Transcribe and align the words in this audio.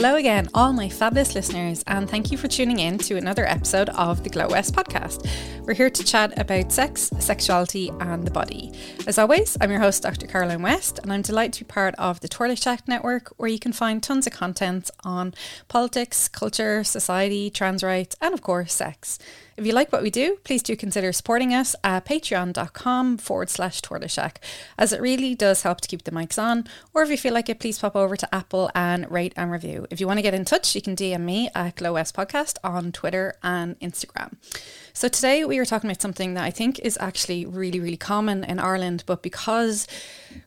Hello 0.00 0.14
again, 0.14 0.48
all 0.54 0.72
my 0.72 0.88
fabulous 0.88 1.34
listeners, 1.34 1.82
and 1.88 2.08
thank 2.08 2.30
you 2.30 2.38
for 2.38 2.46
tuning 2.46 2.78
in 2.78 2.98
to 2.98 3.16
another 3.16 3.44
episode 3.44 3.88
of 3.88 4.22
the 4.22 4.30
Glow 4.30 4.46
West 4.46 4.72
podcast. 4.72 5.28
We're 5.66 5.74
here 5.74 5.90
to 5.90 6.04
chat 6.04 6.38
about 6.38 6.70
sex, 6.70 7.10
sexuality, 7.18 7.90
and 7.98 8.24
the 8.24 8.30
body. 8.30 8.72
As 9.08 9.18
always, 9.18 9.56
I'm 9.60 9.72
your 9.72 9.80
host, 9.80 10.04
Dr. 10.04 10.28
Caroline 10.28 10.62
West, 10.62 11.00
and 11.02 11.12
I'm 11.12 11.22
delighted 11.22 11.54
to 11.54 11.64
be 11.64 11.68
part 11.68 11.96
of 11.96 12.20
the 12.20 12.28
Toilet 12.28 12.60
Chat 12.60 12.86
Network, 12.86 13.32
where 13.38 13.48
you 13.48 13.58
can 13.58 13.72
find 13.72 14.00
tons 14.00 14.28
of 14.28 14.32
content 14.32 14.88
on 15.02 15.34
politics, 15.66 16.28
culture, 16.28 16.84
society, 16.84 17.50
trans 17.50 17.82
rights, 17.82 18.14
and 18.20 18.32
of 18.32 18.40
course, 18.40 18.72
sex. 18.72 19.18
If 19.58 19.66
you 19.66 19.72
like 19.72 19.92
what 19.92 20.04
we 20.04 20.10
do, 20.10 20.38
please 20.44 20.62
do 20.62 20.76
consider 20.76 21.12
supporting 21.12 21.52
us 21.52 21.74
at 21.82 22.04
patreon.com 22.04 23.18
forward 23.18 23.50
slash 23.50 23.82
Shack, 24.06 24.40
as 24.78 24.92
it 24.92 25.00
really 25.00 25.34
does 25.34 25.62
help 25.62 25.80
to 25.80 25.88
keep 25.88 26.04
the 26.04 26.12
mics 26.12 26.40
on. 26.40 26.68
Or 26.94 27.02
if 27.02 27.10
you 27.10 27.16
feel 27.16 27.34
like 27.34 27.48
it, 27.48 27.58
please 27.58 27.76
pop 27.76 27.96
over 27.96 28.16
to 28.16 28.32
Apple 28.32 28.70
and 28.72 29.10
rate 29.10 29.32
and 29.36 29.50
review. 29.50 29.88
If 29.90 29.98
you 29.98 30.06
want 30.06 30.18
to 30.18 30.22
get 30.22 30.32
in 30.32 30.44
touch, 30.44 30.76
you 30.76 30.80
can 30.80 30.94
DM 30.94 31.22
me 31.22 31.50
at 31.56 31.74
Glow 31.74 31.94
West 31.94 32.14
Podcast 32.14 32.58
on 32.62 32.92
Twitter 32.92 33.34
and 33.42 33.76
Instagram. 33.80 34.36
So 34.98 35.06
today 35.06 35.44
we 35.44 35.60
are 35.60 35.64
talking 35.64 35.88
about 35.88 36.02
something 36.02 36.34
that 36.34 36.42
I 36.42 36.50
think 36.50 36.80
is 36.80 36.98
actually 37.00 37.46
really, 37.46 37.78
really 37.78 37.96
common 37.96 38.42
in 38.42 38.58
Ireland, 38.58 39.04
but 39.06 39.22
because 39.22 39.86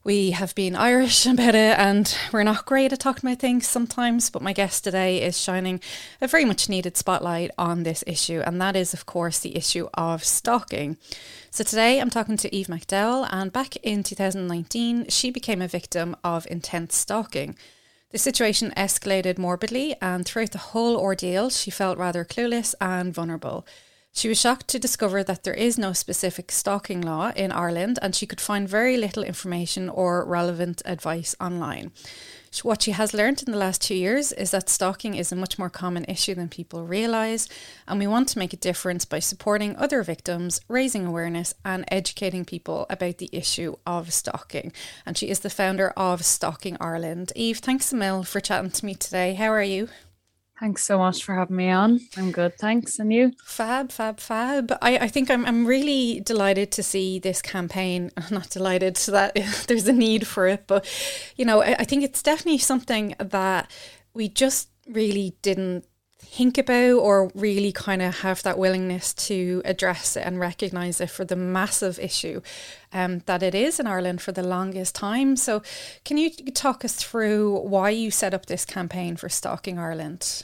we 0.03 0.31
have 0.31 0.53
been 0.55 0.75
Irish 0.75 1.25
about 1.33 1.55
it 1.55 1.79
and 1.79 2.13
we're 2.33 2.43
not 2.43 2.65
great 2.65 2.91
at 2.91 2.99
talking 2.99 3.29
about 3.29 3.39
things 3.39 3.65
sometimes, 3.65 4.29
but 4.29 4.41
my 4.41 4.51
guest 4.51 4.83
today 4.83 5.21
is 5.23 5.39
shining 5.39 5.79
a 6.19 6.27
very 6.27 6.43
much 6.43 6.67
needed 6.67 6.97
spotlight 6.97 7.51
on 7.57 7.83
this 7.83 8.03
issue, 8.05 8.41
and 8.45 8.59
that 8.59 8.75
is, 8.75 8.93
of 8.93 9.05
course, 9.05 9.39
the 9.39 9.55
issue 9.55 9.87
of 9.93 10.21
stalking. 10.21 10.97
So 11.49 11.63
today 11.63 12.01
I'm 12.01 12.09
talking 12.09 12.35
to 12.35 12.53
Eve 12.53 12.67
McDowell, 12.67 13.29
and 13.31 13.53
back 13.53 13.77
in 13.77 14.04
2019, 14.04 15.07
she 15.07 15.31
became 15.31 15.61
a 15.61 15.67
victim 15.70 16.13
of 16.26 16.45
intense 16.51 16.98
stalking. 16.98 17.55
The 18.09 18.17
situation 18.17 18.73
escalated 18.76 19.37
morbidly, 19.37 19.95
and 20.01 20.26
throughout 20.26 20.51
the 20.51 20.57
whole 20.57 20.98
ordeal, 20.98 21.49
she 21.49 21.71
felt 21.71 21.98
rather 21.98 22.26
clueless 22.26 22.76
and 22.81 23.13
vulnerable. 23.13 23.65
She 24.13 24.27
was 24.27 24.40
shocked 24.40 24.67
to 24.70 24.79
discover 24.79 25.23
that 25.23 25.43
there 25.43 25.54
is 25.54 25.77
no 25.77 25.93
specific 25.93 26.51
stalking 26.51 27.01
law 27.01 27.31
in 27.35 27.51
Ireland 27.51 27.98
and 28.01 28.13
she 28.13 28.26
could 28.27 28.41
find 28.41 28.67
very 28.67 28.98
little 28.98 29.23
information 29.23 29.90
or 29.90 30.26
relevant 30.26 30.81
advice 30.85 31.35
online. 31.40 31.91
What 32.63 32.84
she 32.84 32.91
has 32.91 33.13
learned 33.13 33.41
in 33.41 33.54
the 33.54 33.57
last 33.57 33.82
two 33.82 33.95
years 33.95 34.34
is 34.34 34.51
that 34.51 34.70
stalking 34.70 35.15
is 35.15 35.32
a 35.32 35.37
much 35.37 35.57
more 35.57 35.70
common 35.70 36.04
issue 36.05 36.35
than 36.35 36.49
people 36.49 36.85
realise, 36.85 37.48
and 37.87 37.98
we 37.98 38.05
want 38.05 38.27
to 38.29 38.39
make 38.39 38.54
a 38.54 38.57
difference 38.57 39.05
by 39.05 39.20
supporting 39.20 39.76
other 39.77 40.04
victims, 40.04 40.59
raising 40.67 41.05
awareness, 41.05 41.55
and 41.63 41.85
educating 41.87 42.43
people 42.45 42.85
about 42.89 43.17
the 43.17 43.29
issue 43.32 43.77
of 43.87 44.13
stalking. 44.13 44.73
And 45.05 45.17
she 45.17 45.29
is 45.29 45.39
the 45.39 45.49
founder 45.49 45.91
of 45.91 46.26
Stalking 46.26 46.77
Ireland. 46.79 47.32
Eve, 47.35 47.59
thanks 47.59 47.93
a 47.93 47.95
for 48.23 48.41
chatting 48.41 48.71
to 48.71 48.85
me 48.85 48.95
today. 48.95 49.34
How 49.34 49.48
are 49.48 49.63
you? 49.63 49.87
Thanks 50.62 50.84
so 50.84 50.99
much 50.99 51.23
for 51.23 51.34
having 51.34 51.55
me 51.55 51.71
on. 51.71 52.01
I'm 52.15 52.31
good, 52.31 52.55
thanks. 52.59 52.99
And 52.99 53.12
you? 53.12 53.34
Fab, 53.43 53.91
fab, 53.91 54.20
fab. 54.20 54.71
I, 54.79 54.95
I 54.99 55.07
think 55.07 55.31
I'm, 55.31 55.43
I'm 55.43 55.65
really 55.65 56.20
delighted 56.20 56.71
to 56.73 56.84
see 56.84 57.17
this 57.17 57.41
campaign. 57.41 58.12
I'm 58.15 58.26
not 58.31 58.51
delighted 58.51 58.95
that 58.98 59.34
there's 59.67 59.87
a 59.87 59.93
need 59.93 60.27
for 60.27 60.48
it, 60.48 60.65
but 60.67 60.87
you 61.35 61.45
know, 61.45 61.63
I, 61.63 61.77
I 61.79 61.84
think 61.84 62.04
it's 62.04 62.21
definitely 62.21 62.59
something 62.59 63.15
that 63.17 63.71
we 64.13 64.29
just 64.29 64.69
really 64.88 65.35
didn't 65.41 65.84
think 66.19 66.59
about 66.59 67.00
or 67.00 67.31
really 67.34 67.72
kind 67.72 68.03
of 68.03 68.19
have 68.19 68.44
that 68.44 68.59
willingness 68.59 69.16
to 69.16 69.63
address 69.66 70.16
it 70.16 70.28
and 70.28 70.39
recognize 70.39 71.01
it 71.01 71.09
for 71.09 71.25
the 71.25 71.35
massive 71.35 71.97
issue 71.97 72.39
um, 72.94 73.23
that 73.25 73.41
it 73.41 73.56
is 73.56 73.79
in 73.79 73.88
Ireland 73.88 74.22
for 74.22 74.31
the 74.31 74.44
longest 74.44 74.94
time. 74.94 75.35
So, 75.35 75.63
can 76.06 76.17
you 76.17 76.29
talk 76.29 76.85
us 76.85 76.94
through 76.94 77.61
why 77.61 77.89
you 77.89 78.11
set 78.11 78.35
up 78.35 78.45
this 78.45 78.63
campaign 78.63 79.16
for 79.16 79.28
Stalking 79.28 79.79
Ireland? 79.79 80.43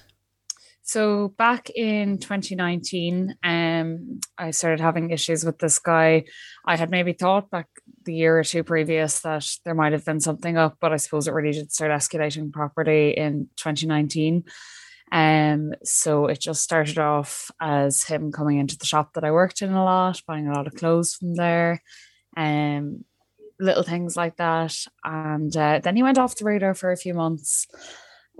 So 0.87 1.33
back 1.37 1.69
in 1.69 2.17
2019, 2.17 3.35
um, 3.43 4.21
I 4.37 4.51
started 4.51 4.79
having 4.79 5.09
issues 5.09 5.43
with 5.43 5.59
this 5.59 5.79
guy. 5.79 6.23
I 6.65 6.77
had 6.77 6.89
maybe 6.89 7.11
thought 7.11 7.49
back 7.49 7.67
the 8.05 8.13
year 8.13 8.39
or 8.39 8.45
two 8.45 8.63
previous 8.63 9.19
that 9.19 9.45
there 9.65 9.75
might 9.75 9.91
have 9.91 10.05
been 10.05 10.21
something 10.21 10.55
up, 10.55 10.77
but 10.79 10.93
I 10.93 10.95
suppose 10.95 11.27
it 11.27 11.33
really 11.33 11.51
did 11.51 11.73
start 11.73 11.91
escalating 11.91 12.53
properly 12.53 13.17
in 13.17 13.49
2019. 13.57 14.45
Um, 15.11 15.73
so 15.83 16.27
it 16.27 16.39
just 16.39 16.63
started 16.63 16.99
off 16.99 17.51
as 17.59 18.03
him 18.03 18.31
coming 18.31 18.57
into 18.57 18.77
the 18.77 18.85
shop 18.85 19.11
that 19.15 19.25
I 19.25 19.31
worked 19.31 19.61
in 19.61 19.73
a 19.73 19.83
lot, 19.83 20.21
buying 20.25 20.47
a 20.47 20.53
lot 20.53 20.67
of 20.67 20.75
clothes 20.75 21.15
from 21.15 21.35
there, 21.35 21.81
um, 22.37 23.03
little 23.59 23.83
things 23.83 24.15
like 24.15 24.37
that. 24.37 24.73
And 25.03 25.55
uh, 25.57 25.81
then 25.83 25.97
he 25.97 26.03
went 26.03 26.17
off 26.17 26.37
the 26.37 26.45
radar 26.45 26.73
for 26.73 26.93
a 26.93 26.97
few 26.97 27.13
months. 27.13 27.67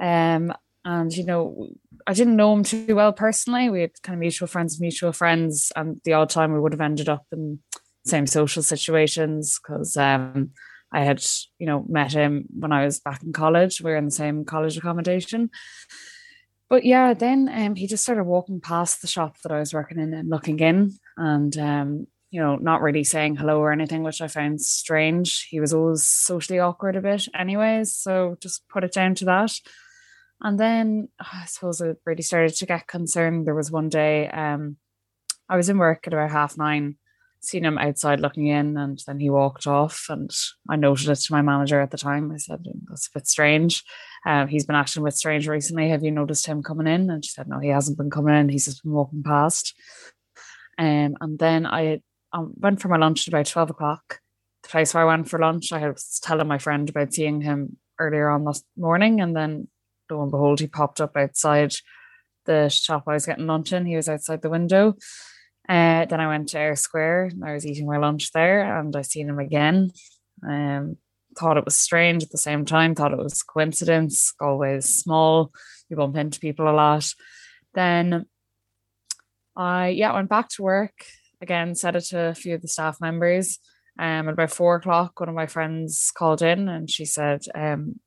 Um, 0.01 0.53
and 0.87 1.13
you 1.13 1.25
know, 1.25 1.67
I 2.07 2.13
didn't 2.13 2.37
know 2.37 2.53
him 2.53 2.63
too 2.63 2.95
well 2.95 3.11
personally. 3.11 3.69
We 3.69 3.81
had 3.81 4.01
kind 4.03 4.13
of 4.13 4.21
mutual 4.21 4.47
friends, 4.47 4.79
mutual 4.79 5.11
friends, 5.11 5.69
and 5.75 5.99
the 6.05 6.13
odd 6.13 6.29
time 6.29 6.53
we 6.53 6.61
would 6.61 6.71
have 6.71 6.79
ended 6.79 7.09
up 7.09 7.25
in 7.33 7.59
same 8.05 8.25
social 8.25 8.63
situations 8.63 9.59
because 9.59 9.97
um, 9.97 10.51
I 10.93 11.03
had, 11.03 11.21
you 11.59 11.67
know, 11.67 11.83
met 11.89 12.13
him 12.13 12.45
when 12.57 12.71
I 12.71 12.85
was 12.85 13.01
back 13.01 13.21
in 13.21 13.33
college. 13.33 13.81
We 13.81 13.91
were 13.91 13.97
in 13.97 14.05
the 14.05 14.11
same 14.11 14.45
college 14.45 14.77
accommodation. 14.77 15.49
But 16.69 16.85
yeah, 16.85 17.13
then 17.13 17.49
um, 17.53 17.75
he 17.75 17.85
just 17.85 18.03
started 18.03 18.23
walking 18.23 18.61
past 18.61 19.01
the 19.01 19.07
shop 19.07 19.35
that 19.43 19.51
I 19.51 19.59
was 19.59 19.73
working 19.73 19.99
in 19.99 20.13
and 20.13 20.29
looking 20.29 20.59
in, 20.59 20.93
and 21.17 21.57
um, 21.57 22.07
you 22.31 22.41
know, 22.41 22.55
not 22.55 22.81
really 22.81 23.03
saying 23.03 23.35
hello 23.35 23.59
or 23.59 23.73
anything, 23.73 24.03
which 24.03 24.21
I 24.21 24.29
found 24.29 24.61
strange. 24.61 25.47
He 25.49 25.59
was 25.59 25.73
always 25.73 26.03
socially 26.03 26.59
awkward 26.59 26.95
a 26.95 27.01
bit, 27.01 27.27
anyways. 27.37 27.93
So 27.93 28.37
just 28.39 28.69
put 28.69 28.85
it 28.85 28.93
down 28.93 29.15
to 29.15 29.25
that. 29.25 29.51
And 30.41 30.59
then 30.59 31.09
I 31.19 31.45
suppose 31.45 31.81
it 31.81 31.97
really 32.05 32.21
started 32.21 32.55
to 32.55 32.65
get 32.65 32.87
concerned. 32.87 33.47
There 33.47 33.55
was 33.55 33.71
one 33.71 33.89
day 33.89 34.27
um, 34.29 34.77
I 35.49 35.57
was 35.57 35.69
in 35.69 35.77
work 35.77 36.05
at 36.05 36.13
about 36.13 36.29
half 36.31 36.57
nine, 36.57 36.97
seen 37.39 37.65
him 37.65 37.77
outside 37.77 38.19
looking 38.19 38.47
in, 38.47 38.77
and 38.77 39.01
then 39.07 39.19
he 39.19 39.29
walked 39.29 39.65
off. 39.65 40.05
And 40.09 40.29
I 40.69 40.75
noted 40.75 41.09
it 41.09 41.15
to 41.15 41.33
my 41.33 41.41
manager 41.41 41.81
at 41.81 41.89
the 41.89 41.97
time. 41.97 42.31
I 42.31 42.37
said, 42.37 42.65
That's 42.87 43.07
a 43.07 43.17
bit 43.17 43.27
strange. 43.27 43.83
Um, 44.25 44.47
he's 44.47 44.65
been 44.65 44.75
acting 44.75 45.01
a 45.01 45.05
bit 45.05 45.15
strange 45.15 45.47
recently. 45.47 45.89
Have 45.89 46.03
you 46.03 46.11
noticed 46.11 46.45
him 46.45 46.61
coming 46.61 46.87
in? 46.87 47.09
And 47.09 47.25
she 47.25 47.31
said, 47.31 47.47
No, 47.47 47.59
he 47.59 47.69
hasn't 47.69 47.97
been 47.97 48.11
coming 48.11 48.35
in. 48.35 48.49
He's 48.49 48.65
just 48.65 48.83
been 48.83 48.93
walking 48.93 49.23
past. 49.23 49.73
Um, 50.77 51.17
and 51.19 51.39
then 51.39 51.65
I 51.65 52.01
um, 52.31 52.53
went 52.57 52.79
for 52.79 52.89
my 52.89 52.97
lunch 52.97 53.27
at 53.27 53.33
about 53.33 53.47
12 53.47 53.71
o'clock. 53.71 54.19
The 54.63 54.69
place 54.69 54.93
where 54.93 55.03
I 55.03 55.07
went 55.07 55.29
for 55.29 55.39
lunch, 55.39 55.71
I 55.71 55.87
was 55.87 56.19
telling 56.21 56.47
my 56.47 56.59
friend 56.59 56.87
about 56.87 57.13
seeing 57.13 57.41
him 57.41 57.77
earlier 57.99 58.29
on 58.29 58.45
this 58.45 58.63
morning. 58.75 59.21
And 59.21 59.35
then 59.35 59.67
lo 60.09 60.22
and 60.22 60.31
behold, 60.31 60.59
he 60.59 60.68
popped 60.68 61.01
up 61.01 61.16
outside 61.16 61.73
the 62.45 62.69
shop 62.69 63.03
I 63.07 63.13
was 63.13 63.25
getting 63.25 63.47
lunch 63.47 63.73
in. 63.73 63.85
He 63.85 63.95
was 63.95 64.09
outside 64.09 64.41
the 64.41 64.50
window. 64.50 64.95
Uh, 65.68 66.06
then 66.06 66.19
I 66.19 66.28
went 66.28 66.50
to 66.50 66.59
Eyre 66.59 66.75
Square. 66.75 67.31
I 67.44 67.53
was 67.53 67.66
eating 67.66 67.85
my 67.85 67.97
lunch 67.97 68.31
there, 68.31 68.79
and 68.79 68.95
I 68.95 69.01
seen 69.01 69.29
him 69.29 69.40
again. 69.40 69.91
Um, 70.47 70.97
thought 71.38 71.57
it 71.57 71.66
was 71.66 71.75
strange 71.75 72.23
at 72.23 72.29
the 72.29 72.38
same 72.38 72.66
time. 72.66 72.95
Thought 72.95 73.13
it 73.13 73.19
was 73.19 73.44
coincidence. 73.44 74.34
Always 74.40 74.85
small. 74.85 75.51
You 75.90 75.97
bump 75.97 76.16
into 76.16 76.39
people 76.39 76.69
a 76.69 76.72
lot. 76.72 77.13
Then 77.74 78.25
I 79.56 79.89
yeah 79.89 80.13
went 80.13 80.29
back 80.29 80.50
to 80.50 80.63
work 80.63 80.94
again. 81.41 81.75
Said 81.75 81.95
it 81.95 82.06
to 82.06 82.19
a 82.28 82.35
few 82.35 82.56
of 82.56 82.62
the 82.62 82.68
staff 82.68 83.00
members. 83.01 83.59
Um, 84.00 84.28
at 84.28 84.34
about 84.34 84.51
four 84.51 84.75
o'clock, 84.75 85.19
one 85.19 85.29
of 85.29 85.35
my 85.35 85.47
friends 85.47 86.12
called 86.16 86.44
in 86.44 86.69
and 86.69 86.89
she 86.89 87.03
said, 87.03 87.41
um, 87.56 88.00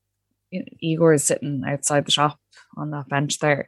Igor 0.52 1.14
is 1.14 1.24
sitting 1.24 1.62
outside 1.66 2.06
the 2.06 2.10
shop 2.10 2.38
on 2.76 2.90
that 2.90 3.08
bench 3.08 3.38
there 3.38 3.66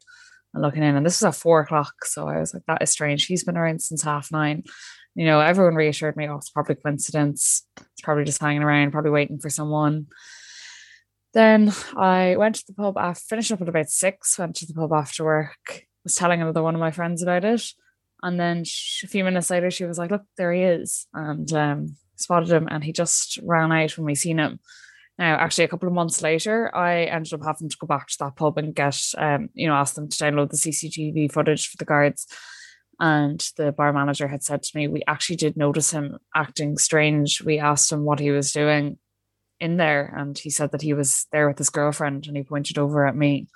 and 0.54 0.62
looking 0.62 0.82
in. 0.82 0.97
And 0.97 1.04
this 1.04 1.20
was 1.20 1.34
at 1.34 1.41
four 1.41 1.60
o'clock. 1.60 2.04
So 2.04 2.28
I 2.28 2.38
was 2.38 2.54
like, 2.54 2.65
that 2.66 2.82
is 2.82 2.91
strange. 2.91 3.26
He's 3.26 3.44
been 3.44 3.56
around 3.56 3.82
since 3.82 4.03
half 4.03 4.31
nine. 4.32 4.65
You 5.14 5.26
know, 5.26 5.40
everyone 5.40 5.75
reassured 5.75 6.17
me, 6.17 6.29
oh, 6.29 6.37
it's 6.37 6.50
probably 6.50 6.76
coincidence. 6.76 7.67
It's 7.79 8.00
probably 8.02 8.25
just 8.25 8.40
hanging 8.40 8.62
around, 8.62 8.93
probably 8.93 9.11
waiting 9.11 9.38
for 9.38 9.50
someone. 9.50 10.06
Then 11.34 11.73
I 11.96 12.37
went 12.37 12.56
to 12.56 12.64
the 12.67 12.75
pub, 12.75 12.99
I 12.99 13.14
finished 13.14 13.52
up 13.52 13.62
at 13.62 13.69
about 13.69 13.88
six, 13.88 14.38
went 14.38 14.56
to 14.56 14.67
the 14.67 14.75
pub 14.75 14.93
after 14.93 15.25
work, 15.25 15.87
was 16.05 16.14
telling 16.14 16.43
another 16.43 16.62
one 16.62 16.75
of 16.75 16.81
my 16.81 16.90
friends 16.90 17.23
about 17.23 17.44
it. 17.44 17.62
And 18.23 18.38
then 18.38 18.64
a 19.02 19.06
few 19.06 19.25
minutes 19.25 19.50
later, 19.50 19.70
she 19.70 19.85
was 19.85 19.99
like, 19.99 20.11
look, 20.11 20.23
there 20.37 20.52
he 20.52 20.62
is. 20.62 21.06
And 21.12 21.50
um, 21.52 21.96
spotted 22.17 22.50
him 22.50 22.69
and 22.70 22.85
he 22.85 22.93
just 22.93 23.38
ran 23.43 23.73
out 23.73 23.96
when 23.96 24.06
we 24.06 24.14
seen 24.14 24.38
him. 24.38 24.61
Now, 25.19 25.37
actually, 25.37 25.64
a 25.64 25.69
couple 25.69 25.88
of 25.88 25.94
months 25.94 26.23
later, 26.23 26.75
I 26.75 27.05
ended 27.05 27.35
up 27.35 27.44
having 27.44 27.69
to 27.69 27.76
go 27.79 27.87
back 27.87 28.09
to 28.09 28.17
that 28.20 28.37
pub 28.37 28.59
and 28.59 28.75
get, 28.75 28.99
um, 29.19 29.50
you 29.55 29.69
know, 29.69 29.75
ask 29.75 29.94
them 29.94 30.09
to 30.09 30.17
download 30.17 30.50
the 30.50 30.56
CCTV 30.56 31.31
footage 31.31 31.69
for 31.69 31.76
the 31.76 31.85
guards. 31.85 32.26
And 32.99 33.41
the 33.56 33.73
bar 33.73 33.93
manager 33.93 34.29
had 34.29 34.43
said 34.43 34.62
to 34.62 34.76
me, 34.76 34.88
we 34.88 35.03
actually 35.06 35.37
did 35.37 35.56
notice 35.56 35.91
him 35.91 36.19
acting 36.35 36.79
strange. 36.79 37.43
We 37.43 37.59
asked 37.59 37.91
him 37.93 38.05
what 38.05 38.20
he 38.20 38.31
was 38.31 38.53
doing 38.53 38.99
in 39.61 39.76
there, 39.76 40.12
and 40.17 40.37
he 40.37 40.50
said 40.50 40.73
that 40.73 40.82
he 40.82 40.94
was 40.94 41.26
there 41.31 41.47
with 41.47 41.59
his 41.59 41.70
girlfriend, 41.70 42.26
and 42.26 42.37
he 42.37 42.43
pointed 42.43 42.79
over 42.79 43.06
at 43.06 43.17
me, 43.17 43.49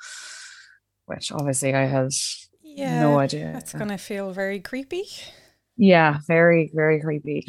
which 1.06 1.32
obviously 1.32 1.74
I 1.74 1.86
had 1.86 2.10
yeah, 2.62 3.00
no 3.00 3.18
idea. 3.18 3.52
That's 3.52 3.72
gonna 3.72 3.98
feel 3.98 4.30
very 4.32 4.60
creepy. 4.60 5.04
Yeah, 5.76 6.18
very, 6.26 6.70
very 6.74 7.00
creepy. 7.00 7.46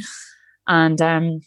And 0.67 1.01
um 1.01 1.41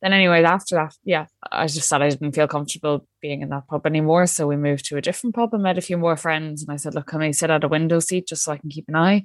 then 0.00 0.12
anyway, 0.12 0.42
after 0.42 0.76
that, 0.76 0.94
yeah, 1.04 1.26
I 1.52 1.66
just 1.66 1.88
said 1.88 2.00
I 2.00 2.08
didn't 2.08 2.32
feel 2.32 2.48
comfortable 2.48 3.06
being 3.20 3.42
in 3.42 3.50
that 3.50 3.66
pub 3.68 3.86
anymore. 3.86 4.26
So 4.26 4.46
we 4.46 4.56
moved 4.56 4.86
to 4.86 4.96
a 4.96 5.02
different 5.02 5.34
pub 5.34 5.52
and 5.52 5.62
met 5.62 5.78
a 5.78 5.82
few 5.82 5.98
more 5.98 6.16
friends. 6.16 6.62
And 6.62 6.72
I 6.72 6.76
said, 6.76 6.94
look, 6.94 7.08
can 7.08 7.22
I 7.22 7.32
sit 7.32 7.50
at 7.50 7.64
a 7.64 7.68
window 7.68 8.00
seat 8.00 8.28
just 8.28 8.44
so 8.44 8.52
I 8.52 8.56
can 8.56 8.70
keep 8.70 8.86
an 8.88 8.96
eye? 8.96 9.24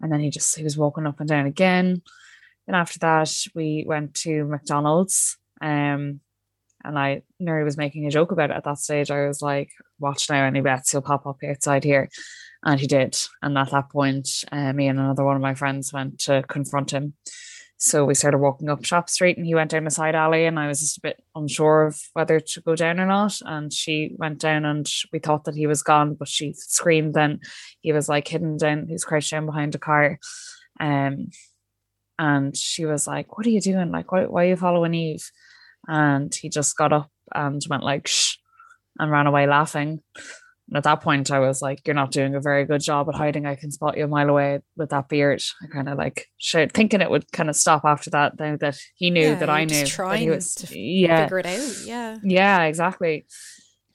And 0.00 0.10
then 0.10 0.20
he 0.20 0.30
just 0.30 0.56
he 0.56 0.64
was 0.64 0.78
walking 0.78 1.06
up 1.06 1.20
and 1.20 1.28
down 1.28 1.46
again. 1.46 2.02
Then 2.66 2.74
after 2.74 2.98
that, 3.00 3.34
we 3.54 3.84
went 3.86 4.14
to 4.14 4.44
McDonald's. 4.44 5.36
Um, 5.60 6.20
and 6.84 6.98
I 6.98 7.22
nearly 7.40 7.64
was 7.64 7.76
making 7.76 8.06
a 8.06 8.10
joke 8.10 8.30
about 8.30 8.50
it 8.50 8.56
at 8.56 8.64
that 8.64 8.78
stage. 8.78 9.10
I 9.10 9.26
was 9.26 9.42
like, 9.42 9.70
watch 9.98 10.30
now 10.30 10.44
any 10.44 10.60
bets, 10.60 10.92
he'll 10.92 11.02
pop 11.02 11.26
up 11.26 11.38
outside 11.46 11.84
here. 11.84 12.08
And 12.62 12.80
he 12.80 12.86
did. 12.86 13.16
And 13.42 13.58
at 13.58 13.70
that 13.70 13.90
point, 13.90 14.28
uh, 14.50 14.72
me 14.72 14.88
and 14.88 14.98
another 14.98 15.24
one 15.24 15.36
of 15.36 15.42
my 15.42 15.54
friends 15.54 15.92
went 15.92 16.20
to 16.20 16.44
confront 16.48 16.92
him. 16.92 17.14
So 17.80 18.04
we 18.04 18.14
started 18.14 18.38
walking 18.38 18.68
up 18.68 18.84
Shop 18.84 19.08
Street 19.08 19.36
and 19.36 19.46
he 19.46 19.54
went 19.54 19.70
down 19.70 19.86
a 19.86 19.90
side 19.90 20.16
alley 20.16 20.46
and 20.46 20.58
I 20.58 20.66
was 20.66 20.80
just 20.80 20.98
a 20.98 21.00
bit 21.00 21.22
unsure 21.36 21.86
of 21.86 22.00
whether 22.12 22.40
to 22.40 22.60
go 22.60 22.74
down 22.74 22.98
or 22.98 23.06
not. 23.06 23.40
And 23.44 23.72
she 23.72 24.16
went 24.18 24.40
down 24.40 24.64
and 24.64 24.90
we 25.12 25.20
thought 25.20 25.44
that 25.44 25.54
he 25.54 25.68
was 25.68 25.84
gone, 25.84 26.14
but 26.14 26.26
she 26.26 26.52
screamed 26.54 27.14
then 27.14 27.38
he 27.80 27.92
was 27.92 28.08
like 28.08 28.26
hidden 28.26 28.56
down, 28.56 28.88
he's 28.88 29.04
crouched 29.04 29.30
down 29.30 29.46
behind 29.46 29.76
a 29.76 29.78
car. 29.78 30.18
Um 30.80 31.28
and 32.18 32.56
she 32.56 32.84
was 32.84 33.06
like, 33.06 33.38
What 33.38 33.46
are 33.46 33.50
you 33.50 33.60
doing? 33.60 33.92
Like, 33.92 34.10
why, 34.10 34.26
why 34.26 34.46
are 34.46 34.48
you 34.48 34.56
following 34.56 34.94
Eve? 34.94 35.30
And 35.86 36.34
he 36.34 36.48
just 36.48 36.76
got 36.76 36.92
up 36.92 37.12
and 37.32 37.62
went 37.70 37.84
like 37.84 38.08
shh 38.08 38.38
and 38.98 39.12
ran 39.12 39.28
away 39.28 39.46
laughing. 39.46 40.02
And 40.68 40.76
at 40.76 40.84
that 40.84 41.00
point, 41.00 41.30
I 41.30 41.38
was 41.38 41.62
like, 41.62 41.80
"You're 41.86 41.94
not 41.94 42.10
doing 42.10 42.34
a 42.34 42.40
very 42.40 42.64
good 42.66 42.82
job 42.82 43.08
at 43.08 43.14
hiding. 43.14 43.46
I 43.46 43.54
can 43.54 43.70
spot 43.70 43.96
you 43.96 44.04
a 44.04 44.08
mile 44.08 44.28
away 44.28 44.60
with 44.76 44.90
that 44.90 45.08
beard." 45.08 45.42
I 45.62 45.66
kind 45.66 45.88
of 45.88 45.96
like 45.96 46.26
showed, 46.36 46.72
thinking 46.72 47.00
it 47.00 47.10
would 47.10 47.30
kind 47.32 47.48
of 47.48 47.56
stop 47.56 47.84
after 47.84 48.10
that. 48.10 48.38
Now 48.38 48.56
that 48.58 48.78
he 48.94 49.10
knew 49.10 49.28
Yeah, 49.28 49.34
that 49.36 49.50
I 49.50 49.64
knew, 49.64 49.86
trying 49.86 50.20
he 50.20 50.30
was, 50.30 50.54
to 50.56 50.78
yeah, 50.78 51.24
Figure 51.24 51.38
it 51.38 51.46
out. 51.46 51.86
Yeah. 51.86 52.18
yeah, 52.22 52.62
exactly. 52.64 53.26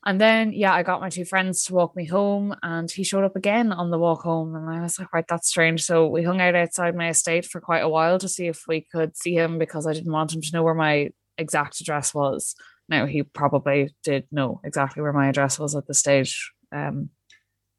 And 0.06 0.20
then, 0.20 0.52
yeah, 0.52 0.74
I 0.74 0.84
got 0.84 1.00
my 1.00 1.10
two 1.10 1.24
friends 1.24 1.64
to 1.66 1.74
walk 1.74 1.96
me 1.96 2.06
home, 2.06 2.56
and 2.62 2.92
he 2.92 3.06
showed 3.06 3.24
up 3.24 3.38
again 3.38 3.72
on 3.72 3.90
the 3.90 3.98
walk 3.98 4.24
home. 4.24 4.54
And 4.54 4.70
I 4.70 4.82
was 4.82 5.00
like, 5.00 5.14
right, 5.14 5.26
that's 5.30 5.48
strange. 5.48 5.84
So 5.84 6.08
we 6.08 6.24
hung 6.24 6.42
out 6.42 6.56
outside 6.56 6.94
my 6.96 7.10
estate 7.10 7.46
for 7.46 7.62
quite 7.62 7.80
a 7.84 7.88
while 7.88 8.20
to 8.20 8.28
see 8.28 8.48
if 8.48 8.64
we 8.68 8.82
could 8.82 9.16
see 9.16 9.34
him 9.34 9.58
because 9.58 9.88
I 9.88 9.94
didn't 9.94 10.12
want 10.12 10.34
him 10.34 10.42
to 10.42 10.50
know 10.52 10.64
where 10.64 10.74
my 10.74 11.12
exact 11.38 11.80
address 11.80 12.14
was. 12.14 12.54
Now, 12.90 13.06
he 13.06 13.24
probably 13.24 13.96
did 14.04 14.26
know 14.30 14.60
exactly 14.66 15.02
where 15.02 15.14
my 15.14 15.30
address 15.30 15.58
was 15.58 15.74
at 15.74 15.88
the 15.88 15.94
stage. 15.94 16.52
Um, 16.74 17.10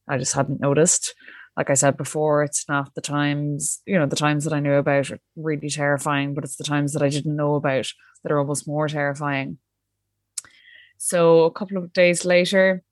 I 0.09 0.19
just 0.19 0.35
hadn't 0.35 0.61
noticed. 0.61 1.15
Like 1.57 1.71
I 1.71 1.75
said 1.75 1.97
before, 1.97 2.43
it's 2.43 2.69
not 2.69 2.95
the 2.95 3.01
times, 3.01 3.81
you 3.87 3.99
know, 3.99 4.07
the 4.07 4.17
times 4.17 4.45
that 4.45 4.53
I 4.53 4.61
knew 4.61 4.75
about 4.75 5.11
are 5.11 5.21
really 5.37 5.69
terrifying, 5.69 6.35
but 6.35 6.45
it's 6.45 6.57
the 6.57 6.65
times 6.65 6.93
that 6.93 7.03
I 7.03 7.09
didn't 7.09 7.37
know 7.37 7.55
about 7.55 7.93
that 8.23 8.33
are 8.33 8.39
almost 8.39 8.67
more 8.67 8.89
terrifying. 8.89 9.59
So 10.99 11.45
a 11.45 11.51
couple 11.53 11.77
of 11.77 11.93
days 11.93 12.25
later, 12.25 12.83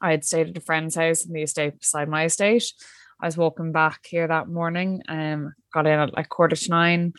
I 0.00 0.10
had 0.10 0.24
stayed 0.24 0.48
at 0.48 0.56
a 0.56 0.60
friend's 0.60 0.94
house 0.94 1.24
in 1.24 1.32
the 1.32 1.42
estate 1.42 1.78
beside 1.78 2.08
my 2.08 2.24
estate. 2.24 2.72
I 3.20 3.26
was 3.26 3.36
walking 3.36 3.72
back 3.72 4.06
here 4.06 4.26
that 4.26 4.48
morning, 4.48 5.02
um, 5.08 5.54
got 5.72 5.86
in 5.86 5.98
at 5.98 6.14
like 6.14 6.28
quarter 6.28 6.56
to 6.56 6.70
nine, 6.70 7.14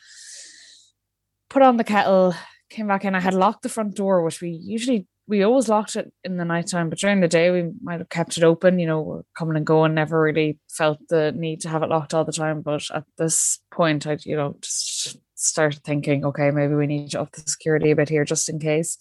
put 1.50 1.64
on 1.64 1.78
the 1.78 1.84
kettle, 1.84 2.36
came 2.70 2.88
back 2.88 3.04
in. 3.06 3.16
I 3.16 3.20
had 3.20 3.34
locked 3.34 3.64
the 3.64 3.70
front 3.70 3.96
door, 3.96 4.24
which 4.24 4.42
we 4.42 4.50
usually 4.50 5.08
we 5.28 5.44
always 5.44 5.68
locked 5.68 5.96
it 5.96 6.12
in 6.24 6.38
the 6.38 6.46
nighttime, 6.46 6.90
but 6.90 7.00
during 7.00 7.20
the 7.20 7.28
day 7.28 7.52
we 7.52 7.72
might 7.82 8.00
have 8.00 8.10
kept 8.10 8.38
it 8.38 8.44
open. 8.44 8.80
You 8.80 8.88
know, 8.88 9.24
coming 9.38 9.58
and 9.58 9.66
going, 9.66 9.94
never 9.94 10.22
really 10.22 10.60
felt 10.70 11.00
the 11.10 11.34
need 11.34 11.62
to 11.62 11.70
have 11.70 11.84
it 11.84 11.90
locked 11.90 12.14
all 12.14 12.24
the 12.24 12.32
time. 12.32 12.62
But 12.62 12.84
at 12.94 13.04
this 13.18 13.60
point, 13.72 14.08
I'd 14.08 14.26
you 14.26 14.38
know 14.38 14.56
just 14.62 15.18
started 15.36 15.84
thinking, 15.84 16.26
okay, 16.26 16.52
maybe 16.52 16.74
we 16.76 16.88
need 16.88 17.12
to 17.12 17.22
up 17.22 17.32
the 17.34 17.42
security 17.42 17.92
a 17.92 17.96
bit 17.96 18.10
here 18.10 18.26
just 18.26 18.50
in 18.50 18.60
case. 18.60 18.98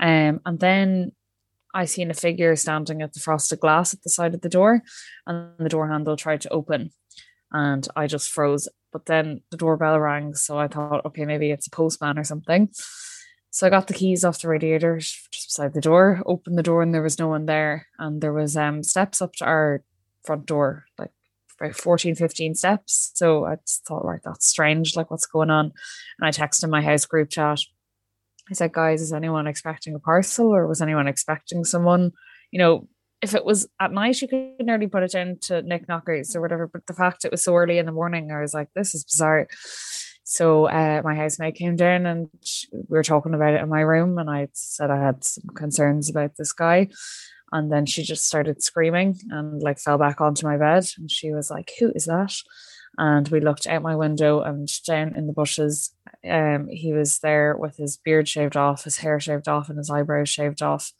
Um, 0.00 0.40
and 0.44 0.58
then 0.58 1.12
I 1.74 1.84
seen 1.84 2.10
a 2.10 2.14
figure 2.14 2.54
standing 2.56 3.00
at 3.00 3.14
the 3.14 3.20
frosted 3.20 3.60
glass 3.60 3.94
at 3.94 4.02
the 4.02 4.10
side 4.10 4.34
of 4.34 4.40
the 4.40 4.48
door, 4.48 4.82
and 5.26 5.52
the 5.58 5.68
door 5.68 5.88
handle 5.88 6.16
tried 6.16 6.40
to 6.42 6.50
open, 6.50 6.90
and 7.52 7.86
I 7.94 8.08
just 8.08 8.30
froze. 8.30 8.68
But 8.92 9.06
then 9.06 9.42
the 9.50 9.56
doorbell 9.56 9.98
rang, 10.00 10.34
so 10.34 10.58
I 10.58 10.68
thought, 10.68 11.06
okay, 11.06 11.24
maybe 11.24 11.50
it's 11.50 11.68
a 11.68 11.70
postman 11.70 12.18
or 12.18 12.24
something. 12.24 12.68
So 13.52 13.66
I 13.66 13.70
got 13.70 13.86
the 13.86 13.94
keys 13.94 14.24
off 14.24 14.40
the 14.40 14.48
radiator 14.48 14.96
just 14.96 15.30
beside 15.30 15.74
the 15.74 15.80
door, 15.82 16.22
opened 16.24 16.56
the 16.56 16.62
door, 16.62 16.80
and 16.82 16.94
there 16.94 17.02
was 17.02 17.18
no 17.18 17.28
one 17.28 17.44
there. 17.44 17.86
And 17.98 18.20
there 18.20 18.32
was 18.32 18.56
um 18.56 18.82
steps 18.82 19.20
up 19.20 19.34
to 19.34 19.44
our 19.44 19.84
front 20.24 20.46
door, 20.46 20.86
like 20.98 21.10
about 21.60 21.76
14, 21.76 22.14
15 22.14 22.54
steps. 22.54 23.12
So 23.14 23.44
I 23.44 23.56
just 23.56 23.84
thought, 23.86 24.06
right, 24.06 24.22
that's 24.24 24.48
strange. 24.48 24.96
Like, 24.96 25.10
what's 25.10 25.26
going 25.26 25.50
on? 25.50 25.66
And 26.18 26.26
I 26.26 26.30
texted 26.30 26.70
my 26.70 26.80
house 26.80 27.04
group 27.04 27.28
chat. 27.28 27.60
I 28.50 28.54
said, 28.54 28.72
guys, 28.72 29.02
is 29.02 29.12
anyone 29.12 29.46
expecting 29.46 29.94
a 29.94 30.00
parcel 30.00 30.54
or 30.54 30.66
was 30.66 30.80
anyone 30.80 31.06
expecting 31.06 31.64
someone? 31.64 32.12
You 32.52 32.58
know, 32.58 32.88
if 33.20 33.34
it 33.34 33.44
was 33.44 33.68
at 33.78 33.92
night, 33.92 34.22
you 34.22 34.28
could 34.28 34.66
nearly 34.66 34.86
put 34.86 35.02
it 35.02 35.12
down 35.12 35.36
to 35.42 35.60
Nick 35.60 35.88
Knockers 35.88 36.34
or 36.34 36.40
whatever. 36.40 36.66
But 36.66 36.86
the 36.86 36.94
fact 36.94 37.26
it 37.26 37.30
was 37.30 37.44
so 37.44 37.54
early 37.54 37.76
in 37.76 37.86
the 37.86 37.92
morning, 37.92 38.32
I 38.32 38.40
was 38.40 38.54
like, 38.54 38.68
this 38.74 38.94
is 38.94 39.04
bizarre. 39.04 39.46
So 40.24 40.66
uh, 40.66 41.02
my 41.04 41.14
housemate 41.14 41.56
came 41.56 41.76
down 41.76 42.06
and 42.06 42.28
we 42.72 42.84
were 42.88 43.02
talking 43.02 43.34
about 43.34 43.54
it 43.54 43.60
in 43.62 43.68
my 43.68 43.80
room, 43.80 44.18
and 44.18 44.30
I 44.30 44.48
said 44.52 44.90
I 44.90 45.04
had 45.04 45.24
some 45.24 45.48
concerns 45.54 46.08
about 46.08 46.36
this 46.36 46.52
guy. 46.52 46.88
And 47.54 47.70
then 47.70 47.84
she 47.84 48.02
just 48.02 48.24
started 48.24 48.62
screaming 48.62 49.18
and 49.28 49.60
like 49.62 49.78
fell 49.78 49.98
back 49.98 50.22
onto 50.22 50.46
my 50.46 50.56
bed. 50.56 50.84
And 50.96 51.10
she 51.10 51.32
was 51.32 51.50
like, 51.50 51.70
Who 51.80 51.92
is 51.94 52.06
that? 52.06 52.34
And 52.98 53.28
we 53.28 53.40
looked 53.40 53.66
out 53.66 53.82
my 53.82 53.96
window 53.96 54.40
and 54.40 54.68
down 54.86 55.14
in 55.16 55.26
the 55.26 55.32
bushes. 55.32 55.94
Um, 56.28 56.68
he 56.70 56.92
was 56.92 57.18
there 57.18 57.56
with 57.56 57.76
his 57.76 57.96
beard 57.98 58.28
shaved 58.28 58.56
off, 58.56 58.84
his 58.84 58.98
hair 58.98 59.18
shaved 59.20 59.48
off, 59.48 59.68
and 59.68 59.76
his 59.78 59.90
eyebrows 59.90 60.28
shaved 60.28 60.62
off, 60.62 60.92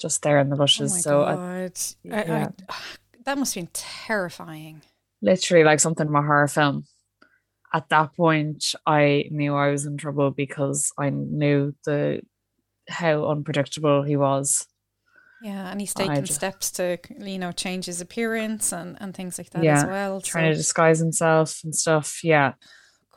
just 0.00 0.22
there 0.22 0.38
in 0.38 0.50
the 0.50 0.56
Oh 0.56 0.58
bushes. 0.58 0.92
my 0.92 0.98
so 1.00 1.22
I, 1.24 1.34
God. 1.34 1.78
I, 2.12 2.18
I, 2.18 2.48
that 3.24 3.38
must 3.38 3.54
have 3.54 3.62
been 3.64 3.70
terrifying. 3.72 4.82
literally 5.22 5.64
like 5.64 5.80
something 5.80 6.06
from 6.06 6.16
a 6.16 6.22
horror 6.22 6.48
film. 6.48 6.84
At 7.74 7.88
that 7.88 8.14
point, 8.14 8.74
I 8.86 9.24
knew 9.30 9.54
I 9.56 9.70
was 9.70 9.84
in 9.84 9.96
trouble 9.96 10.30
because 10.30 10.92
I 10.96 11.10
knew 11.10 11.74
the 11.84 12.22
how 12.88 13.26
unpredictable 13.26 14.02
he 14.04 14.16
was. 14.16 14.66
Yeah, 15.42 15.70
and 15.70 15.80
he's 15.80 15.92
just- 15.92 16.32
steps 16.32 16.70
to, 16.72 16.98
you 17.18 17.38
know, 17.38 17.52
change 17.52 17.86
his 17.86 18.00
appearance 18.00 18.72
and, 18.72 18.96
and 19.00 19.14
things 19.14 19.36
like 19.36 19.50
that 19.50 19.58
as 19.58 19.64
Yeah, 19.64 19.86
well. 19.86 20.20
trying 20.20 20.50
to 20.52 20.56
disguise 20.56 21.00
himself 21.00 21.60
and 21.64 21.74
stuff. 21.74 22.24
Yeah. 22.24 22.54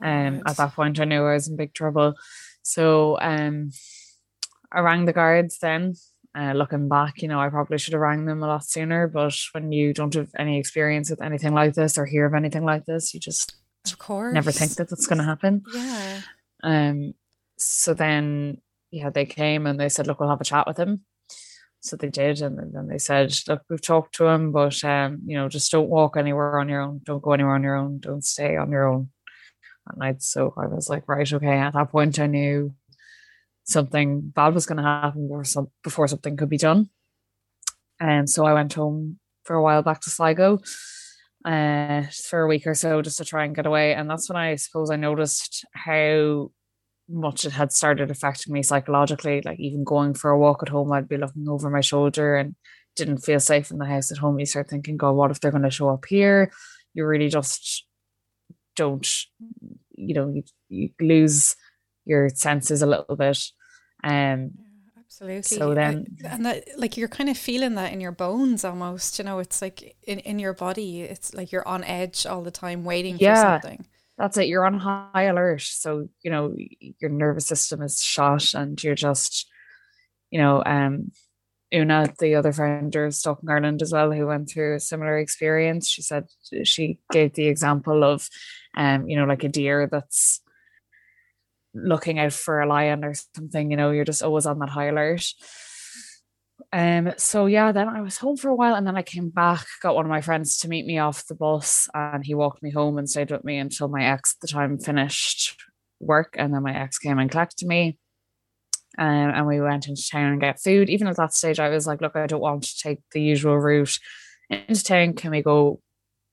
Um, 0.02 0.40
God. 0.40 0.50
at 0.50 0.58
that 0.58 0.74
point, 0.74 1.00
I 1.00 1.06
knew 1.06 1.24
I 1.24 1.34
was 1.36 1.48
in 1.48 1.56
big 1.56 1.74
trouble. 1.74 2.16
So 2.64 3.18
um, 3.22 3.72
I 4.72 4.82
rang 4.82 5.06
the 5.06 5.14
guards 5.14 5.60
then. 5.60 5.94
Uh, 6.38 6.52
looking 6.54 6.90
back, 6.90 7.22
you 7.22 7.28
know, 7.28 7.40
I 7.40 7.50
probably 7.50 7.78
should 7.78 7.94
have 7.94 8.02
rang 8.02 8.26
them 8.26 8.44
a 8.44 8.48
lot 8.48 8.66
sooner. 8.66 9.08
But 9.08 9.40
when 9.54 9.72
you 9.72 9.94
don't 9.94 10.14
have 10.16 10.30
any 10.38 10.60
experience 10.60 11.10
with 11.10 11.22
anything 11.22 11.54
like 11.54 11.76
this 11.76 11.98
or 11.98 12.06
hear 12.06 12.26
of 12.26 12.34
anything 12.34 12.66
like 12.66 12.86
this, 12.86 13.14
you 13.14 13.20
just 13.20 13.56
of 13.94 14.00
course. 14.00 14.34
never 14.34 14.52
think 14.52 14.76
that 14.76 14.90
that's 14.90 15.08
going 15.08 15.20
to 15.20 15.24
happen. 15.24 15.64
Yeah. 15.74 16.22
Um, 16.64 17.14
so 17.58 17.94
then, 17.94 18.62
yeah, 18.92 19.10
they 19.10 19.26
came 19.26 19.66
and 19.68 19.80
they 19.80 19.90
said, 19.90 20.08
"Look, 20.08 20.20
we'll 20.20 20.30
have 20.30 20.42
a 20.42 20.46
chat 20.46 20.68
with 20.68 20.78
him." 20.78 21.06
So 21.80 21.96
they 21.96 22.10
did, 22.10 22.42
and 22.42 22.74
then 22.74 22.88
they 22.88 22.98
said, 22.98 23.34
"Look, 23.48 23.64
we've 23.70 23.82
talked 23.82 24.16
to 24.16 24.28
him, 24.28 24.52
but 24.52 24.84
um, 24.84 25.22
you 25.26 25.38
know, 25.38 25.50
just 25.50 25.72
don't 25.72 25.90
walk 25.90 26.18
anywhere 26.18 26.60
on 26.60 26.70
your 26.70 26.82
own. 26.82 27.02
Don't 27.04 27.22
go 27.22 27.34
anywhere 27.34 27.56
on 27.56 27.64
your 27.64 27.76
own. 27.76 28.00
Don't 28.00 28.26
stay 28.26 28.58
on 28.58 28.72
your 28.72 28.88
own 28.88 29.10
at 29.90 29.98
night." 29.98 30.22
So 30.22 30.54
I 30.58 30.68
was 30.68 30.90
like, 30.90 31.08
"Right, 31.08 31.32
okay." 31.32 31.58
At 31.58 31.74
that 31.74 31.92
point, 31.92 32.20
I 32.20 32.28
knew 32.28 32.74
something 33.68 34.22
bad 34.22 34.54
was 34.54 34.66
going 34.66 34.78
to 34.78 34.84
happen 34.84 35.28
before, 35.28 35.44
some, 35.44 35.68
before 35.84 36.08
something 36.08 36.38
could 36.38 36.50
be 36.50 36.58
done. 36.58 36.90
And 38.00 38.30
so 38.30 38.46
I 38.46 38.54
went 38.54 38.74
home 38.74 39.20
for 39.44 39.56
a 39.56 39.62
while 39.62 39.84
back 39.84 40.02
to 40.02 40.10
Sligo 40.10 40.60
uh, 41.46 42.04
for 42.30 42.42
a 42.42 42.48
week 42.48 42.68
or 42.68 42.74
so 42.74 43.02
just 43.02 43.18
to 43.18 43.26
try 43.26 43.46
and 43.46 43.56
get 43.56 43.66
away. 43.66 43.94
And 43.94 44.10
that's 44.10 44.30
when 44.30 44.38
I 44.38 44.56
suppose 44.56 44.90
I 44.90 44.96
noticed 44.96 45.66
how 45.74 46.52
much 47.10 47.46
it 47.46 47.52
had 47.52 47.72
started 47.72 48.12
affecting 48.12 48.54
me 48.54 48.64
psychologically. 48.64 49.42
Like 49.44 49.60
even 49.60 49.84
going 49.84 50.14
for 50.14 50.32
a 50.32 50.40
walk 50.40 50.64
at 50.64 50.70
home, 50.70 50.92
I'd 50.92 51.08
be 51.08 51.18
looking 51.18 51.48
over 51.48 51.70
my 51.70 51.82
shoulder 51.82 52.36
and 52.36 52.56
didn't 52.96 53.20
feel 53.20 53.40
safe 53.40 53.72
in 53.72 53.78
the 53.78 53.86
house 53.86 54.12
at 54.12 54.18
home. 54.18 54.40
You 54.40 54.46
start 54.46 54.70
thinking, 54.70 54.98
God, 54.98 55.12
what 55.12 55.32
if 55.32 55.40
they're 55.40 55.52
going 55.52 55.64
to 55.64 55.72
show 55.72 55.90
up 55.90 56.06
here? 56.06 56.52
You 56.94 57.06
really 57.06 57.30
just 57.30 57.86
don't, 58.76 59.08
you 59.96 60.16
know, 60.16 60.30
you, 60.30 60.44
you 60.70 60.90
lose 61.00 61.56
your 62.06 62.30
senses 62.30 62.82
a 62.82 62.88
little 62.88 63.16
bit. 63.16 63.40
Um, 64.04 64.52
Absolutely. 65.22 65.42
So 65.58 65.74
then- 65.74 66.06
and 66.24 66.46
that, 66.46 66.64
like, 66.78 66.98
you're 66.98 67.08
kind 67.08 67.30
of 67.30 67.38
feeling 67.38 67.76
that 67.76 67.92
in 67.94 68.00
your 68.02 68.12
bones 68.12 68.64
almost, 68.64 69.18
you 69.20 69.26
know, 69.26 69.40
it's 69.40 69.62
like 69.62 69.96
in, 70.04 70.20
in 70.20 70.40
your 70.40 70.54
body, 70.54 71.02
it's 71.02 71.34
like 71.34 71.52
you're 71.52 71.68
on 71.68 71.84
edge 71.84 72.26
all 72.26 72.42
the 72.44 72.52
time 72.52 72.84
waiting 72.84 73.18
Yeah. 73.20 73.58
for 73.60 73.62
something. 73.68 73.86
that's 74.18 74.36
it. 74.38 74.48
You're 74.48 74.66
on 74.66 74.80
high 74.80 75.24
alert. 75.24 75.62
So, 75.62 76.10
you 76.24 76.32
know, 76.32 76.56
your 77.00 77.12
nervous 77.12 77.46
system 77.46 77.82
is 77.84 78.02
shot 78.02 78.54
and 78.56 78.82
you're 78.84 78.96
just, 78.96 79.48
you 80.32 80.40
know, 80.40 80.64
um, 80.66 81.12
Una, 81.74 82.12
the 82.20 82.34
other 82.36 82.52
founder 82.54 83.06
of 83.06 83.14
Stalking 83.14 83.50
Ireland 83.50 83.82
as 83.82 83.92
well, 83.92 84.12
who 84.12 84.26
went 84.28 84.50
through 84.50 84.76
a 84.76 84.80
similar 84.80 85.18
experience, 85.20 85.88
she 85.90 86.02
said 86.02 86.26
she 86.64 86.98
gave 87.12 87.34
the 87.34 87.48
example 87.48 88.04
of, 88.04 88.28
um, 88.76 89.08
you 89.08 89.18
know, 89.18 89.26
like 89.26 89.44
a 89.44 89.50
deer 89.50 89.86
that's 89.92 90.42
looking 91.84 92.20
out 92.20 92.34
for 92.34 92.62
a 92.62 92.68
lion 92.68 93.04
or 93.04 93.14
something, 93.36 93.72
you 93.72 93.78
know, 93.78 93.92
you're 93.92 94.06
just 94.06 94.24
always 94.24 94.46
on 94.46 94.60
that 94.60 94.70
high 94.70 94.88
alert. 94.88 95.26
Um, 96.74 97.14
so 97.18 97.46
yeah, 97.46 97.72
then 97.72 97.88
I 97.88 98.02
was 98.02 98.18
home 98.18 98.36
for 98.36 98.50
a 98.50 98.56
while 98.56 98.76
and 98.76 98.86
then 98.86 98.98
I 98.98 99.04
came 99.04 99.30
back, 99.30 99.66
got 99.82 99.96
one 99.96 100.06
of 100.06 100.10
my 100.10 100.22
friends 100.22 100.58
to 100.60 100.68
meet 100.68 100.86
me 100.86 100.98
off 100.98 101.28
the 101.28 101.36
bus 101.36 101.88
and 101.94 102.26
he 102.26 102.34
walked 102.34 102.64
me 102.64 102.72
home 102.72 102.98
and 102.98 103.10
stayed 103.10 103.32
with 103.32 103.44
me 103.44 103.58
until 103.58 103.88
my 103.88 104.04
ex 104.04 104.36
at 104.36 104.42
the 104.42 104.48
time 104.48 104.78
finished 104.78 105.56
work 106.00 106.36
and 106.38 106.54
then 106.54 106.64
my 106.64 106.76
ex 106.76 106.98
came 106.98 107.20
and 107.20 107.32
collected 107.32 107.68
me. 107.68 107.98
Um, 108.98 109.08
and 109.08 109.48
we 109.48 109.62
went 109.62 109.88
into 109.88 110.10
town 110.10 110.32
and 110.32 110.42
get 110.42 110.60
food. 110.60 110.90
Even 110.90 111.08
at 111.08 111.18
that 111.18 111.34
stage, 111.34 111.60
I 111.60 111.70
was 111.70 111.86
like, 111.86 112.02
look, 112.02 112.16
I 112.16 112.26
don't 112.26 112.42
want 112.42 112.64
to 112.64 112.80
take 112.80 113.00
the 113.12 113.22
usual 113.22 113.58
route 113.58 114.00
into 114.50 114.84
town. 114.84 115.14
Can 115.14 115.32
we 115.32 115.44
go? 115.44 115.80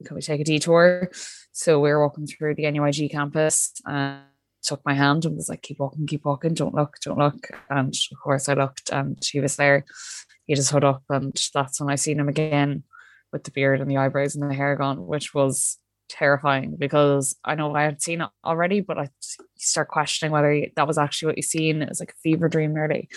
Can 0.04 0.16
we 0.16 0.22
take 0.22 0.40
a 0.40 0.44
detour? 0.44 1.10
So 1.52 1.78
we 1.78 1.90
were 1.90 2.02
walking 2.02 2.26
through 2.26 2.54
the 2.54 2.64
NUIG 2.64 3.10
campus 3.10 3.72
and 3.84 4.22
took 4.64 4.84
my 4.84 4.94
hand 4.94 5.24
and 5.24 5.36
was 5.36 5.48
like, 5.48 5.62
keep 5.62 5.78
walking, 5.78 6.06
keep 6.06 6.24
walking, 6.24 6.54
don't 6.54 6.74
look, 6.74 6.96
don't 7.04 7.18
look. 7.18 7.48
And 7.70 7.94
of 8.12 8.18
course 8.18 8.48
I 8.48 8.54
looked 8.54 8.90
and 8.90 9.18
he 9.24 9.40
was 9.40 9.56
there. 9.56 9.84
He 10.46 10.54
just 10.54 10.70
hood 10.70 10.84
up 10.84 11.02
and 11.08 11.34
that's 11.52 11.80
when 11.80 11.90
I 11.90 11.96
seen 11.96 12.18
him 12.18 12.28
again 12.28 12.82
with 13.32 13.44
the 13.44 13.50
beard 13.50 13.80
and 13.80 13.90
the 13.90 13.96
eyebrows 13.96 14.34
and 14.34 14.50
the 14.50 14.54
hair 14.54 14.76
gone, 14.76 15.06
which 15.06 15.34
was 15.34 15.78
terrifying 16.08 16.76
because 16.78 17.36
I 17.44 17.54
know 17.54 17.74
I 17.74 17.82
had 17.82 18.02
seen 18.02 18.20
it 18.20 18.28
already, 18.44 18.80
but 18.80 18.98
I 18.98 19.08
start 19.56 19.88
questioning 19.88 20.32
whether 20.32 20.66
that 20.76 20.86
was 20.86 20.98
actually 20.98 21.26
what 21.26 21.36
you 21.36 21.42
seen. 21.42 21.82
It 21.82 21.88
was 21.88 22.00
like 22.00 22.10
a 22.10 22.22
fever 22.22 22.48
dream, 22.48 22.74
really. 22.74 23.08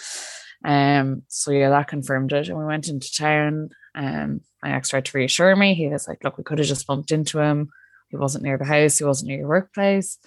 Um, 0.65 1.23
so 1.27 1.51
yeah, 1.51 1.69
that 1.69 1.87
confirmed 1.87 2.33
it. 2.33 2.49
And 2.49 2.57
we 2.57 2.65
went 2.65 2.87
into 2.87 3.13
town. 3.13 3.69
Um, 3.95 4.41
my 4.63 4.75
ex 4.75 4.89
tried 4.89 5.05
to 5.05 5.17
reassure 5.17 5.55
me. 5.55 5.75
He 5.75 5.87
was 5.87 6.07
like, 6.07 6.23
"Look, 6.23 6.37
we 6.37 6.43
could 6.43 6.59
have 6.59 6.67
just 6.67 6.87
bumped 6.87 7.11
into 7.11 7.39
him. 7.39 7.69
He 8.09 8.17
wasn't 8.17 8.43
near 8.43 8.57
the 8.57 8.65
house. 8.65 8.97
He 8.97 9.03
wasn't 9.03 9.29
near 9.29 9.39
your 9.39 9.47
workplace." 9.47 10.17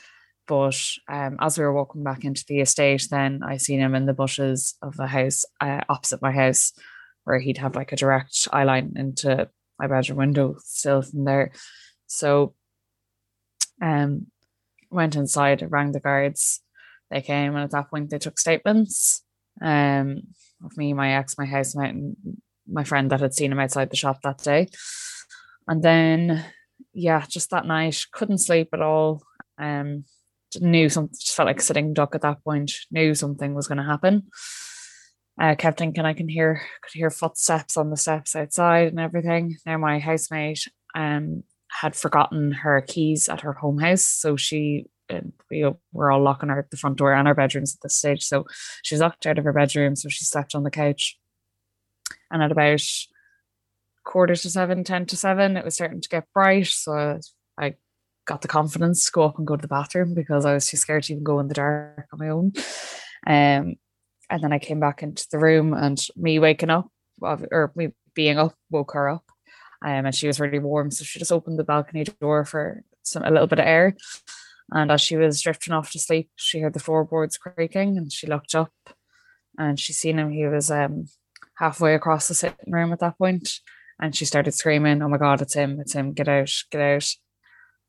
But 0.47 0.81
um, 1.09 1.37
as 1.41 1.57
we 1.57 1.65
were 1.65 1.73
walking 1.73 2.03
back 2.03 2.25
into 2.25 2.45
the 2.49 2.61
estate, 2.61 3.07
then 3.11 3.43
I 3.45 3.57
seen 3.57 3.81
him 3.81 3.95
in 3.95 4.07
the 4.07 4.13
bushes 4.13 4.75
of 4.83 4.97
the 4.97 5.07
house 5.07 5.45
uh, 5.61 5.83
opposite 5.89 6.23
my 6.23 6.33
house, 6.33 6.73
where 7.25 7.39
he'd 7.39 7.59
have 7.59 7.77
like 7.77 7.93
a 7.93 7.97
direct 7.97 8.49
eye 8.53 8.65
line 8.65 8.95
into 8.97 9.49
my 9.79 9.87
bedroom 9.87 10.19
window 10.19 10.57
still 10.65 11.03
from 11.03 11.25
there. 11.25 11.53
So 12.07 12.55
um 13.83 14.27
went 14.91 15.17
inside, 15.17 15.67
rang 15.71 15.93
the 15.93 16.01
guards. 16.01 16.61
They 17.11 17.23
came 17.23 17.55
and 17.55 17.65
at 17.65 17.71
that 17.71 17.89
point 17.89 18.11
they 18.11 18.19
took 18.19 18.39
statements 18.39 19.25
um 19.63 20.23
of 20.65 20.77
me, 20.77 20.93
my 20.93 21.15
ex, 21.15 21.39
my 21.39 21.47
housemate, 21.47 21.95
and 21.95 22.17
my 22.71 22.85
friend 22.85 23.11
that 23.11 23.21
had 23.21 23.35
seen 23.35 23.53
him 23.53 23.61
outside 23.61 23.91
the 23.91 23.97
shop 23.97 24.21
that 24.23 24.39
day. 24.39 24.69
And 25.67 25.83
then 25.83 26.45
yeah, 26.93 27.25
just 27.29 27.51
that 27.51 27.67
night, 27.67 28.05
couldn't 28.13 28.39
sleep 28.39 28.69
at 28.73 28.83
all. 28.83 29.23
Um 29.59 30.05
knew 30.61 30.89
something 30.89 31.17
just 31.19 31.35
felt 31.35 31.47
like 31.47 31.61
sitting 31.61 31.95
duck 31.95 32.15
at 32.15 32.23
that 32.23 32.43
point, 32.45 32.73
knew 32.91 33.15
something 33.15 33.55
was 33.55 33.69
gonna 33.69 33.85
happen. 33.85 34.29
I 35.39 35.55
kept 35.55 35.79
thinking 35.79 36.05
I 36.05 36.15
can 36.15 36.29
hear 36.29 36.63
could 36.83 36.93
hear 36.93 37.11
footsteps 37.11 37.77
on 37.77 37.91
the 37.91 37.97
steps 37.97 38.37
outside 38.37 38.89
and 38.89 39.01
everything. 39.01 39.57
Now 39.65 39.79
my 39.79 39.99
housemate 39.99 40.67
um 40.95 41.45
had 41.71 41.95
forgotten 41.95 42.53
her 42.53 42.81
keys 42.81 43.29
at 43.29 43.43
her 43.43 43.53
home 43.53 43.79
house. 43.79 44.03
So 44.03 44.37
she, 44.37 44.87
uh, 45.09 45.21
we 45.51 45.65
were 45.93 46.11
all 46.11 46.23
locking 46.23 46.49
her 46.49 46.59
at 46.59 46.71
the 46.71 46.77
front 46.77 46.99
door 46.99 47.15
and 47.15 47.29
our 47.29 47.35
bedrooms 47.35 47.75
at 47.75 47.81
this 47.81 47.97
stage. 47.97 48.25
So 48.25 48.45
she 48.83 48.95
was 48.95 49.01
locked 49.01 49.27
out 49.27 49.39
of 49.39 49.45
her 49.45 49.53
bedroom. 49.53 49.97
So 49.97 50.09
she 50.09 50.25
slept 50.25 50.55
on 50.55 50.65
the 50.65 50.71
couch. 50.71 51.17
And 52.31 52.43
at 52.43 52.53
about 52.53 52.83
quarter 54.05 54.35
to 54.35 54.51
seven, 54.51 54.83
ten 54.83 55.07
to 55.07 55.17
seven, 55.17 55.57
it 55.57 55.65
was 55.65 55.75
starting 55.75 56.01
to 56.01 56.09
get 56.09 56.27
bright. 56.35 56.67
So 56.67 56.93
I 56.93 57.19
got 58.27 58.43
the 58.43 58.49
confidence 58.49 59.07
to 59.07 59.13
go 59.13 59.23
up 59.23 59.39
and 59.39 59.47
go 59.47 59.57
to 59.57 59.63
the 59.63 59.69
bathroom 59.69 60.15
because 60.15 60.45
I 60.45 60.55
was 60.55 60.67
too 60.67 60.77
scared 60.77 61.05
to 61.05 61.13
even 61.13 61.25
go 61.25 61.41
in 61.41 61.49
the 61.49 61.55
dark 61.55 62.07
on 62.13 62.19
my 62.19 62.29
own. 62.29 62.53
Um, 63.27 63.77
and 64.31 64.43
then 64.43 64.53
I 64.53 64.59
came 64.59 64.81
back 64.81 65.03
into 65.03 65.27
the 65.31 65.39
room 65.39 65.75
and 65.75 66.01
me 66.17 66.39
waking 66.39 66.71
up 66.71 66.89
or 67.21 67.73
me 67.75 67.89
being 68.15 68.39
up 68.39 68.55
woke 68.71 68.93
her 68.93 69.09
up 69.09 69.25
um, 69.83 70.07
and 70.07 70.15
she 70.15 70.27
was 70.27 70.41
really 70.41 70.59
warm. 70.59 70.91
So 70.91 71.05
she 71.05 71.19
just 71.19 71.33
opened 71.33 71.59
the 71.59 71.65
balcony 71.65 72.05
door 72.05 72.45
for 72.45 72.83
some 73.03 73.25
a 73.25 73.31
little 73.31 73.47
bit 73.47 73.59
of 73.59 73.67
air. 73.67 73.97
And 74.71 74.91
as 74.93 75.01
she 75.01 75.17
was 75.17 75.41
drifting 75.41 75.75
off 75.75 75.91
to 75.93 75.99
sleep, 75.99 76.31
she 76.37 76.61
heard 76.61 76.75
the 76.75 76.81
floorboards 76.81 77.39
creaking 77.39 77.97
and 77.97 78.13
she 78.13 78.27
looked 78.27 78.55
up 78.55 78.73
and 79.59 79.81
she 79.81 79.93
seen 79.93 80.19
him. 80.19 80.31
He 80.31 80.47
was 80.47 80.71
um, 80.71 81.07
halfway 81.57 81.95
across 81.95 82.29
the 82.29 82.35
sitting 82.35 82.73
room 82.73 82.93
at 82.93 83.01
that 83.01 83.19
point, 83.19 83.61
And 83.99 84.15
she 84.15 84.25
started 84.25 84.53
screaming, 84.53 85.03
Oh 85.03 85.09
my 85.09 85.19
God, 85.19 85.43
it's 85.43 85.55
him, 85.55 85.81
it's 85.81 85.95
him, 85.95 86.13
get 86.13 86.29
out, 86.29 86.53
get 86.71 86.81
out. 86.81 87.09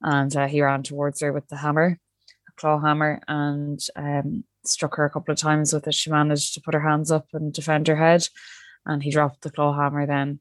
And 0.02 0.36
uh, 0.36 0.48
he 0.48 0.62
ran 0.62 0.84
towards 0.84 1.22
her 1.22 1.32
with 1.32 1.48
the 1.50 1.58
hammer, 1.58 2.00
a 2.48 2.52
claw 2.60 2.80
hammer, 2.80 3.22
and 3.28 3.80
um, 3.96 4.44
struck 4.66 4.96
her 4.96 5.06
a 5.06 5.10
couple 5.10 5.32
of 5.32 5.38
times 5.38 5.74
with 5.74 5.88
it. 5.88 5.94
She 5.94 6.10
managed 6.10 6.54
to 6.56 6.62
put 6.62 6.74
her 6.74 6.88
hands 6.88 7.12
up 7.12 7.28
and 7.34 7.54
defend 7.54 7.88
her 7.88 7.96
head. 7.96 8.28
And 8.86 9.04
he 9.04 9.12
dropped 9.12 9.42
the 9.42 9.52
claw 9.52 9.74
hammer 9.74 10.08
then 10.08 10.40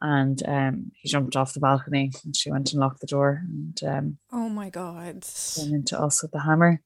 and 0.00 0.42
um, 0.46 0.92
he 0.94 1.08
jumped 1.08 1.36
off 1.36 1.52
the 1.52 1.60
balcony 1.60 2.10
and 2.24 2.34
she 2.34 2.50
went 2.50 2.72
and 2.72 2.80
locked 2.80 3.00
the 3.00 3.06
door 3.06 3.42
and 3.46 3.80
um, 3.84 4.18
oh 4.32 4.48
my 4.48 4.70
god 4.70 5.24
went 5.58 5.72
into 5.72 6.00
us 6.00 6.22
with 6.22 6.30
the 6.32 6.40
hammer 6.40 6.80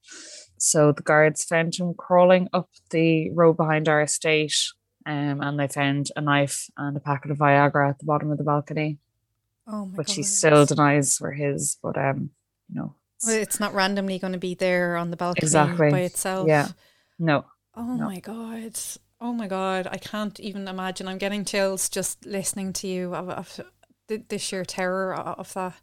so 0.57 0.91
the 0.91 1.03
guards 1.03 1.43
found 1.43 1.75
him 1.75 1.93
crawling 1.93 2.47
up 2.53 2.69
the 2.89 3.31
road 3.31 3.55
behind 3.57 3.87
our 3.87 4.01
estate 4.01 4.55
um, 5.05 5.41
and 5.41 5.59
they 5.59 5.67
found 5.67 6.09
a 6.15 6.21
knife 6.21 6.69
and 6.77 6.97
a 6.97 6.99
packet 6.99 7.31
of 7.31 7.37
viagra 7.37 7.89
at 7.89 7.99
the 7.99 8.05
bottom 8.05 8.31
of 8.31 8.37
the 8.37 8.43
balcony 8.43 8.97
oh 9.67 9.85
which 9.95 10.07
god. 10.07 10.15
he 10.15 10.23
still 10.23 10.65
denies 10.65 11.19
were 11.19 11.31
his 11.31 11.77
but 11.81 11.97
um 11.97 12.29
you 12.69 12.75
know 12.75 12.95
it's, 13.17 13.27
well, 13.27 13.37
it's 13.37 13.59
not 13.59 13.73
randomly 13.73 14.19
going 14.19 14.33
to 14.33 14.39
be 14.39 14.55
there 14.55 14.97
on 14.97 15.11
the 15.11 15.17
balcony 15.17 15.43
exactly 15.43 15.91
by 15.91 16.01
itself 16.01 16.47
yeah 16.47 16.67
no 17.19 17.45
oh 17.75 17.95
no. 17.95 18.05
my 18.05 18.19
god 18.19 18.77
Oh 19.21 19.31
my 19.31 19.47
god, 19.47 19.87
I 19.89 19.97
can't 19.97 20.39
even 20.39 20.67
imagine. 20.67 21.07
I'm 21.07 21.17
getting 21.17 21.45
chills 21.45 21.89
just 21.89 22.25
listening 22.25 22.73
to 22.73 22.87
you 22.87 23.15
of, 23.15 23.29
of 23.29 23.61
the, 24.07 24.23
the 24.27 24.37
sheer 24.37 24.65
terror 24.65 25.15
of 25.15 25.53
that. 25.53 25.73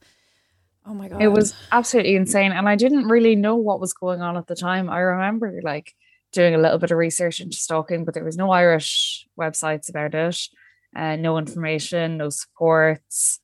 Oh 0.85 0.95
my 0.95 1.09
god. 1.09 1.23
It 1.23 1.29
was 1.29 1.55
absolutely 1.71 2.17
insane 2.17 2.53
and 2.53 2.69
I 2.69 2.77
didn't 2.77 3.09
really 3.09 3.37
know 3.37 3.57
what 3.57 3.81
was 3.81 3.95
going 3.95 4.21
on 4.21 4.37
at 4.37 4.49
the 4.49 4.55
time. 4.55 4.91
I 4.91 4.99
remember 4.99 5.61
like 5.62 5.95
doing 6.33 6.55
a 6.55 6.59
little 6.59 6.79
bit 6.79 6.91
of 6.91 6.99
research 6.99 7.41
into 7.41 7.57
stalking, 7.57 8.05
but 8.05 8.15
there 8.15 8.25
was 8.25 8.37
no 8.37 8.51
Irish 8.51 9.27
websites 9.39 9.89
about 9.89 10.15
it. 10.15 10.39
Uh, 10.95 11.17
no 11.17 11.39
information, 11.39 12.19
no 12.19 12.29
supports. 12.29 13.41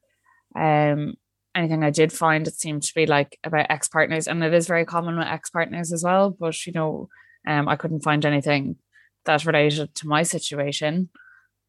Um, 0.58 1.14
anything 1.54 1.84
I 1.84 1.90
did 1.90 2.12
find, 2.12 2.46
it 2.46 2.54
seemed 2.54 2.82
to 2.82 2.94
be 2.94 3.06
like 3.06 3.38
about 3.44 3.66
ex 3.70 3.88
partners, 3.88 4.26
and 4.26 4.42
it 4.42 4.54
is 4.54 4.66
very 4.66 4.84
common 4.84 5.16
with 5.16 5.26
ex 5.26 5.50
partners 5.50 5.92
as 5.92 6.04
well. 6.04 6.30
But 6.30 6.66
you 6.66 6.72
know, 6.72 7.08
um, 7.46 7.68
I 7.68 7.76
couldn't 7.76 8.00
find 8.02 8.24
anything 8.24 8.76
that 9.24 9.44
related 9.44 9.94
to 9.94 10.08
my 10.08 10.22
situation. 10.22 11.10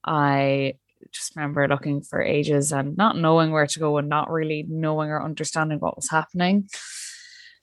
I 0.03 0.75
just 1.11 1.35
remember 1.35 1.67
looking 1.67 2.01
for 2.01 2.21
ages 2.21 2.71
and 2.71 2.97
not 2.97 3.17
knowing 3.17 3.51
where 3.51 3.67
to 3.67 3.79
go 3.79 3.97
and 3.97 4.09
not 4.09 4.29
really 4.29 4.65
knowing 4.67 5.09
or 5.09 5.23
understanding 5.23 5.79
what 5.79 5.95
was 5.95 6.09
happening. 6.09 6.69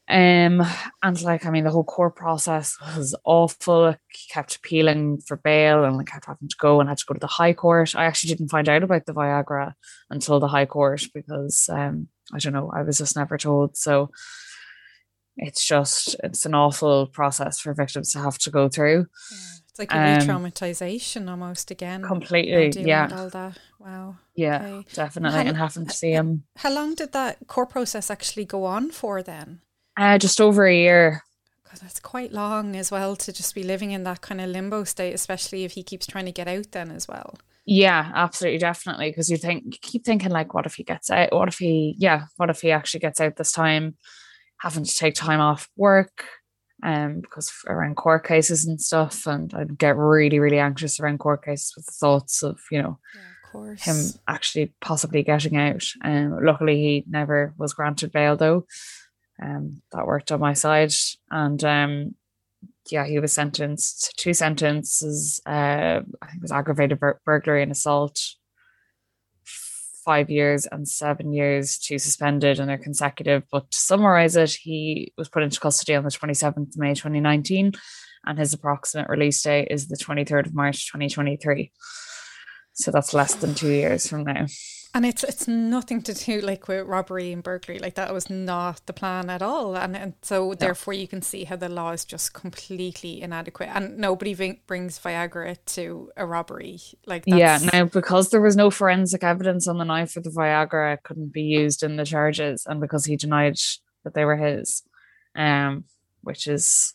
Um, 0.09 0.63
and 1.03 1.21
like, 1.23 1.45
I 1.45 1.51
mean, 1.51 1.65
the 1.65 1.71
whole 1.71 1.85
court 1.85 2.15
process 2.15 2.77
was 2.97 3.15
awful. 3.25 3.89
It 3.89 3.99
kept 4.31 4.55
appealing 4.55 5.19
for 5.27 5.37
bail 5.37 5.85
and 5.85 6.01
I 6.01 6.05
kept 6.05 6.27
having 6.27 6.49
to 6.49 6.57
go 6.61 6.79
and 6.79 6.89
had 6.89 6.99
to 6.99 7.05
go 7.07 7.15
to 7.15 7.21
the 7.21 7.27
High 7.27 7.55
Court. 7.55 7.95
I 7.97 8.05
actually 8.05 8.29
didn't 8.29 8.51
find 8.51 8.69
out 8.69 8.85
about 8.85 9.07
the 9.07 9.15
Viagra 9.15 9.75
until 10.09 10.39
the 10.39 10.47
High 10.47 10.67
Court 10.67 11.03
because 11.13 11.69
um, 11.69 12.07
I 12.33 12.39
don't 12.39 12.53
know, 12.53 12.71
I 12.73 12.83
was 12.83 12.99
just 12.99 13.17
never 13.17 13.37
told. 13.37 13.77
So 13.77 14.11
it's 15.37 15.67
just, 15.67 16.15
it's 16.23 16.47
an 16.47 16.55
awful 16.55 17.09
process 17.09 17.59
for 17.59 17.75
victims 17.75 18.13
to 18.13 18.21
have 18.21 18.39
to 18.39 18.51
go 18.51 18.69
through. 18.69 19.07
Yeah. 19.33 19.39
It's 19.69 19.79
like 19.79 19.93
a 19.93 19.99
um, 19.99 20.19
re-traumatization 20.21 21.29
almost 21.29 21.71
again. 21.71 22.03
Completely, 22.03 22.71
yeah. 22.83 23.11
All 23.13 23.29
that. 23.29 23.59
Wow. 23.79 24.17
Yeah, 24.35 24.65
okay. 24.65 24.89
definitely. 24.95 25.41
How, 25.41 25.49
and 25.49 25.57
having 25.57 25.87
to 25.87 25.93
see 25.93 26.13
him. 26.13 26.45
How 26.57 26.73
long 26.73 26.95
did 26.95 27.13
that 27.13 27.47
court 27.47 27.71
process 27.71 28.11
actually 28.11 28.47
go 28.47 28.65
on 28.65 28.91
for 28.91 29.23
then? 29.23 29.61
Uh, 29.97 30.19
just 30.19 30.41
over 30.41 30.67
a 30.67 30.75
year. 30.75 31.23
God, 31.65 31.81
that's 31.81 32.01
quite 32.01 32.33
long 32.33 32.77
as 32.77 32.91
well 32.91 33.17
to 33.17 33.33
just 33.33 33.55
be 33.55 33.63
living 33.63 33.93
in 33.93 34.05
that 34.05 34.21
kind 34.21 34.41
of 34.41 34.51
limbo 34.51 34.85
state, 34.85 35.15
especially 35.15 35.65
if 35.65 35.73
he 35.73 35.83
keeps 35.83 36.07
trying 36.07 36.27
to 36.27 36.33
get 36.33 36.49
out 36.49 36.73
then 36.73 36.91
as 36.91 37.09
well. 37.09 37.39
Yeah, 37.65 38.13
absolutely, 38.15 38.59
definitely. 38.59 39.11
Because 39.11 39.31
you 39.31 39.37
think 39.37 39.65
you 39.65 39.79
keep 39.81 40.05
thinking 40.05 40.31
like, 40.31 40.55
what 40.55 40.67
if 40.67 40.75
he 40.75 40.85
gets 40.85 41.11
out? 41.11 41.33
What 41.33 41.49
if 41.49 41.59
he, 41.59 41.97
yeah, 41.99 42.27
what 42.37 42.51
if 42.51 42.61
he 42.61 42.71
actually 42.71 43.01
gets 43.01 43.21
out 43.21 43.37
this 43.37 43.53
time? 43.53 43.97
Having 44.61 44.85
to 44.85 44.97
take 44.97 45.15
time 45.15 45.41
off 45.41 45.69
work, 45.77 46.25
um, 46.83 47.21
because 47.21 47.53
around 47.67 47.97
court 47.97 48.27
cases 48.27 48.65
and 48.67 48.81
stuff, 48.81 49.27
and 49.27 49.53
I'd 49.53 49.79
get 49.79 49.97
really, 49.97 50.39
really 50.39 50.59
anxious 50.59 51.01
around 51.01 51.19
court 51.19 51.45
cases 51.45 51.73
with 51.77 51.87
the 51.87 51.93
thoughts 51.93 52.43
of, 52.43 52.61
you 52.71 52.83
know, 52.83 52.99
yeah, 53.15 53.75
him 53.79 53.97
actually 54.29 54.73
possibly 54.81 55.23
getting 55.23 55.57
out. 55.57 55.85
Um, 56.05 56.39
luckily, 56.43 56.77
he 56.77 57.05
never 57.09 57.55
was 57.59 57.75
granted 57.75 58.13
bail 58.13 58.37
though. 58.37 58.67
Um, 59.43 59.83
that 59.93 60.07
worked 60.07 60.33
on 60.33 60.41
my 60.41 60.55
side, 60.55 60.93
and 61.31 61.63
um, 61.63 62.15
yeah, 62.91 63.07
he 63.07 63.19
was 63.19 63.33
sentenced 63.33 64.15
two 64.17 64.33
sentences. 64.33 65.41
Uh, 65.47 66.01
I 66.23 66.27
think 66.27 66.37
it 66.37 66.43
was 66.43 66.53
aggravated 66.53 67.01
bur- 67.01 67.21
burglary 67.25 67.63
and 67.63 67.73
assault, 67.73 68.19
five 70.07 70.31
years 70.31 70.67
and 70.71 70.89
seven 70.89 71.33
years 71.33 71.79
to 71.79 71.99
suspended 71.99 72.61
and 72.61 72.69
they're 72.69 72.79
consecutive. 72.79 73.43
But 73.51 73.71
to 73.73 73.79
summarize 73.79 74.37
it, 74.37 74.53
he 74.53 75.13
was 75.19 75.29
put 75.29 75.43
into 75.43 75.61
custody 75.61 75.97
on 75.97 76.05
the 76.05 76.11
27th 76.11 76.71
of 76.71 76.79
May 76.79 76.95
2019 76.95 77.73
and 78.25 78.39
his 78.39 78.55
approximate 78.55 79.09
release 79.09 79.43
date 79.43 79.69
is 79.71 79.89
the 79.89 79.97
23rd 79.97 80.47
of 80.47 80.55
March 80.55 80.87
2023. 80.87 81.73
So 82.75 82.91
that's 82.91 83.13
less 83.13 83.35
than 83.35 83.55
two 83.55 83.71
years 83.71 84.09
from 84.09 84.25
now. 84.25 84.47
And 84.97 85.05
it's 85.05 85.23
it's 85.25 85.47
nothing 85.47 86.01
to 86.05 86.15
do 86.15 86.41
like 86.41 86.69
with 86.69 86.87
robbery 86.87 87.31
and 87.31 87.43
burglary. 87.43 87.79
Like 87.79 87.97
that 87.97 88.15
was 88.15 88.31
not 88.31 88.81
the 88.87 88.95
plan 88.95 89.29
at 89.29 89.43
all. 89.43 89.77
And 89.77 89.95
and 89.95 90.15
so 90.23 90.49
no. 90.49 90.55
therefore 90.55 90.95
you 90.95 91.07
can 91.07 91.21
see 91.21 91.45
how 91.45 91.57
the 91.57 91.69
law 91.69 91.91
is 91.91 92.07
just 92.07 92.33
completely 92.33 93.21
inadequate. 93.21 93.69
And 93.75 93.99
nobody 93.99 94.33
v- 94.33 94.63
brings 94.67 94.99
Viagra 94.99 95.59
to 95.75 96.11
a 96.17 96.25
robbery. 96.25 96.81
Like 97.05 97.25
yeah, 97.27 97.59
now 97.75 97.85
because 97.85 98.31
there 98.31 98.41
was 98.41 98.57
no 98.57 98.71
forensic 98.71 99.23
evidence 99.23 99.69
on 99.69 99.77
the 99.77 99.85
knife 99.85 100.17
of 100.17 100.25
the 100.25 100.31
Viagra, 100.31 100.95
it 100.95 101.03
couldn't 101.03 101.31
be 101.31 101.43
used 101.43 101.83
in 101.83 101.97
the 101.97 102.07
charges, 102.07 102.65
and 102.65 102.81
because 102.81 103.05
he 103.05 103.17
denied 103.17 103.59
that 104.05 104.15
they 104.15 104.25
were 104.25 104.37
his, 104.37 104.83
um, 105.37 105.85
which 106.23 106.47
is 106.47 106.95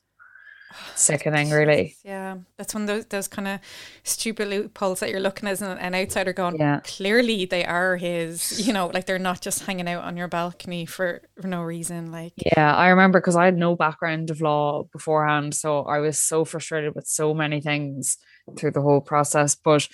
sickening 0.96 1.50
really 1.50 1.96
yeah 2.04 2.38
that's 2.58 2.74
one 2.74 2.84
of 2.84 2.88
those, 2.88 3.06
those 3.06 3.28
kind 3.28 3.48
of 3.48 3.60
stupid 4.04 4.48
loopholes 4.48 5.00
that 5.00 5.10
you're 5.10 5.20
looking 5.20 5.48
as 5.48 5.62
an, 5.62 5.78
an 5.78 5.96
outsider 5.96 6.34
going 6.34 6.58
yeah. 6.58 6.80
clearly 6.84 7.46
they 7.46 7.66
are 7.66 7.98
his 7.98 8.66
you 8.66 8.74
know 8.74 8.88
like 8.88 9.06
they're 9.06 9.20
not 9.20 9.42
just 9.42 9.66
hanging 9.66 9.88
out 9.88 10.04
on 10.04 10.18
your 10.18 10.28
balcony 10.28 10.86
for, 10.86 11.22
for 11.40 11.48
no 11.48 11.62
reason 11.62 12.12
like 12.12 12.34
yeah 12.56 12.75
i 12.75 12.88
remember 12.90 13.20
because 13.20 13.36
i 13.36 13.46
had 13.46 13.58
no 13.58 13.75
background 13.75 14.30
of 14.30 14.42
law 14.42 14.84
beforehand 14.92 15.54
so 15.54 15.82
i 15.84 16.00
was 16.00 16.18
so 16.18 16.46
frustrated 16.46 16.96
with 16.96 17.08
so 17.08 17.34
many 17.34 17.62
things 17.62 18.18
through 18.58 18.72
the 18.72 18.82
whole 18.82 19.01
process 19.01 19.56
but 19.56 19.88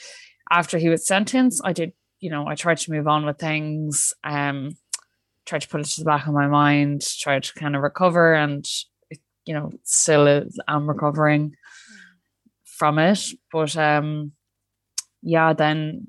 after 0.51 0.77
he 0.77 0.89
was 0.89 1.05
sentenced 1.05 1.61
i 1.63 1.73
did 1.73 1.91
you 2.19 2.29
know 2.29 2.47
i 2.47 2.55
tried 2.55 2.77
to 2.77 2.91
move 2.91 3.07
on 3.07 3.25
with 3.25 3.37
things 3.37 4.13
um 4.23 4.75
tried 5.45 5.61
to 5.61 5.67
put 5.67 5.79
it 5.79 5.85
to 5.85 6.01
the 6.01 6.05
back 6.05 6.27
of 6.27 6.33
my 6.33 6.47
mind 6.47 7.01
tried 7.19 7.43
to 7.43 7.53
kind 7.53 7.75
of 7.75 7.81
recover 7.81 8.33
and 8.33 8.65
you 9.47 9.53
know 9.53 9.71
still 9.83 10.27
is 10.27 10.59
I'm 10.67 10.87
recovering 10.87 11.55
from 12.65 12.99
it. 12.99 13.23
But 13.51 13.75
um 13.77 14.33
yeah 15.21 15.53
then 15.53 16.07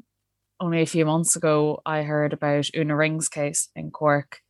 only 0.60 0.82
a 0.82 0.86
few 0.86 1.06
months 1.06 1.36
ago 1.36 1.80
I 1.86 2.02
heard 2.02 2.32
about 2.32 2.74
Una 2.74 2.96
Ring's 2.96 3.28
case 3.28 3.68
in 3.74 3.90
Cork 3.90 4.40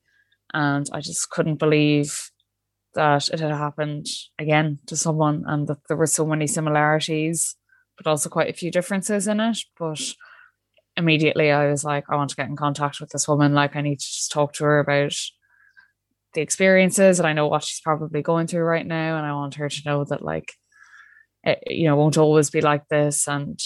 and 0.52 0.88
I 0.92 1.00
just 1.00 1.30
couldn't 1.30 1.56
believe 1.58 2.30
that 2.94 3.28
it 3.28 3.40
had 3.40 3.52
happened 3.52 4.06
again 4.38 4.78
to 4.86 4.96
someone 4.96 5.44
and 5.46 5.68
that 5.68 5.78
there 5.88 5.96
were 5.96 6.06
so 6.06 6.26
many 6.26 6.46
similarities 6.46 7.56
but 7.98 8.06
also 8.06 8.28
quite 8.28 8.48
a 8.48 8.56
few 8.56 8.70
differences 8.70 9.26
in 9.26 9.40
it. 9.40 9.58
But 9.78 10.00
immediately 10.96 11.50
I 11.50 11.70
was 11.70 11.84
like 11.84 12.04
I 12.08 12.16
want 12.16 12.30
to 12.30 12.36
get 12.36 12.48
in 12.48 12.56
contact 12.56 13.00
with 13.00 13.10
this 13.10 13.28
woman. 13.28 13.54
Like 13.54 13.76
I 13.76 13.82
need 13.82 14.00
to 14.00 14.06
just 14.06 14.32
talk 14.32 14.54
to 14.54 14.64
her 14.64 14.78
about 14.78 15.14
the 16.34 16.40
experiences 16.40 17.18
and 17.18 17.26
I 17.26 17.32
know 17.32 17.46
what 17.46 17.64
she's 17.64 17.80
probably 17.80 18.22
going 18.22 18.46
through 18.46 18.62
right 18.62 18.86
now 18.86 19.16
and 19.16 19.26
I 19.26 19.32
want 19.32 19.54
her 19.54 19.68
to 19.68 19.82
know 19.84 20.04
that 20.04 20.22
like 20.22 20.52
it, 21.44 21.58
you 21.66 21.84
know 21.84 21.96
won't 21.96 22.18
always 22.18 22.50
be 22.50 22.60
like 22.60 22.86
this 22.88 23.26
and 23.28 23.58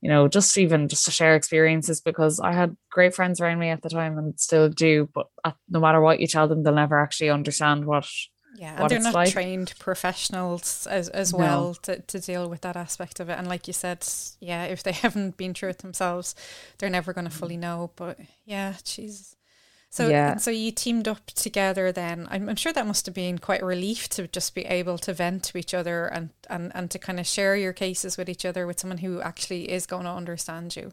you 0.00 0.08
know 0.08 0.28
just 0.28 0.56
even 0.58 0.88
just 0.88 1.04
to 1.04 1.10
share 1.10 1.36
experiences 1.36 2.00
because 2.00 2.40
I 2.40 2.52
had 2.52 2.76
great 2.90 3.14
friends 3.14 3.40
around 3.40 3.58
me 3.58 3.68
at 3.68 3.82
the 3.82 3.90
time 3.90 4.18
and 4.18 4.38
still 4.40 4.68
do 4.68 5.08
but 5.14 5.26
at, 5.44 5.54
no 5.68 5.80
matter 5.80 6.00
what 6.00 6.20
you 6.20 6.26
tell 6.26 6.48
them 6.48 6.62
they'll 6.62 6.74
never 6.74 6.98
actually 6.98 7.30
understand 7.30 7.84
what 7.84 8.08
yeah 8.56 8.80
and 8.80 8.90
they're 8.90 9.00
not 9.00 9.14
like. 9.14 9.30
trained 9.30 9.72
professionals 9.78 10.88
as, 10.88 11.08
as 11.10 11.32
no. 11.32 11.38
well 11.38 11.74
to, 11.74 12.00
to 12.00 12.18
deal 12.18 12.48
with 12.48 12.62
that 12.62 12.76
aspect 12.76 13.20
of 13.20 13.28
it 13.28 13.38
and 13.38 13.46
like 13.46 13.68
you 13.68 13.72
said 13.72 14.04
yeah 14.40 14.64
if 14.64 14.82
they 14.82 14.92
haven't 15.04 15.36
been 15.36 15.54
through 15.54 15.68
it 15.68 15.78
themselves 15.78 16.34
they're 16.78 16.90
never 16.90 17.12
going 17.12 17.26
to 17.26 17.30
mm. 17.30 17.38
fully 17.38 17.56
know 17.56 17.92
but 17.94 18.18
yeah 18.44 18.74
Jesus 18.84 19.36
so 19.90 20.08
yeah. 20.08 20.36
so 20.36 20.52
you 20.52 20.70
teamed 20.70 21.08
up 21.08 21.26
together 21.26 21.90
then. 21.90 22.28
I'm, 22.30 22.48
I'm 22.48 22.56
sure 22.56 22.72
that 22.72 22.86
must 22.86 23.06
have 23.06 23.14
been 23.14 23.38
quite 23.38 23.62
a 23.62 23.66
relief 23.66 24.08
to 24.10 24.28
just 24.28 24.54
be 24.54 24.64
able 24.64 24.98
to 24.98 25.12
vent 25.12 25.42
to 25.44 25.58
each 25.58 25.74
other 25.74 26.06
and, 26.06 26.30
and, 26.48 26.70
and 26.76 26.90
to 26.92 26.98
kind 26.98 27.18
of 27.18 27.26
share 27.26 27.56
your 27.56 27.72
cases 27.72 28.16
with 28.16 28.28
each 28.28 28.44
other 28.44 28.68
with 28.68 28.78
someone 28.78 28.98
who 28.98 29.20
actually 29.20 29.70
is 29.70 29.86
going 29.86 30.04
to 30.04 30.10
understand 30.10 30.76
you. 30.76 30.92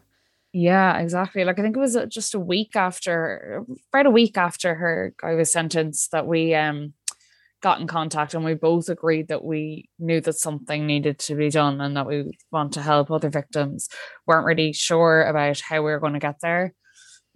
Yeah, 0.52 0.98
exactly. 0.98 1.44
Like 1.44 1.60
I 1.60 1.62
think 1.62 1.76
it 1.76 1.80
was 1.80 1.94
uh, 1.94 2.06
just 2.06 2.34
a 2.34 2.40
week 2.40 2.74
after, 2.74 3.64
about 3.92 4.06
a 4.06 4.10
week 4.10 4.36
after 4.36 4.74
her 4.74 5.14
I 5.22 5.34
was 5.34 5.52
sentenced 5.52 6.10
that 6.10 6.26
we 6.26 6.54
um 6.54 6.94
got 7.60 7.80
in 7.80 7.86
contact 7.86 8.34
and 8.34 8.44
we 8.44 8.54
both 8.54 8.88
agreed 8.88 9.28
that 9.28 9.44
we 9.44 9.88
knew 9.98 10.20
that 10.20 10.34
something 10.34 10.86
needed 10.86 11.18
to 11.18 11.34
be 11.34 11.50
done 11.50 11.80
and 11.80 11.96
that 11.96 12.06
we 12.06 12.30
want 12.52 12.72
to 12.72 12.82
help 12.82 13.10
other 13.10 13.30
victims. 13.30 13.88
weren't 14.26 14.46
really 14.46 14.72
sure 14.72 15.22
about 15.22 15.60
how 15.60 15.76
we 15.76 15.90
were 15.90 15.98
going 15.98 16.12
to 16.12 16.18
get 16.20 16.40
there. 16.40 16.74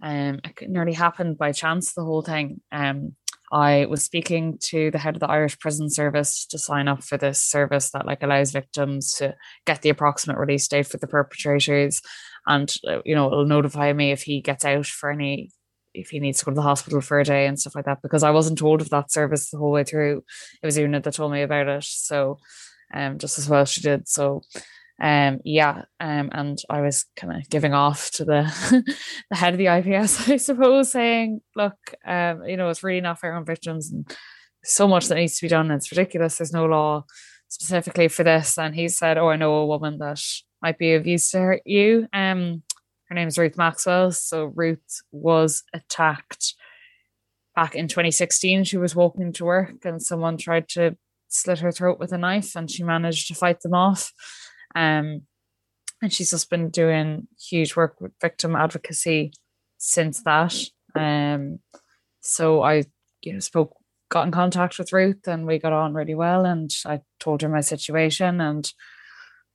Um, 0.03 0.41
it 0.43 0.69
nearly 0.69 0.93
happened 0.93 1.37
by 1.37 1.53
chance, 1.53 1.93
the 1.93 2.03
whole 2.03 2.21
thing. 2.21 2.61
Um, 2.71 3.15
I 3.51 3.85
was 3.85 4.03
speaking 4.03 4.57
to 4.63 4.91
the 4.91 4.97
head 4.97 5.15
of 5.15 5.19
the 5.19 5.29
Irish 5.29 5.57
Prison 5.59 5.89
Service 5.89 6.45
to 6.47 6.57
sign 6.57 6.87
up 6.87 7.03
for 7.03 7.17
this 7.17 7.39
service 7.39 7.91
that 7.91 8.05
like 8.05 8.21
allows 8.21 8.51
victims 8.51 9.13
to 9.15 9.35
get 9.65 9.81
the 9.81 9.89
approximate 9.89 10.37
release 10.37 10.67
date 10.67 10.87
for 10.87 10.97
the 10.97 11.07
perpetrators, 11.07 12.01
and 12.47 12.75
uh, 12.87 12.99
you 13.05 13.15
know 13.15 13.27
it'll 13.27 13.45
notify 13.45 13.93
me 13.93 14.11
if 14.11 14.23
he 14.23 14.41
gets 14.41 14.65
out 14.65 14.85
for 14.85 15.09
any 15.09 15.51
if 15.93 16.09
he 16.09 16.19
needs 16.19 16.39
to 16.39 16.45
go 16.45 16.51
to 16.51 16.55
the 16.55 16.61
hospital 16.63 16.99
for 16.99 17.19
a 17.19 17.23
day 17.23 17.45
and 17.45 17.59
stuff 17.59 17.75
like 17.75 17.85
that. 17.85 18.01
Because 18.01 18.23
I 18.23 18.31
wasn't 18.31 18.57
told 18.57 18.81
of 18.81 18.89
that 18.89 19.11
service 19.11 19.51
the 19.51 19.57
whole 19.57 19.71
way 19.71 19.83
through. 19.83 20.23
It 20.61 20.65
was 20.65 20.77
Una 20.77 20.99
that 20.99 21.13
told 21.13 21.31
me 21.31 21.43
about 21.43 21.67
it. 21.67 21.83
So, 21.83 22.39
um, 22.93 23.19
just 23.19 23.37
as 23.37 23.47
well 23.47 23.65
she 23.65 23.81
did. 23.81 24.07
So 24.07 24.41
um 25.01 25.39
yeah 25.43 25.83
um 25.99 26.29
and 26.33 26.59
I 26.69 26.81
was 26.81 27.05
kind 27.15 27.35
of 27.35 27.49
giving 27.49 27.73
off 27.73 28.11
to 28.11 28.25
the 28.25 28.43
the 29.29 29.35
head 29.35 29.53
of 29.53 29.57
the 29.57 29.67
IPS 29.67 30.29
I 30.29 30.37
suppose 30.37 30.91
saying 30.91 31.41
look 31.55 31.75
um 32.05 32.43
you 32.45 32.57
know 32.57 32.69
it's 32.69 32.83
really 32.83 33.01
not 33.01 33.19
fair 33.19 33.33
on 33.33 33.45
victims 33.45 33.91
and 33.91 34.09
so 34.63 34.87
much 34.87 35.07
that 35.07 35.15
needs 35.15 35.37
to 35.37 35.45
be 35.45 35.49
done 35.49 35.71
it's 35.71 35.91
ridiculous. 35.91 36.37
There's 36.37 36.53
no 36.53 36.65
law 36.65 37.05
specifically 37.49 38.07
for 38.07 38.23
this. 38.23 38.57
And 38.57 38.75
he 38.75 38.87
said 38.87 39.17
oh 39.17 39.29
I 39.29 39.35
know 39.35 39.55
a 39.55 39.65
woman 39.65 39.97
that 39.97 40.21
might 40.61 40.77
be 40.77 40.93
of 40.93 41.07
use 41.07 41.29
to 41.31 41.59
you. 41.65 42.07
Um 42.13 42.63
her 43.09 43.15
name 43.15 43.27
is 43.27 43.37
Ruth 43.37 43.57
Maxwell. 43.57 44.11
So 44.11 44.45
Ruth 44.45 45.01
was 45.11 45.63
attacked 45.73 46.55
back 47.55 47.75
in 47.75 47.87
2016 47.87 48.63
she 48.63 48.77
was 48.77 48.95
walking 48.95 49.31
to 49.33 49.45
work 49.45 49.85
and 49.85 50.01
someone 50.01 50.37
tried 50.37 50.67
to 50.67 50.97
slit 51.27 51.59
her 51.59 51.71
throat 51.71 51.99
with 51.99 52.11
a 52.11 52.17
knife 52.17 52.55
and 52.55 52.69
she 52.69 52.83
managed 52.83 53.27
to 53.27 53.35
fight 53.35 53.61
them 53.61 53.73
off 53.73 54.11
um, 54.75 55.21
and 56.01 56.11
she's 56.11 56.31
just 56.31 56.49
been 56.49 56.69
doing 56.69 57.27
huge 57.39 57.75
work 57.75 58.01
with 58.01 58.11
victim 58.21 58.55
advocacy 58.55 59.31
since 59.77 60.21
that. 60.23 60.55
Um, 60.95 61.59
so 62.21 62.61
I, 62.61 62.83
you 63.21 63.33
know, 63.33 63.39
spoke, 63.39 63.75
got 64.09 64.25
in 64.25 64.31
contact 64.31 64.77
with 64.77 64.93
Ruth, 64.93 65.27
and 65.27 65.47
we 65.47 65.59
got 65.59 65.73
on 65.73 65.93
really 65.93 66.15
well. 66.15 66.45
And 66.45 66.73
I 66.85 67.01
told 67.19 67.41
her 67.41 67.49
my 67.49 67.61
situation 67.61 68.41
and 68.41 68.71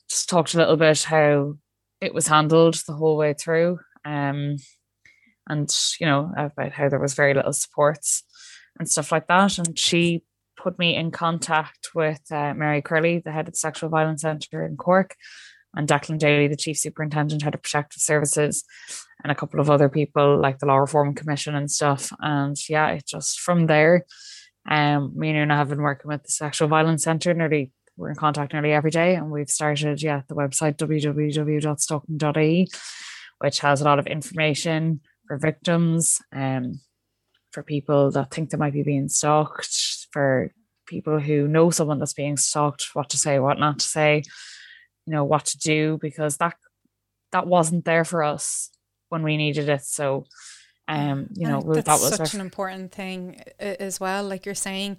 just 0.08 0.28
talked 0.28 0.54
a 0.54 0.58
little 0.58 0.76
bit 0.76 1.02
how 1.02 1.54
it 2.00 2.14
was 2.14 2.28
handled 2.28 2.74
the 2.86 2.94
whole 2.94 3.16
way 3.16 3.34
through. 3.34 3.78
Um, 4.04 4.56
and 5.48 5.74
you 5.98 6.06
know 6.06 6.32
about 6.36 6.72
how 6.72 6.88
there 6.88 6.98
was 6.98 7.14
very 7.14 7.34
little 7.34 7.52
supports 7.52 8.22
and 8.78 8.88
stuff 8.88 9.12
like 9.12 9.26
that. 9.28 9.58
And 9.58 9.78
she 9.78 10.22
put 10.58 10.78
me 10.78 10.96
in 10.96 11.10
contact 11.10 11.88
with 11.94 12.20
uh, 12.30 12.52
Mary 12.54 12.82
Crilly, 12.82 13.22
the 13.22 13.32
head 13.32 13.48
of 13.48 13.54
the 13.54 13.58
Sexual 13.58 13.90
Violence 13.90 14.22
Centre 14.22 14.66
in 14.66 14.76
Cork, 14.76 15.16
and 15.74 15.88
Declan 15.88 16.18
Daly, 16.18 16.48
the 16.48 16.56
chief 16.56 16.78
superintendent, 16.78 17.42
head 17.42 17.54
of 17.54 17.62
protective 17.62 18.02
services, 18.02 18.64
and 19.22 19.30
a 19.30 19.34
couple 19.34 19.60
of 19.60 19.70
other 19.70 19.88
people 19.88 20.38
like 20.38 20.58
the 20.58 20.66
Law 20.66 20.76
Reform 20.76 21.14
Commission 21.14 21.54
and 21.54 21.70
stuff. 21.70 22.12
And 22.20 22.56
yeah, 22.68 22.90
it 22.90 23.06
just 23.06 23.40
from 23.40 23.66
there, 23.66 24.04
um, 24.68 25.12
me 25.16 25.30
and 25.30 25.38
Una 25.38 25.56
have 25.56 25.68
been 25.68 25.82
working 25.82 26.08
with 26.08 26.24
the 26.24 26.30
Sexual 26.30 26.68
Violence 26.68 27.04
Centre 27.04 27.34
nearly. 27.34 27.72
We're 27.96 28.10
in 28.10 28.16
contact 28.16 28.52
nearly 28.52 28.72
every 28.72 28.90
day, 28.90 29.16
and 29.16 29.30
we've 29.30 29.50
started, 29.50 30.02
yeah, 30.02 30.22
the 30.28 30.36
website 30.36 30.76
www.stalking.ie, 30.76 32.68
which 33.38 33.58
has 33.60 33.80
a 33.80 33.84
lot 33.84 33.98
of 33.98 34.06
information 34.06 35.00
for 35.26 35.36
victims, 35.36 36.20
um, 36.32 36.80
for 37.50 37.64
people 37.64 38.10
that 38.12 38.30
think 38.30 38.50
they 38.50 38.56
might 38.56 38.72
be 38.72 38.84
being 38.84 39.08
stalked, 39.08 39.87
for 40.18 40.50
people 40.86 41.20
who 41.20 41.46
know 41.46 41.70
someone 41.70 42.00
that's 42.00 42.12
being 42.12 42.36
stalked, 42.36 42.88
what 42.92 43.08
to 43.10 43.16
say, 43.16 43.38
what 43.38 43.60
not 43.60 43.78
to 43.78 43.86
say, 43.86 44.24
you 45.06 45.12
know, 45.12 45.22
what 45.22 45.44
to 45.44 45.56
do, 45.58 45.96
because 46.00 46.38
that 46.38 46.56
that 47.30 47.46
wasn't 47.46 47.84
there 47.84 48.04
for 48.04 48.24
us 48.24 48.70
when 49.10 49.22
we 49.22 49.36
needed 49.36 49.68
it. 49.68 49.82
So 49.84 50.24
um, 50.88 51.28
you 51.34 51.46
know, 51.46 51.60
that 51.60 51.86
was 51.86 52.16
such 52.16 52.34
our... 52.34 52.40
an 52.40 52.44
important 52.44 52.90
thing 52.90 53.40
as 53.60 54.00
well. 54.00 54.24
Like 54.24 54.44
you're 54.44 54.56
saying, 54.56 54.96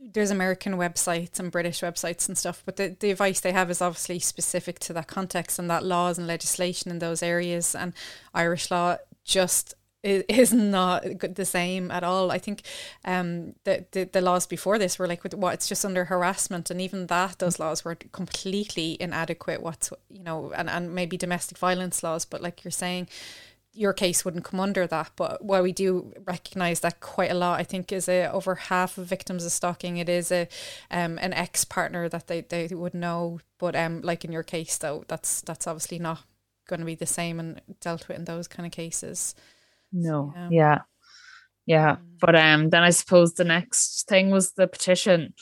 there's 0.00 0.30
American 0.30 0.76
websites 0.76 1.38
and 1.38 1.52
British 1.52 1.82
websites 1.82 2.26
and 2.26 2.38
stuff, 2.38 2.62
but 2.64 2.76
the, 2.76 2.96
the 2.98 3.10
advice 3.10 3.40
they 3.40 3.52
have 3.52 3.70
is 3.70 3.82
obviously 3.82 4.20
specific 4.20 4.78
to 4.78 4.94
that 4.94 5.06
context 5.06 5.58
and 5.58 5.68
that 5.68 5.84
laws 5.84 6.16
and 6.16 6.26
legislation 6.26 6.90
in 6.90 6.98
those 6.98 7.22
areas. 7.22 7.74
And 7.74 7.92
Irish 8.32 8.70
law 8.70 8.96
just 9.22 9.74
is 10.02 10.52
not 10.52 11.04
the 11.20 11.44
same 11.44 11.90
at 11.90 12.02
all. 12.02 12.30
I 12.30 12.38
think 12.38 12.62
um, 13.04 13.54
the, 13.64 13.84
the, 13.92 14.04
the 14.04 14.20
laws 14.20 14.46
before 14.46 14.78
this 14.78 14.98
were 14.98 15.06
like 15.06 15.22
what 15.34 15.54
it's 15.54 15.68
just 15.68 15.84
under 15.84 16.06
harassment, 16.06 16.70
and 16.70 16.80
even 16.80 17.06
that 17.08 17.38
those 17.38 17.58
laws 17.58 17.84
were 17.84 17.94
completely 17.94 18.96
inadequate. 18.98 19.62
What's 19.62 19.92
you 20.08 20.22
know, 20.22 20.52
and 20.56 20.70
and 20.70 20.94
maybe 20.94 21.16
domestic 21.16 21.58
violence 21.58 22.02
laws, 22.02 22.24
but 22.24 22.40
like 22.40 22.64
you're 22.64 22.70
saying, 22.70 23.08
your 23.72 23.92
case 23.92 24.24
wouldn't 24.24 24.44
come 24.44 24.58
under 24.58 24.86
that, 24.86 25.10
but 25.16 25.44
while 25.44 25.62
we 25.62 25.72
do 25.72 26.12
recognise 26.26 26.80
that 26.80 27.00
quite 27.00 27.30
a 27.30 27.34
lot, 27.34 27.60
I 27.60 27.64
think 27.64 27.92
is 27.92 28.08
a, 28.08 28.26
over 28.26 28.54
half 28.54 28.98
of 28.98 29.06
victims 29.06 29.44
of 29.44 29.52
stalking, 29.52 29.98
it 29.98 30.08
is 30.08 30.32
a 30.32 30.48
um, 30.90 31.18
an 31.18 31.32
ex 31.32 31.64
partner 31.64 32.08
that 32.08 32.26
they, 32.26 32.40
they 32.40 32.68
would 32.68 32.94
know. 32.94 33.40
But 33.58 33.76
um, 33.76 34.00
like 34.00 34.24
in 34.24 34.32
your 34.32 34.42
case, 34.42 34.78
though, 34.78 35.04
that's 35.08 35.42
that's 35.42 35.66
obviously 35.66 35.98
not 35.98 36.24
going 36.66 36.80
to 36.80 36.86
be 36.86 36.94
the 36.94 37.06
same 37.06 37.38
and 37.38 37.60
dealt 37.80 38.08
with 38.08 38.16
in 38.16 38.24
those 38.24 38.48
kind 38.48 38.66
of 38.66 38.72
cases. 38.72 39.34
No, 39.92 40.32
yeah. 40.34 40.48
yeah, 40.50 40.78
yeah. 41.66 41.96
Mm. 41.96 42.18
But 42.20 42.36
um, 42.36 42.70
then 42.70 42.82
I 42.82 42.90
suppose 42.90 43.34
the 43.34 43.44
next 43.44 44.08
thing 44.08 44.30
was 44.30 44.52
the 44.52 44.66
petition, 44.66 45.34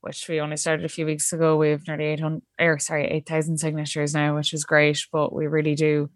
which 0.00 0.28
we 0.28 0.40
only 0.40 0.56
started 0.56 0.84
a 0.84 0.90
few 0.90 1.06
weeks 1.06 1.32
ago. 1.32 1.56
We 1.56 1.70
have 1.70 1.86
nearly 1.86 2.04
eight 2.06 2.20
hundred, 2.20 2.42
or 2.58 2.78
sorry, 2.78 3.06
eight 3.06 3.26
thousand 3.26 3.58
signatures 3.58 4.14
now, 4.14 4.36
which 4.36 4.52
is 4.52 4.64
great. 4.64 5.04
But 5.12 5.32
we 5.32 5.46
really 5.46 5.74
do 5.74 6.10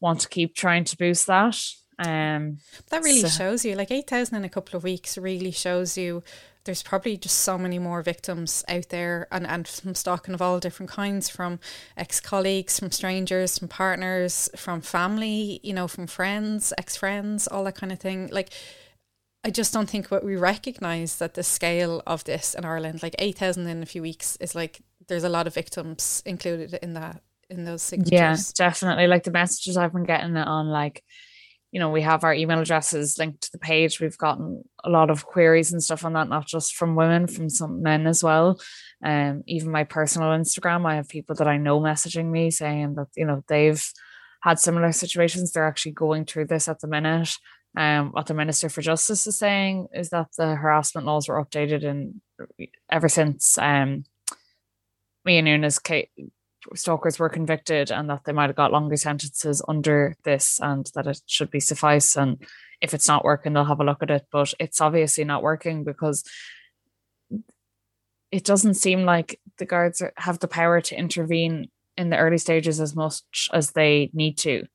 want 0.00 0.20
to 0.20 0.28
keep 0.28 0.54
trying 0.54 0.84
to 0.84 0.96
boost 0.96 1.26
that. 1.26 1.58
Um, 1.98 2.58
that 2.90 3.02
really 3.02 3.22
so. 3.22 3.28
shows 3.28 3.64
you, 3.64 3.74
like 3.74 3.90
8,000 3.90 4.36
in 4.36 4.44
a 4.44 4.48
couple 4.48 4.76
of 4.76 4.84
weeks 4.84 5.18
really 5.18 5.50
shows 5.50 5.98
you 5.98 6.22
there's 6.68 6.82
probably 6.82 7.16
just 7.16 7.38
so 7.38 7.56
many 7.56 7.78
more 7.78 8.02
victims 8.02 8.62
out 8.68 8.90
there 8.90 9.26
and, 9.32 9.46
and 9.46 9.66
from 9.66 9.94
stalking 9.94 10.34
of 10.34 10.42
all 10.42 10.60
different 10.60 10.90
kinds 10.90 11.28
from 11.28 11.58
ex-colleagues 11.96 12.78
from 12.78 12.90
strangers 12.90 13.58
from 13.58 13.68
partners 13.68 14.50
from 14.54 14.82
family 14.82 15.60
you 15.62 15.72
know 15.72 15.88
from 15.88 16.06
friends 16.06 16.74
ex-friends 16.76 17.48
all 17.48 17.64
that 17.64 17.74
kind 17.74 17.90
of 17.90 17.98
thing 17.98 18.28
like 18.30 18.50
I 19.44 19.50
just 19.50 19.72
don't 19.72 19.88
think 19.88 20.08
what 20.08 20.24
we 20.24 20.36
recognize 20.36 21.16
that 21.16 21.32
the 21.32 21.42
scale 21.42 22.02
of 22.06 22.24
this 22.24 22.54
in 22.54 22.66
Ireland 22.66 23.02
like 23.02 23.14
8,000 23.18 23.66
in 23.66 23.82
a 23.82 23.86
few 23.86 24.02
weeks 24.02 24.36
is 24.36 24.54
like 24.54 24.82
there's 25.06 25.24
a 25.24 25.30
lot 25.30 25.46
of 25.46 25.54
victims 25.54 26.22
included 26.26 26.74
in 26.82 26.92
that 26.94 27.22
in 27.50 27.64
those 27.64 27.82
signatures. 27.82 28.12
Yeah, 28.12 28.36
definitely. 28.56 29.06
Like 29.06 29.24
the 29.24 29.30
messages 29.30 29.76
I've 29.76 29.92
been 29.92 30.04
getting 30.04 30.36
on 30.36 30.68
like, 30.68 31.02
you 31.70 31.80
know, 31.80 31.90
we 31.90 32.00
have 32.02 32.24
our 32.24 32.32
email 32.32 32.60
addresses 32.60 33.18
linked 33.18 33.42
to 33.42 33.52
the 33.52 33.58
page. 33.58 34.00
We've 34.00 34.16
gotten 34.16 34.64
a 34.82 34.88
lot 34.88 35.10
of 35.10 35.26
queries 35.26 35.72
and 35.72 35.82
stuff 35.82 36.04
on 36.04 36.14
that, 36.14 36.28
not 36.28 36.46
just 36.46 36.74
from 36.74 36.96
women, 36.96 37.26
from 37.26 37.50
some 37.50 37.82
men 37.82 38.06
as 38.06 38.24
well. 38.24 38.58
Um, 39.04 39.42
even 39.46 39.70
my 39.70 39.84
personal 39.84 40.30
Instagram, 40.30 40.86
I 40.86 40.96
have 40.96 41.08
people 41.08 41.36
that 41.36 41.48
I 41.48 41.58
know 41.58 41.80
messaging 41.80 42.30
me 42.30 42.50
saying 42.50 42.94
that, 42.94 43.08
you 43.16 43.26
know, 43.26 43.44
they've 43.48 43.84
had 44.40 44.58
similar 44.58 44.92
situations. 44.92 45.52
They're 45.52 45.66
actually 45.66 45.92
going 45.92 46.24
through 46.24 46.46
this 46.46 46.68
at 46.68 46.80
the 46.80 46.88
minute. 46.88 47.30
Um, 47.76 48.12
what 48.12 48.26
the 48.26 48.34
Minister 48.34 48.70
for 48.70 48.80
Justice 48.80 49.26
is 49.26 49.38
saying 49.38 49.88
is 49.92 50.08
that 50.08 50.28
the 50.38 50.54
harassment 50.54 51.06
laws 51.06 51.28
were 51.28 51.44
updated 51.44 51.84
and 51.84 52.20
ever 52.90 53.08
since 53.08 53.58
um, 53.58 54.04
me 55.24 55.36
and 55.36 55.46
Una's 55.46 55.78
stalkers 56.74 57.18
were 57.18 57.28
convicted 57.28 57.90
and 57.90 58.10
that 58.10 58.24
they 58.24 58.32
might 58.32 58.48
have 58.48 58.56
got 58.56 58.72
longer 58.72 58.96
sentences 58.96 59.62
under 59.68 60.16
this 60.24 60.58
and 60.60 60.90
that 60.94 61.06
it 61.06 61.20
should 61.26 61.50
be 61.50 61.60
suffice. 61.60 62.16
And 62.16 62.44
if 62.80 62.94
it's 62.94 63.08
not 63.08 63.24
working 63.24 63.52
they'll 63.52 63.64
have 63.64 63.80
a 63.80 63.84
look 63.84 64.02
at 64.02 64.10
it. 64.10 64.26
But 64.30 64.54
it's 64.58 64.80
obviously 64.80 65.24
not 65.24 65.42
working 65.42 65.84
because 65.84 66.24
it 68.30 68.44
doesn't 68.44 68.74
seem 68.74 69.04
like 69.04 69.40
the 69.58 69.66
guards 69.66 70.02
have 70.16 70.38
the 70.38 70.48
power 70.48 70.80
to 70.80 70.96
intervene 70.96 71.70
in 71.96 72.10
the 72.10 72.18
early 72.18 72.38
stages 72.38 72.80
as 72.80 72.94
much 72.94 73.48
as 73.52 73.72
they 73.72 74.10
need 74.12 74.38
to 74.38 74.66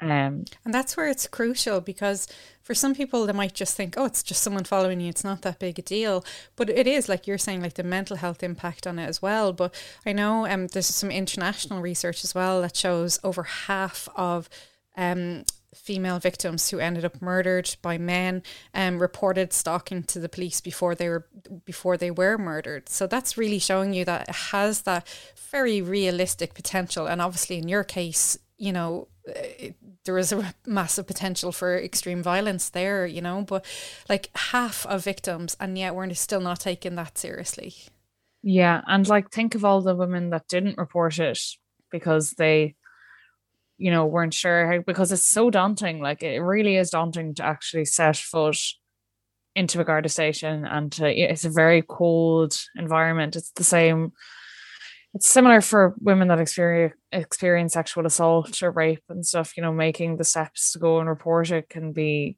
um, 0.00 0.44
and 0.64 0.74
that's 0.74 0.96
where 0.96 1.08
it's 1.08 1.26
crucial 1.26 1.80
because 1.80 2.28
for 2.62 2.74
some 2.74 2.94
people 2.94 3.24
they 3.24 3.32
might 3.32 3.54
just 3.54 3.76
think, 3.76 3.94
oh, 3.96 4.04
it's 4.04 4.22
just 4.22 4.42
someone 4.42 4.64
following 4.64 5.00
you. 5.00 5.08
It's 5.08 5.24
not 5.24 5.42
that 5.42 5.58
big 5.58 5.78
a 5.78 5.82
deal, 5.82 6.24
but 6.54 6.68
it 6.68 6.86
is 6.86 7.08
like 7.08 7.26
you're 7.26 7.38
saying, 7.38 7.62
like 7.62 7.74
the 7.74 7.82
mental 7.82 8.16
health 8.16 8.42
impact 8.42 8.86
on 8.86 8.98
it 8.98 9.06
as 9.06 9.22
well. 9.22 9.52
But 9.52 9.74
I 10.04 10.12
know 10.12 10.46
um, 10.46 10.66
there's 10.66 10.86
some 10.86 11.10
international 11.10 11.80
research 11.80 12.24
as 12.24 12.34
well 12.34 12.60
that 12.60 12.76
shows 12.76 13.18
over 13.24 13.44
half 13.44 14.08
of 14.16 14.50
um, 14.98 15.44
female 15.74 16.18
victims 16.18 16.70
who 16.70 16.78
ended 16.78 17.04
up 17.04 17.22
murdered 17.22 17.76
by 17.80 17.96
men 17.96 18.42
um, 18.74 18.98
reported 18.98 19.52
stalking 19.52 20.02
to 20.02 20.18
the 20.18 20.28
police 20.28 20.60
before 20.60 20.94
they 20.94 21.08
were 21.08 21.26
before 21.64 21.96
they 21.96 22.10
were 22.10 22.36
murdered. 22.36 22.88
So 22.90 23.06
that's 23.06 23.38
really 23.38 23.58
showing 23.58 23.94
you 23.94 24.04
that 24.04 24.28
it 24.28 24.34
has 24.34 24.82
that 24.82 25.08
very 25.50 25.80
realistic 25.80 26.52
potential. 26.52 27.06
And 27.06 27.22
obviously, 27.22 27.58
in 27.58 27.68
your 27.68 27.84
case, 27.84 28.38
you 28.58 28.72
know, 28.72 29.08
it, 29.24 29.76
there 30.06 30.16
is 30.16 30.32
a 30.32 30.54
massive 30.66 31.06
potential 31.06 31.52
for 31.52 31.76
extreme 31.78 32.22
violence 32.22 32.70
there, 32.70 33.06
you 33.06 33.20
know, 33.20 33.44
but 33.46 33.64
like 34.08 34.30
half 34.34 34.86
of 34.86 35.04
victims, 35.04 35.56
and 35.60 35.76
yet 35.76 35.94
we're 35.94 36.12
still 36.14 36.40
not 36.40 36.60
taking 36.60 36.94
that 36.94 37.18
seriously. 37.18 37.74
Yeah. 38.42 38.80
And 38.86 39.06
like, 39.06 39.30
think 39.30 39.54
of 39.54 39.64
all 39.64 39.82
the 39.82 39.94
women 39.94 40.30
that 40.30 40.48
didn't 40.48 40.78
report 40.78 41.18
it 41.18 41.38
because 41.90 42.30
they, 42.32 42.76
you 43.76 43.90
know, 43.90 44.06
weren't 44.06 44.34
sure 44.34 44.72
how, 44.72 44.78
because 44.86 45.12
it's 45.12 45.28
so 45.28 45.50
daunting. 45.50 46.00
Like, 46.00 46.22
it 46.22 46.38
really 46.38 46.76
is 46.76 46.90
daunting 46.90 47.34
to 47.34 47.44
actually 47.44 47.84
set 47.84 48.16
foot 48.16 48.58
into 49.54 49.80
a 49.80 49.84
Garda 49.84 50.08
station 50.08 50.64
and 50.64 50.92
to, 50.92 51.08
it's 51.08 51.44
a 51.44 51.50
very 51.50 51.82
cold 51.82 52.56
environment. 52.76 53.36
It's 53.36 53.50
the 53.50 53.64
same 53.64 54.12
it's 55.16 55.28
similar 55.28 55.62
for 55.62 55.94
women 55.98 56.28
that 56.28 56.38
experience 56.38 56.94
experience 57.10 57.72
sexual 57.72 58.04
assault 58.04 58.62
or 58.62 58.70
rape 58.70 59.02
and 59.08 59.24
stuff 59.24 59.56
you 59.56 59.62
know 59.62 59.72
making 59.72 60.16
the 60.16 60.24
steps 60.24 60.72
to 60.72 60.78
go 60.78 61.00
and 61.00 61.08
report 61.08 61.50
it 61.50 61.70
can 61.70 61.92
be 61.92 62.36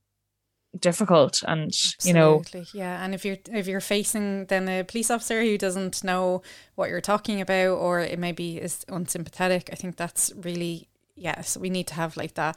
difficult 0.79 1.43
and 1.49 1.65
Absolutely. 1.65 2.09
you 2.09 2.15
know 2.15 2.43
yeah 2.73 3.05
and 3.05 3.15
if 3.15 3.25
you're 3.25 3.39
if 3.51 3.67
you're 3.67 3.81
facing 3.81 4.45
then 4.47 4.69
a 4.69 4.85
police 4.85 5.11
officer 5.11 5.43
who 5.43 5.59
doesn't 5.59 6.05
know 6.05 6.41
what 6.77 6.89
you're 6.89 7.01
talking 7.01 7.41
about 7.41 7.73
or 7.73 7.99
it 7.99 8.19
maybe 8.19 8.59
is 8.59 8.85
unsympathetic 8.89 9.69
i 9.73 9.75
think 9.75 9.97
that's 9.97 10.33
really 10.37 10.89
yes 11.17 11.57
we 11.57 11.71
need 11.71 11.89
to 11.89 11.95
have 11.95 12.17
like 12.17 12.35
that 12.35 12.57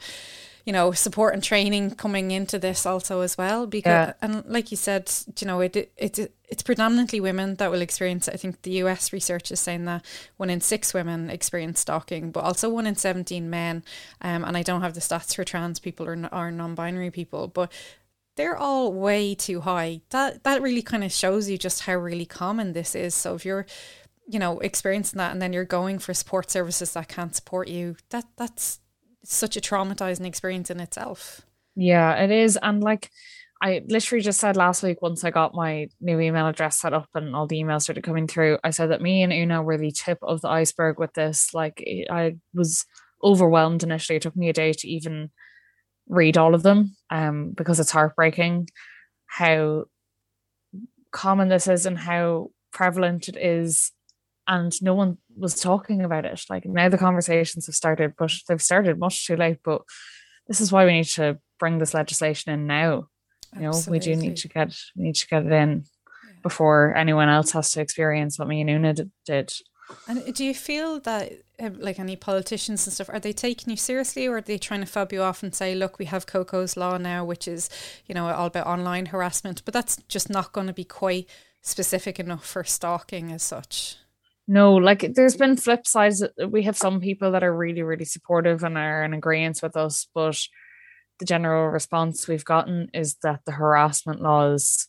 you 0.64 0.72
know 0.72 0.92
support 0.92 1.34
and 1.34 1.42
training 1.42 1.90
coming 1.92 2.30
into 2.30 2.58
this 2.58 2.86
also 2.86 3.20
as 3.20 3.36
well 3.36 3.66
because 3.66 4.08
yeah. 4.08 4.12
and 4.22 4.44
like 4.46 4.70
you 4.70 4.76
said 4.76 5.10
you 5.38 5.46
know 5.46 5.60
it, 5.60 5.76
it 5.76 5.92
it's 5.96 6.20
it's 6.52 6.62
predominantly 6.62 7.18
women 7.18 7.54
that 7.54 7.70
will 7.70 7.80
experience. 7.80 8.28
I 8.28 8.36
think 8.36 8.60
the 8.60 8.72
US 8.82 9.10
research 9.10 9.50
is 9.50 9.58
saying 9.58 9.86
that 9.86 10.04
one 10.36 10.50
in 10.50 10.60
six 10.60 10.92
women 10.92 11.30
experience 11.30 11.80
stalking 11.80 12.30
but 12.30 12.44
also 12.44 12.68
one 12.68 12.86
in 12.86 12.94
17 12.94 13.48
men 13.48 13.82
um, 14.20 14.44
and 14.44 14.56
I 14.56 14.62
don't 14.62 14.82
have 14.82 14.94
the 14.94 15.00
stats 15.00 15.34
for 15.34 15.44
trans 15.44 15.78
people 15.78 16.06
or, 16.06 16.28
or 16.30 16.50
non-binary 16.50 17.10
people 17.10 17.48
but 17.48 17.72
they're 18.36 18.56
all 18.56 18.92
way 18.92 19.34
too 19.34 19.62
high 19.62 20.02
that 20.10 20.44
that 20.44 20.60
really 20.60 20.82
kind 20.82 21.04
of 21.04 21.12
shows 21.12 21.48
you 21.48 21.56
just 21.56 21.80
how 21.80 21.94
really 21.94 22.26
common 22.26 22.74
this 22.74 22.94
is 22.94 23.14
so 23.14 23.34
if 23.34 23.44
you're 23.46 23.66
you 24.28 24.38
know 24.38 24.58
experiencing 24.60 25.18
that 25.18 25.32
and 25.32 25.40
then 25.40 25.52
you're 25.52 25.64
going 25.64 25.98
for 25.98 26.12
support 26.12 26.50
services 26.50 26.92
that 26.92 27.08
can't 27.08 27.34
support 27.34 27.68
you 27.68 27.96
that 28.10 28.26
that's 28.36 28.78
such 29.24 29.56
a 29.56 29.60
traumatizing 29.60 30.26
experience 30.26 30.70
in 30.70 30.80
itself. 30.80 31.42
Yeah, 31.74 32.14
it 32.14 32.30
is. 32.30 32.58
And 32.60 32.82
like 32.82 33.10
I 33.62 33.82
literally 33.86 34.22
just 34.22 34.40
said 34.40 34.56
last 34.56 34.82
week, 34.82 35.00
once 35.00 35.24
I 35.24 35.30
got 35.30 35.54
my 35.54 35.88
new 36.00 36.18
email 36.18 36.48
address 36.48 36.80
set 36.80 36.92
up 36.92 37.08
and 37.14 37.34
all 37.34 37.46
the 37.46 37.60
emails 37.60 37.82
started 37.82 38.02
coming 38.02 38.26
through, 38.26 38.58
I 38.64 38.70
said 38.70 38.90
that 38.90 39.00
me 39.00 39.22
and 39.22 39.32
Una 39.32 39.62
were 39.62 39.78
the 39.78 39.92
tip 39.92 40.18
of 40.22 40.40
the 40.40 40.48
iceberg 40.48 40.98
with 40.98 41.12
this. 41.14 41.54
Like 41.54 41.84
I 42.10 42.36
was 42.52 42.84
overwhelmed 43.22 43.84
initially. 43.84 44.16
It 44.16 44.22
took 44.22 44.36
me 44.36 44.48
a 44.48 44.52
day 44.52 44.72
to 44.72 44.88
even 44.88 45.30
read 46.08 46.36
all 46.36 46.54
of 46.54 46.64
them 46.64 46.96
um, 47.10 47.52
because 47.56 47.78
it's 47.78 47.92
heartbreaking 47.92 48.68
how 49.26 49.84
common 51.12 51.48
this 51.48 51.68
is 51.68 51.86
and 51.86 51.98
how 51.98 52.50
prevalent 52.72 53.28
it 53.28 53.36
is 53.36 53.92
and 54.46 54.72
no 54.82 54.94
one 54.94 55.18
was 55.36 55.60
talking 55.60 56.02
about 56.02 56.24
it. 56.24 56.42
Like 56.50 56.64
now 56.66 56.88
the 56.88 56.98
conversations 56.98 57.66
have 57.66 57.74
started, 57.74 58.14
but 58.18 58.32
they've 58.48 58.60
started 58.60 58.98
much 58.98 59.26
too 59.26 59.36
late. 59.36 59.58
But 59.64 59.82
this 60.48 60.60
is 60.60 60.72
why 60.72 60.84
we 60.84 60.92
need 60.92 61.06
to 61.06 61.38
bring 61.58 61.78
this 61.78 61.94
legislation 61.94 62.52
in 62.52 62.66
now. 62.66 63.08
You 63.54 63.62
know, 63.62 63.82
we 63.88 63.98
do 63.98 64.16
need 64.16 64.36
to 64.38 64.48
get 64.48 64.74
need 64.96 65.14
to 65.16 65.28
get 65.28 65.44
it 65.44 65.52
in 65.52 65.84
yeah. 66.26 66.32
before 66.42 66.94
anyone 66.96 67.28
else 67.28 67.52
has 67.52 67.70
to 67.72 67.80
experience 67.80 68.38
what 68.38 68.48
me 68.48 68.62
and 68.62 68.70
Una 68.70 68.94
did. 69.26 69.52
And 70.08 70.34
do 70.34 70.44
you 70.44 70.54
feel 70.54 71.00
that, 71.00 71.32
um, 71.60 71.78
like 71.78 71.98
any 71.98 72.16
politicians 72.16 72.86
and 72.86 72.94
stuff, 72.94 73.10
are 73.10 73.20
they 73.20 73.32
taking 73.32 73.70
you 73.70 73.76
seriously, 73.76 74.26
or 74.26 74.38
are 74.38 74.40
they 74.40 74.56
trying 74.56 74.80
to 74.80 74.86
fob 74.86 75.12
you 75.12 75.22
off 75.22 75.42
and 75.42 75.54
say, 75.54 75.74
"Look, 75.74 75.98
we 75.98 76.06
have 76.06 76.26
Coco's 76.26 76.76
law 76.76 76.96
now, 76.96 77.24
which 77.24 77.46
is, 77.46 77.68
you 78.06 78.14
know, 78.14 78.26
all 78.28 78.46
about 78.46 78.66
online 78.66 79.06
harassment, 79.06 79.62
but 79.64 79.74
that's 79.74 79.96
just 80.08 80.30
not 80.30 80.52
going 80.52 80.66
to 80.66 80.72
be 80.72 80.84
quite 80.84 81.28
specific 81.60 82.18
enough 82.18 82.46
for 82.46 82.64
stalking 82.64 83.30
as 83.30 83.42
such." 83.42 83.96
No, 84.48 84.74
like 84.74 85.14
there's 85.14 85.36
been 85.36 85.56
flip 85.56 85.86
sides. 85.86 86.22
We 86.48 86.62
have 86.64 86.76
some 86.76 87.00
people 87.00 87.30
that 87.32 87.44
are 87.44 87.56
really, 87.56 87.82
really 87.82 88.04
supportive 88.04 88.64
and 88.64 88.76
are 88.76 89.04
in 89.04 89.14
agreement 89.14 89.60
with 89.62 89.76
us, 89.76 90.06
but 90.14 90.38
the 91.20 91.26
general 91.26 91.68
response 91.68 92.26
we've 92.26 92.44
gotten 92.44 92.88
is 92.94 93.16
that 93.22 93.40
the 93.46 93.52
harassment 93.52 94.20
laws 94.20 94.88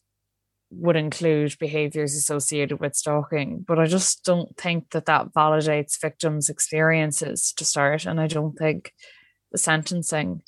would 0.72 0.96
include 0.96 1.58
behaviors 1.60 2.16
associated 2.16 2.80
with 2.80 2.96
stalking. 2.96 3.64
But 3.68 3.80
I 3.80 3.86
just 3.86 4.26
don't 4.26 4.56
think 4.58 4.92
that 4.92 5.06
that 5.06 5.34
validates 5.34 6.02
victims' 6.02 6.50
experiences 6.50 7.54
to 7.58 7.66
start, 7.66 8.06
and 8.06 8.20
I 8.20 8.28
don't 8.28 8.58
think 8.58 8.94
the 9.52 9.58
sentencing 9.60 10.42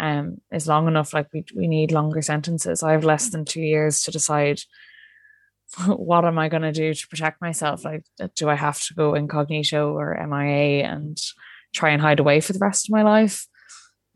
um 0.00 0.38
is 0.52 0.68
long 0.68 0.88
enough. 0.88 1.14
Like 1.14 1.28
we 1.34 1.44
we 1.56 1.68
need 1.68 1.92
longer 1.92 2.22
sentences. 2.22 2.82
I 2.82 2.92
have 2.92 3.04
less 3.04 3.30
than 3.30 3.44
two 3.44 3.62
years 3.62 4.02
to 4.04 4.10
decide 4.12 4.60
what 5.86 6.24
am 6.24 6.38
I 6.38 6.48
going 6.48 6.62
to 6.62 6.72
do 6.72 6.94
to 6.94 7.08
protect 7.08 7.40
myself? 7.40 7.84
Like, 7.84 8.04
do 8.36 8.48
I 8.48 8.54
have 8.54 8.80
to 8.84 8.94
go 8.94 9.14
incognito 9.14 9.92
or 9.96 10.14
MIA 10.26 10.84
and 10.84 11.20
try 11.72 11.90
and 11.90 12.00
hide 12.00 12.20
away 12.20 12.40
for 12.40 12.52
the 12.52 12.58
rest 12.58 12.88
of 12.88 12.92
my 12.92 13.02
life? 13.02 13.46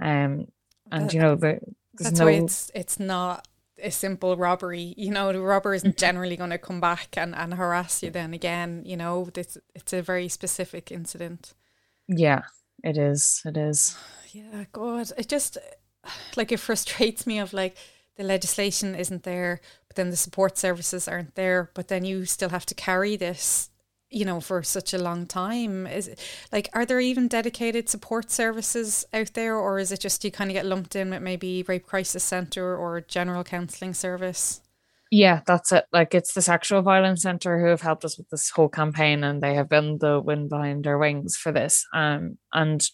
Um, 0.01 0.47
and 0.91 1.13
you 1.13 1.21
know 1.21 1.35
the 1.35 1.61
that's 1.95 2.19
no... 2.19 2.27
why 2.27 2.33
it's 2.33 2.71
it's 2.75 3.01
not 3.01 3.47
a 3.83 3.91
simple 3.91 4.37
robbery. 4.37 4.95
You 4.97 5.11
know, 5.11 5.33
the 5.33 5.41
robber 5.41 5.75
isn't 5.75 5.97
generally 6.07 6.37
going 6.37 6.51
to 6.51 6.59
come 6.59 6.81
back 6.81 7.17
and, 7.17 7.35
and 7.35 7.55
harass 7.55 8.03
you 8.03 8.11
then 8.11 8.35
again. 8.35 8.83
You 8.85 8.97
know, 8.97 9.29
it's 9.35 9.59
it's 9.75 9.93
a 9.93 10.03
very 10.03 10.29
specific 10.29 10.91
incident. 10.91 11.55
Yeah, 12.07 12.43
it 12.83 12.97
is. 12.97 13.43
It 13.45 13.57
is. 13.57 13.97
Yeah, 14.31 14.65
God, 14.73 15.11
it 15.17 15.27
just 15.27 15.57
like 16.37 16.53
it 16.53 16.61
frustrates 16.61 17.27
me 17.27 17.39
of 17.39 17.55
like 17.55 17.79
the 18.17 18.25
legislation 18.25 18.95
isn't 18.95 19.23
there, 19.23 19.63
but 19.88 19.96
then 19.96 20.11
the 20.11 20.16
support 20.16 20.59
services 20.59 21.09
aren't 21.09 21.35
there, 21.35 21.70
but 21.74 21.88
then 21.88 22.05
you 22.05 22.24
still 22.24 22.51
have 22.51 22.66
to 22.66 22.74
carry 22.74 23.16
this 23.16 23.70
you 24.11 24.24
know 24.24 24.40
for 24.40 24.62
such 24.62 24.94
a 24.94 24.98
long 24.98 25.27
time. 25.27 25.87
Is 25.87 26.09
it, 26.09 26.20
like 26.53 26.68
are 26.72 26.87
there 26.87 27.01
even 27.01 27.29
dedicated 27.29 27.88
support 27.88 28.31
services 28.31 29.05
out 29.12 29.35
there 29.35 29.57
or 29.57 29.79
is 29.79 29.92
it 29.92 30.01
just 30.01 30.24
you 30.24 30.31
kind 30.31 30.51
of 30.51 30.55
get 30.55 30.66
lumped 30.66 30.96
in 30.96 31.11
with 31.11 31.22
maybe 31.22 31.64
rape 31.66 31.87
crisis 31.87 32.24
center 32.24 32.77
or 32.77 33.01
general 33.01 33.44
counseling 33.44 33.94
service? 33.94 34.61
Yeah 35.11 35.42
that's 35.46 35.72
it. 35.72 35.85
Like 35.92 36.14
it's 36.14 36.33
the 36.33 36.42
sexual 36.42 36.83
violence 36.83 37.22
center 37.22 37.61
who 37.61 37.66
have 37.66 37.83
helped 37.83 38.05
us 38.05 38.16
with 38.16 38.29
this 38.31 38.51
whole 38.51 38.68
campaign 38.68 39.24
and 39.24 39.42
they 39.42 39.55
have 39.55 39.68
been 39.68 39.98
the 39.98 40.20
wind 40.20 40.48
behind 40.48 40.87
our 40.87 40.98
wings 40.98 41.37
for 41.37 41.53
this. 41.53 41.85
Um 41.94 42.38
and 42.53 42.87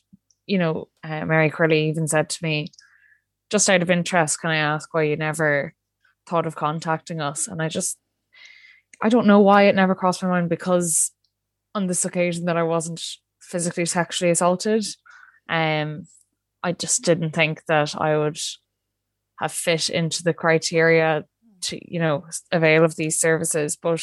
you 0.46 0.58
know 0.58 0.88
uh, 1.02 1.24
mary 1.24 1.50
crilly 1.50 1.88
even 1.88 2.06
said 2.06 2.28
to 2.28 2.38
me 2.42 2.68
just 3.50 3.68
out 3.70 3.82
of 3.82 3.90
interest 3.90 4.40
can 4.40 4.50
i 4.50 4.56
ask 4.56 4.92
why 4.92 5.02
you 5.02 5.16
never 5.16 5.74
thought 6.26 6.46
of 6.46 6.56
contacting 6.56 7.20
us 7.20 7.46
and 7.46 7.62
i 7.62 7.68
just 7.68 7.98
I 9.02 9.08
don't 9.08 9.26
know 9.26 9.40
why 9.40 9.64
it 9.64 9.74
never 9.74 9.94
crossed 9.94 10.22
my 10.22 10.28
mind 10.28 10.48
because 10.48 11.12
on 11.74 11.86
this 11.86 12.04
occasion 12.04 12.46
that 12.46 12.56
I 12.56 12.62
wasn't 12.62 13.02
physically 13.40 13.84
sexually 13.84 14.30
assaulted, 14.30 14.84
um, 15.48 16.06
I 16.62 16.72
just 16.72 17.02
didn't 17.02 17.32
think 17.32 17.62
that 17.66 17.94
I 18.00 18.16
would 18.16 18.38
have 19.40 19.52
fit 19.52 19.90
into 19.90 20.22
the 20.22 20.32
criteria 20.32 21.24
to, 21.62 21.92
you 21.92 21.98
know, 21.98 22.24
avail 22.52 22.84
of 22.84 22.96
these 22.96 23.20
services. 23.20 23.76
But 23.76 24.02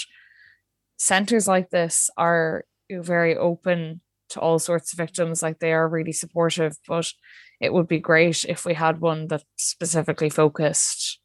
centers 0.98 1.48
like 1.48 1.70
this 1.70 2.10
are 2.18 2.66
very 2.92 3.36
open 3.36 4.02
to 4.30 4.40
all 4.40 4.60
sorts 4.60 4.94
of 4.94 4.98
victims, 4.98 5.42
like 5.42 5.60
they 5.60 5.74
are 5.74 5.88
really 5.88 6.12
supportive. 6.12 6.78
But 6.88 7.12
it 7.60 7.74
would 7.74 7.88
be 7.88 8.00
great 8.00 8.46
if 8.46 8.66
we 8.66 8.74
had 8.74 9.00
one 9.00 9.28
that 9.28 9.44
specifically 9.56 10.30
focused 10.30 11.21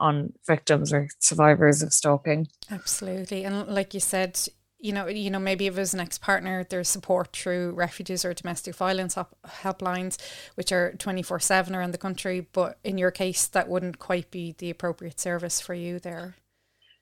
on 0.00 0.32
victims 0.46 0.92
or 0.92 1.08
survivors 1.18 1.82
of 1.82 1.92
stalking. 1.92 2.48
Absolutely. 2.70 3.44
And 3.44 3.66
like 3.68 3.94
you 3.94 4.00
said, 4.00 4.38
you 4.78 4.92
know, 4.92 5.06
you 5.06 5.30
know, 5.30 5.38
maybe 5.38 5.66
if 5.66 5.76
it 5.76 5.80
was 5.80 5.94
an 5.94 6.00
ex-partner, 6.00 6.66
there's 6.68 6.88
support 6.88 7.32
through 7.32 7.72
refugees 7.72 8.24
or 8.24 8.34
domestic 8.34 8.74
violence 8.74 9.16
helplines, 9.46 10.18
which 10.54 10.70
are 10.70 10.94
24-7 10.98 11.74
around 11.74 11.92
the 11.92 11.98
country. 11.98 12.46
But 12.52 12.78
in 12.84 12.98
your 12.98 13.10
case, 13.10 13.46
that 13.48 13.68
wouldn't 13.68 13.98
quite 13.98 14.30
be 14.30 14.54
the 14.58 14.70
appropriate 14.70 15.18
service 15.18 15.60
for 15.60 15.74
you 15.74 15.98
there. 15.98 16.36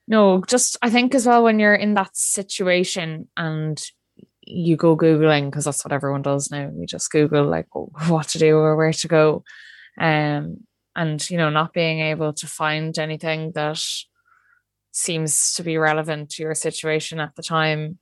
No, 0.07 0.43
just 0.47 0.77
I 0.81 0.89
think 0.89 1.15
as 1.15 1.25
well 1.25 1.43
when 1.43 1.59
you're 1.59 1.75
in 1.75 1.95
that 1.95 2.15
situation 2.15 3.27
and 3.35 3.83
you 4.41 4.77
go 4.77 4.95
Googling, 4.95 5.49
because 5.49 5.65
that's 5.65 5.83
what 5.83 5.91
everyone 5.91 6.21
does 6.21 6.51
now. 6.51 6.71
You 6.75 6.85
just 6.85 7.11
Google 7.11 7.45
like 7.45 7.67
what 7.73 8.29
to 8.29 8.39
do 8.39 8.55
or 8.57 8.75
where 8.75 8.93
to 8.93 9.07
go. 9.07 9.43
Um, 9.99 10.57
and 10.95 11.29
you 11.29 11.37
know 11.37 11.49
not 11.49 11.73
being 11.73 11.99
able 11.99 12.33
to 12.33 12.47
find 12.47 12.97
anything 12.97 13.51
that 13.53 13.81
seems 14.91 15.53
to 15.55 15.63
be 15.63 15.77
relevant 15.77 16.29
to 16.29 16.43
your 16.43 16.55
situation 16.55 17.19
at 17.19 17.35
the 17.35 17.43
time 17.43 17.99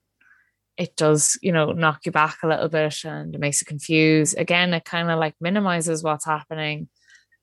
it 0.77 0.95
does 0.95 1.37
you 1.41 1.51
know 1.51 1.71
knock 1.71 2.05
you 2.05 2.11
back 2.11 2.37
a 2.43 2.47
little 2.47 2.69
bit 2.69 3.03
and 3.03 3.35
it 3.35 3.41
makes 3.41 3.61
you 3.61 3.65
confused. 3.65 4.37
Again 4.37 4.73
it 4.73 4.85
kind 4.85 5.09
of 5.09 5.19
like 5.19 5.35
minimizes 5.39 6.03
what's 6.03 6.25
happening. 6.25 6.89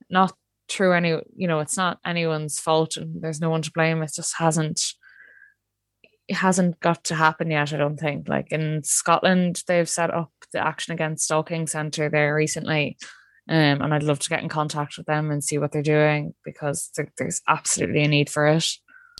Not 0.09 0.35
through 0.69 0.93
any 0.95 1.11
you 1.37 1.49
know 1.49 1.61
it's 1.61 1.77
not 1.77 1.99
anyone's 2.05 2.59
fault 2.59 2.97
and 2.97 3.23
there's 3.23 3.41
no 3.41 3.51
one 3.51 3.63
to 3.63 3.73
blame. 3.73 4.03
It 4.03 4.13
just 4.15 4.37
hasn't 4.39 4.81
it 6.29 6.37
hasn't 6.37 6.79
got 6.79 7.03
to 7.03 7.17
happen 7.17 7.51
yet 7.51 7.73
i 7.73 7.77
don't 7.77 7.99
think. 7.99 8.29
Like 8.29 8.51
in 8.51 8.83
scotland 8.83 9.63
they've 9.67 9.89
set 9.89 10.13
up 10.13 10.33
the 10.53 10.65
action 10.65 10.93
against 10.93 11.25
stalking 11.25 11.67
center 11.67 12.09
there 12.09 12.35
recently 12.35 12.97
um, 13.51 13.83
and 13.83 13.93
I'd 13.93 14.05
love 14.05 14.21
to 14.21 14.29
get 14.29 14.45
in 14.45 14.49
contact 14.49 14.97
with 14.97 15.07
them 15.07 15.33
and 15.33 15.43
see 15.43 15.59
what 15.59 15.73
they're 15.73 15.83
doing 15.83 16.35
because 16.45 16.91
there, 16.97 17.13
there's 17.19 17.43
absolutely 17.49 18.05
a 18.05 18.09
need 18.09 18.31
for 18.31 18.47
it. 18.47 18.65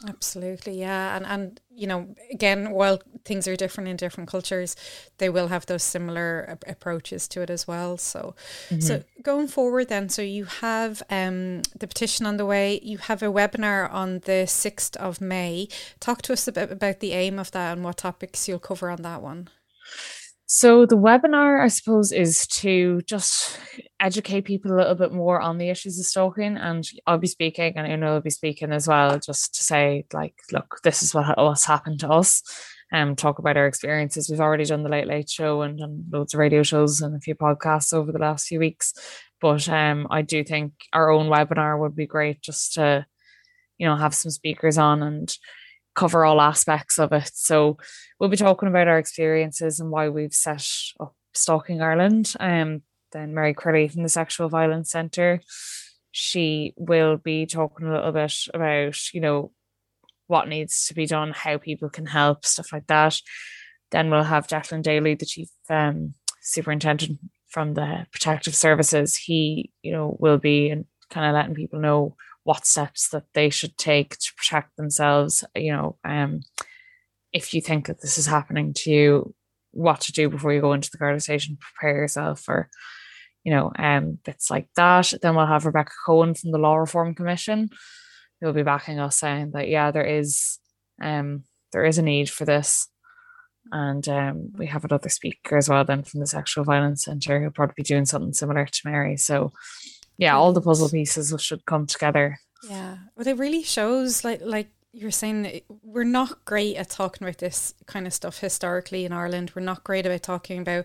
Absolutely, 0.09 0.79
yeah, 0.79 1.17
and 1.17 1.27
and 1.27 1.61
you 1.69 1.87
know, 1.87 2.15
again, 2.33 2.71
while 2.71 3.03
things 3.25 3.49
are 3.49 3.57
different 3.57 3.91
in 3.91 3.97
different 3.97 4.31
cultures, 4.31 4.77
they 5.19 5.29
will 5.29 5.49
have 5.49 5.67
those 5.67 5.83
similar 5.83 6.57
a- 6.65 6.71
approaches 6.71 7.27
to 7.29 7.43
it 7.43 7.51
as 7.51 7.67
well. 7.67 7.99
So, 7.99 8.35
mm-hmm. 8.69 8.81
so 8.81 9.03
going 9.23 9.49
forward, 9.49 9.89
then, 9.89 10.09
so 10.09 10.23
you 10.23 10.45
have 10.45 11.03
um 11.11 11.63
the 11.77 11.89
petition 11.89 12.25
on 12.25 12.37
the 12.37 12.47
way. 12.47 12.81
You 12.83 12.99
have 12.99 13.23
a 13.23 13.27
webinar 13.27 13.93
on 13.93 14.21
the 14.21 14.47
sixth 14.47 14.97
of 14.97 15.21
May. 15.21 15.69
Talk 15.99 16.23
to 16.23 16.33
us 16.33 16.49
a 16.49 16.53
bit 16.53 16.71
about 16.71 17.01
the 17.01 17.13
aim 17.13 17.39
of 17.39 17.51
that 17.51 17.73
and 17.73 17.85
what 17.85 17.99
topics 17.99 18.49
you'll 18.49 18.61
cover 18.61 18.91
on 18.91 19.03
that 19.03 19.21
one. 19.21 19.51
So 20.53 20.85
the 20.85 20.97
webinar, 20.97 21.63
I 21.63 21.69
suppose, 21.69 22.11
is 22.11 22.45
to 22.49 23.03
just 23.03 23.57
educate 24.01 24.41
people 24.41 24.73
a 24.73 24.79
little 24.79 24.97
bit 24.97 25.13
more 25.13 25.41
on 25.41 25.59
the 25.59 25.69
issues 25.71 25.97
of 26.01 26.07
stalking, 26.07 26.57
and 26.57 26.85
I'll 27.07 27.19
be 27.19 27.29
speaking, 27.29 27.75
and 27.77 27.87
I 27.87 27.95
know 27.95 28.15
I'll 28.15 28.21
be 28.21 28.31
speaking 28.31 28.73
as 28.73 28.89
well, 28.89 29.17
just 29.21 29.55
to 29.55 29.63
say, 29.63 30.07
like, 30.13 30.35
look, 30.51 30.81
this 30.83 31.05
is 31.05 31.15
what 31.15 31.39
what's 31.39 31.67
happened 31.67 32.01
to 32.01 32.09
us, 32.09 32.43
and 32.91 33.11
um, 33.11 33.15
talk 33.15 33.39
about 33.39 33.57
our 33.57 33.69
experiences. 33.69 34.29
We've 34.29 34.41
already 34.41 34.65
done 34.65 34.83
the 34.83 34.89
Late 34.89 35.07
Late 35.07 35.31
Show 35.31 35.63
and 35.63 35.79
done 35.79 36.07
loads 36.11 36.35
of 36.35 36.41
radio 36.41 36.65
shows 36.65 37.01
and 37.01 37.15
a 37.15 37.21
few 37.21 37.37
podcasts 37.37 37.95
over 37.95 38.11
the 38.11 38.19
last 38.19 38.49
few 38.49 38.59
weeks, 38.59 38.93
but 39.41 39.69
um, 39.69 40.09
I 40.11 40.23
do 40.23 40.43
think 40.43 40.73
our 40.93 41.13
own 41.13 41.29
webinar 41.29 41.79
would 41.79 41.95
be 41.95 42.09
great 42.09 42.43
just 42.43 42.75
to, 42.75 43.07
you 43.79 43.87
know, 43.87 43.95
have 43.95 44.17
some 44.17 44.33
speakers 44.33 44.79
on 44.79 45.01
and 45.01 45.33
cover 45.95 46.25
all 46.25 46.41
aspects 46.41 46.99
of 46.99 47.13
it. 47.13 47.31
So 47.35 47.79
we'll 48.19 48.31
be 48.31 48.37
talking 48.37 48.69
about 48.69 48.89
our 48.89 48.99
experiences 48.99 49.81
and 49.81 49.91
why 49.91 50.09
we've 50.09 50.33
set 50.33 50.67
up 50.99 51.15
Stalking 51.35 51.83
Ireland. 51.83 52.35
Um, 52.41 52.83
then 53.13 53.35
Mary 53.35 53.55
Crilly 53.55 53.91
from 53.91 54.03
the 54.03 54.09
Sexual 54.09 54.49
Violence 54.49 54.91
Centre, 54.91 55.41
she 56.13 56.75
will 56.77 57.17
be 57.17 57.47
talking 57.47 57.87
a 57.87 57.93
little 57.93 58.13
bit 58.13 58.35
about, 58.55 59.13
you 59.13 59.21
know, 59.21 59.53
what 60.27 60.49
needs 60.49 60.87
to 60.87 60.95
be 60.95 61.07
done, 61.07 61.33
how 61.33 61.59
people 61.59 61.89
can 61.89 62.07
help, 62.07 62.47
stuff 62.47 62.73
like 62.73 62.87
that. 62.87 63.21
Then 63.91 64.11
we'll 64.11 64.23
have 64.23 64.47
Declan 64.47 64.83
Daly, 64.83 65.15
the 65.15 65.27
chief 65.27 65.49
um, 65.69 66.15
superintendent 66.41 67.19
from 67.49 67.75
the 67.75 68.07
protective 68.13 68.55
services. 68.55 69.17
He, 69.17 69.73
you 69.83 69.91
know, 69.91 70.17
will 70.21 70.39
be 70.39 70.73
kind 71.11 71.27
of 71.27 71.35
letting 71.35 71.55
people 71.57 71.81
know 71.81 72.15
what 72.45 72.67
steps 72.67 73.09
that 73.11 73.25
they 73.35 73.51
should 73.51 73.77
take 73.77 74.17
to 74.19 74.33
protect 74.37 74.77
themselves. 74.77 75.45
You 75.55 75.73
know, 75.73 75.99
um, 76.05 76.41
if 77.33 77.55
you 77.55 77.61
think 77.61 77.87
that 77.87 78.01
this 78.01 78.19
is 78.19 78.27
happening 78.27 78.73
to 78.75 78.91
you, 78.91 79.35
what 79.73 80.01
to 80.03 80.13
do 80.13 80.29
before 80.29 80.53
you 80.53 80.61
go 80.61 80.73
into 80.73 80.91
the 80.91 80.99
Garda 80.99 81.21
station, 81.21 81.59
prepare 81.61 81.97
yourself 81.97 82.41
for, 82.41 82.69
you 83.45 83.53
know, 83.53 83.73
um, 83.79 84.19
bits 84.25 84.51
like 84.51 84.69
that. 84.77 85.13
Then 85.23 85.37
we'll 85.37 85.47
have 85.47 85.67
Rebecca 85.67 85.93
Cohen 86.07 86.35
from 86.35 86.51
the 86.51 86.59
Law 86.59 86.77
Reform 86.77 87.15
Commission, 87.15 87.71
who'll 88.41 88.53
be 88.53 88.63
backing 88.63 88.99
us 88.99 89.19
saying 89.19 89.53
that 89.53 89.69
yeah, 89.69 89.91
there 89.91 90.05
is, 90.05 90.59
um, 91.01 91.45
there 91.73 91.85
is 91.85 91.99
a 91.99 92.03
need 92.03 92.29
for 92.31 92.45
this. 92.45 92.89
And 93.73 94.09
um, 94.09 94.53
we 94.57 94.67
have 94.67 94.85
another 94.85 95.11
speaker 95.11 95.57
as 95.57 95.69
well, 95.69 95.85
then 95.85 96.03
from 96.03 96.21
the 96.21 96.27
Sexual 96.27 96.65
Violence 96.65 97.05
Centre, 97.05 97.41
who'll 97.41 97.53
probably 97.53 97.75
be 97.77 97.83
doing 97.85 98.07
something 98.07 98.33
similar 98.33 98.67
to 98.67 98.81
Mary. 98.85 99.17
So, 99.17 99.53
yeah, 100.21 100.37
all 100.37 100.53
the 100.53 100.61
puzzle 100.61 100.91
pieces 100.91 101.35
should 101.43 101.65
come 101.65 101.87
together. 101.87 102.39
Yeah, 102.69 102.99
well, 103.17 103.27
it 103.27 103.39
really 103.39 103.63
shows 103.63 104.23
like 104.23 104.43
like 104.43 104.69
you're 104.93 105.11
saying 105.11 105.63
we're 105.83 106.05
not 106.05 106.45
great 106.45 106.77
at 106.77 106.91
talking 106.91 107.27
about 107.27 107.39
this 107.39 107.73
kind 107.87 108.07
of 108.07 108.13
stuff 108.13 108.39
historically 108.39 109.07
in 109.07 109.13
Ireland. 109.13 109.53
We're 109.55 109.63
not 109.63 109.83
great 109.83 110.05
about 110.05 110.23
talking 110.23 110.61
about 110.61 110.85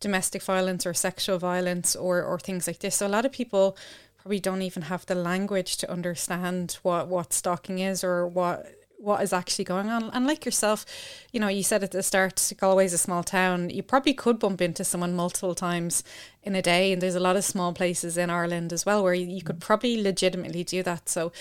domestic 0.00 0.42
violence 0.42 0.86
or 0.86 0.94
sexual 0.94 1.38
violence 1.38 1.94
or 1.94 2.22
or 2.22 2.38
things 2.38 2.66
like 2.66 2.78
this. 2.78 2.96
So 2.96 3.06
a 3.06 3.08
lot 3.08 3.26
of 3.26 3.32
people 3.32 3.76
probably 4.16 4.40
don't 4.40 4.62
even 4.62 4.84
have 4.84 5.04
the 5.04 5.14
language 5.14 5.76
to 5.78 5.90
understand 5.90 6.78
what 6.82 7.08
what 7.08 7.34
stalking 7.34 7.80
is 7.80 8.02
or 8.02 8.26
what 8.26 8.66
what 9.00 9.22
is 9.22 9.32
actually 9.32 9.64
going 9.64 9.88
on. 9.88 10.10
And 10.10 10.26
like 10.26 10.44
yourself, 10.44 10.84
you 11.32 11.40
know, 11.40 11.48
you 11.48 11.62
said 11.62 11.82
at 11.82 11.90
the 11.90 12.02
start, 12.02 12.36
Galway's 12.58 12.92
a 12.92 12.98
small 12.98 13.22
town. 13.22 13.70
You 13.70 13.82
probably 13.82 14.12
could 14.12 14.38
bump 14.38 14.60
into 14.60 14.84
someone 14.84 15.14
multiple 15.16 15.54
times 15.54 16.04
in 16.42 16.54
a 16.54 16.62
day. 16.62 16.92
And 16.92 17.00
there's 17.00 17.14
a 17.14 17.20
lot 17.20 17.36
of 17.36 17.44
small 17.44 17.72
places 17.72 18.18
in 18.18 18.30
Ireland 18.30 18.72
as 18.72 18.84
well 18.84 19.02
where 19.02 19.14
you, 19.14 19.26
you 19.26 19.42
could 19.42 19.56
mm. 19.56 19.60
probably 19.60 20.02
legitimately 20.02 20.64
do 20.64 20.82
that. 20.82 21.08
So 21.08 21.32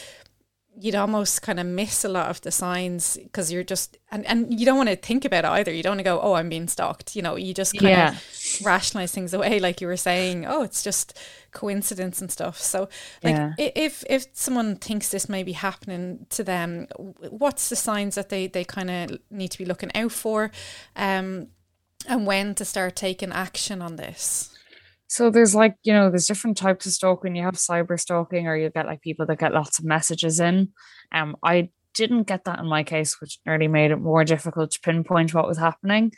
you'd 0.82 0.96
almost 0.96 1.42
kind 1.42 1.60
of 1.60 1.65
miss 1.65 2.06
a 2.06 2.10
lot 2.10 2.30
of 2.30 2.39
the 2.42 2.52
signs 2.52 3.18
because 3.18 3.52
you're 3.52 3.63
just 3.63 3.98
and, 4.12 4.26
and 4.26 4.58
you 4.58 4.65
don't 4.65 4.78
want 4.78 4.88
to 4.88 4.96
think 4.96 5.26
about 5.26 5.44
it 5.44 5.50
either 5.50 5.74
you 5.74 5.84
don't 5.84 5.92
want 5.92 6.00
to 6.00 6.04
go 6.04 6.20
oh 6.22 6.34
i'm 6.34 6.48
being 6.48 6.68
stalked 6.68 7.15
you 7.15 7.22
know 7.22 7.36
you 7.36 7.54
just 7.54 7.74
kind 7.78 7.89
yeah. 7.89 8.12
of 8.12 8.65
rationalize 8.65 9.12
things 9.12 9.34
away 9.34 9.60
like 9.60 9.82
you 9.82 9.88
were 9.88 9.98
saying 9.98 10.46
oh 10.46 10.63
it's 10.63 10.82
just 10.82 11.20
coincidence 11.52 12.22
and 12.22 12.32
stuff 12.32 12.58
so 12.58 12.88
like 13.24 13.36
yeah. 13.36 13.54
if 13.58 14.04
if 14.10 14.28
someone 14.34 14.76
thinks 14.76 15.10
this 15.10 15.28
may 15.28 15.44
be 15.44 15.52
happening 15.52 16.26
to 16.30 16.44
them 16.44 16.88
what's 17.30 17.70
the 17.70 17.76
signs 17.76 18.15
that 18.15 18.30
they 18.30 18.48
they 18.48 18.63
kind 18.63 18.89
of 18.89 19.20
need 19.30 19.50
to 19.50 19.58
be 19.58 19.65
looking 19.65 19.92
out 19.96 20.12
for 20.12 20.50
um 20.96 21.48
and 22.08 22.26
when 22.26 22.56
to 22.56 22.63
start 22.63 22.96
taking 22.96 23.32
action 23.32 23.82
on 23.82 23.98
this 23.98 24.58
So 25.10 25.32
there's 25.32 25.56
like, 25.56 25.76
you 25.84 25.91
know, 25.91 26.10
there's 26.10 26.28
different 26.28 26.56
types 26.56 26.86
of 26.86 26.91
stalking. 26.91 27.36
You 27.36 27.43
have 27.43 27.56
cyber 27.56 28.00
stalking, 28.00 28.48
or 28.48 28.56
you 28.56 28.69
get 28.69 28.86
like 28.86 29.02
people 29.02 29.26
that 29.26 29.39
get 29.39 29.54
lots 29.54 29.80
of 29.80 29.86
messages 29.86 30.39
in. 30.39 30.69
Um, 31.12 31.36
I 31.43 31.69
didn't 31.95 32.28
get 32.28 32.45
that 32.45 32.60
in 32.60 32.67
my 32.67 32.84
case, 32.84 33.19
which 33.19 33.39
nearly 33.43 33.67
made 33.67 33.89
it 33.89 33.98
more 33.98 34.24
difficult 34.24 34.72
to 34.72 34.80
pinpoint 34.82 35.34
what 35.34 35.48
was 35.48 35.58
happening. 35.58 36.12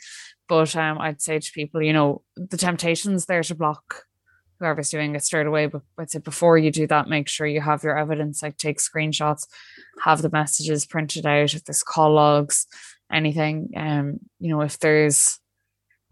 But 0.46 0.76
um, 0.76 0.98
I'd 1.00 1.22
say 1.22 1.38
to 1.38 1.52
people, 1.52 1.82
you 1.82 1.94
know, 1.94 2.22
the 2.36 2.58
temptation's 2.58 3.24
there 3.24 3.42
to 3.42 3.54
block 3.54 4.04
whoever's 4.60 4.90
doing 4.90 5.14
it 5.14 5.24
straight 5.24 5.46
away. 5.46 5.66
But 5.66 5.82
I'd 5.98 6.10
say 6.10 6.18
before 6.18 6.58
you 6.58 6.70
do 6.70 6.86
that, 6.88 7.08
make 7.08 7.28
sure 7.28 7.46
you 7.46 7.62
have 7.62 7.82
your 7.82 7.96
evidence, 7.98 8.42
like 8.42 8.58
take 8.58 8.78
screenshots, 8.78 9.46
have 10.04 10.20
the 10.20 10.30
messages 10.30 10.84
printed 10.84 11.24
out, 11.24 11.54
if 11.54 11.64
there's 11.64 11.82
call 11.82 12.12
logs, 12.12 12.66
anything. 13.10 13.70
Um, 13.74 14.20
you 14.38 14.50
know, 14.50 14.60
if 14.60 14.78
there's 14.78 15.38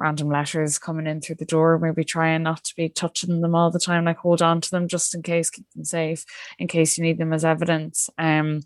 random 0.00 0.28
letters 0.28 0.78
coming 0.78 1.06
in 1.06 1.20
through 1.20 1.36
the 1.36 1.44
door, 1.44 1.78
maybe 1.78 2.02
trying 2.02 2.42
not 2.42 2.64
to 2.64 2.74
be 2.74 2.88
touching 2.88 3.40
them 3.40 3.54
all 3.54 3.70
the 3.70 3.78
time, 3.78 4.06
like 4.06 4.16
hold 4.16 4.40
on 4.42 4.60
to 4.62 4.70
them 4.70 4.88
just 4.88 5.14
in 5.14 5.22
case, 5.22 5.50
keep 5.50 5.70
them 5.74 5.84
safe, 5.84 6.24
in 6.58 6.66
case 6.66 6.96
you 6.96 7.04
need 7.04 7.18
them 7.18 7.32
as 7.32 7.44
evidence. 7.44 8.08
Um, 8.18 8.62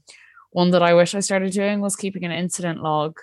one 0.53 0.71
that 0.71 0.83
I 0.83 0.95
wish 0.95 1.15
I 1.15 1.21
started 1.21 1.53
doing 1.53 1.81
was 1.81 1.97
keeping 1.97 2.25
an 2.25 2.31
incident 2.31 2.81
log. 2.81 3.19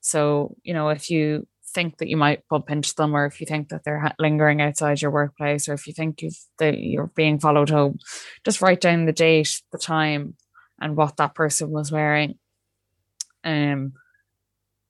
So, 0.00 0.56
you 0.62 0.72
know, 0.72 0.88
if 0.90 1.10
you 1.10 1.48
think 1.74 1.98
that 1.98 2.08
you 2.08 2.16
might 2.16 2.46
bump 2.48 2.70
into 2.70 2.94
them, 2.96 3.14
or 3.14 3.26
if 3.26 3.40
you 3.40 3.46
think 3.46 3.68
that 3.68 3.82
they're 3.84 4.12
lingering 4.20 4.62
outside 4.62 5.02
your 5.02 5.10
workplace, 5.10 5.68
or 5.68 5.74
if 5.74 5.88
you 5.88 5.92
think 5.92 6.22
you've, 6.22 6.38
that 6.58 6.78
you're 6.78 7.10
being 7.16 7.40
followed 7.40 7.70
home, 7.70 7.98
just 8.44 8.62
write 8.62 8.80
down 8.80 9.04
the 9.04 9.12
date, 9.12 9.60
the 9.72 9.78
time, 9.78 10.36
and 10.80 10.96
what 10.96 11.16
that 11.16 11.34
person 11.34 11.70
was 11.70 11.90
wearing. 11.90 12.38
Um, 13.42 13.94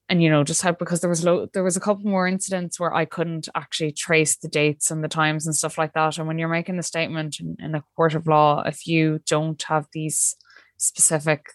and 0.08 0.22
you 0.22 0.30
know 0.30 0.44
just 0.44 0.62
how 0.62 0.72
because 0.72 1.00
there 1.00 1.10
was 1.10 1.24
lo- 1.24 1.48
there 1.52 1.64
was 1.64 1.76
a 1.76 1.80
couple 1.80 2.08
more 2.08 2.28
incidents 2.28 2.78
where 2.78 2.94
I 2.94 3.04
couldn't 3.04 3.48
actually 3.54 3.92
trace 3.92 4.36
the 4.36 4.48
dates 4.48 4.90
and 4.90 5.02
the 5.02 5.08
times 5.08 5.46
and 5.46 5.54
stuff 5.54 5.78
like 5.78 5.92
that. 5.94 6.18
And 6.18 6.26
when 6.26 6.38
you're 6.38 6.48
making 6.48 6.78
a 6.78 6.82
statement 6.82 7.40
in, 7.40 7.56
in 7.58 7.74
a 7.74 7.84
court 7.96 8.14
of 8.14 8.26
law, 8.26 8.62
if 8.64 8.86
you 8.86 9.20
don't 9.26 9.60
have 9.64 9.86
these 9.92 10.36
specific 10.76 11.46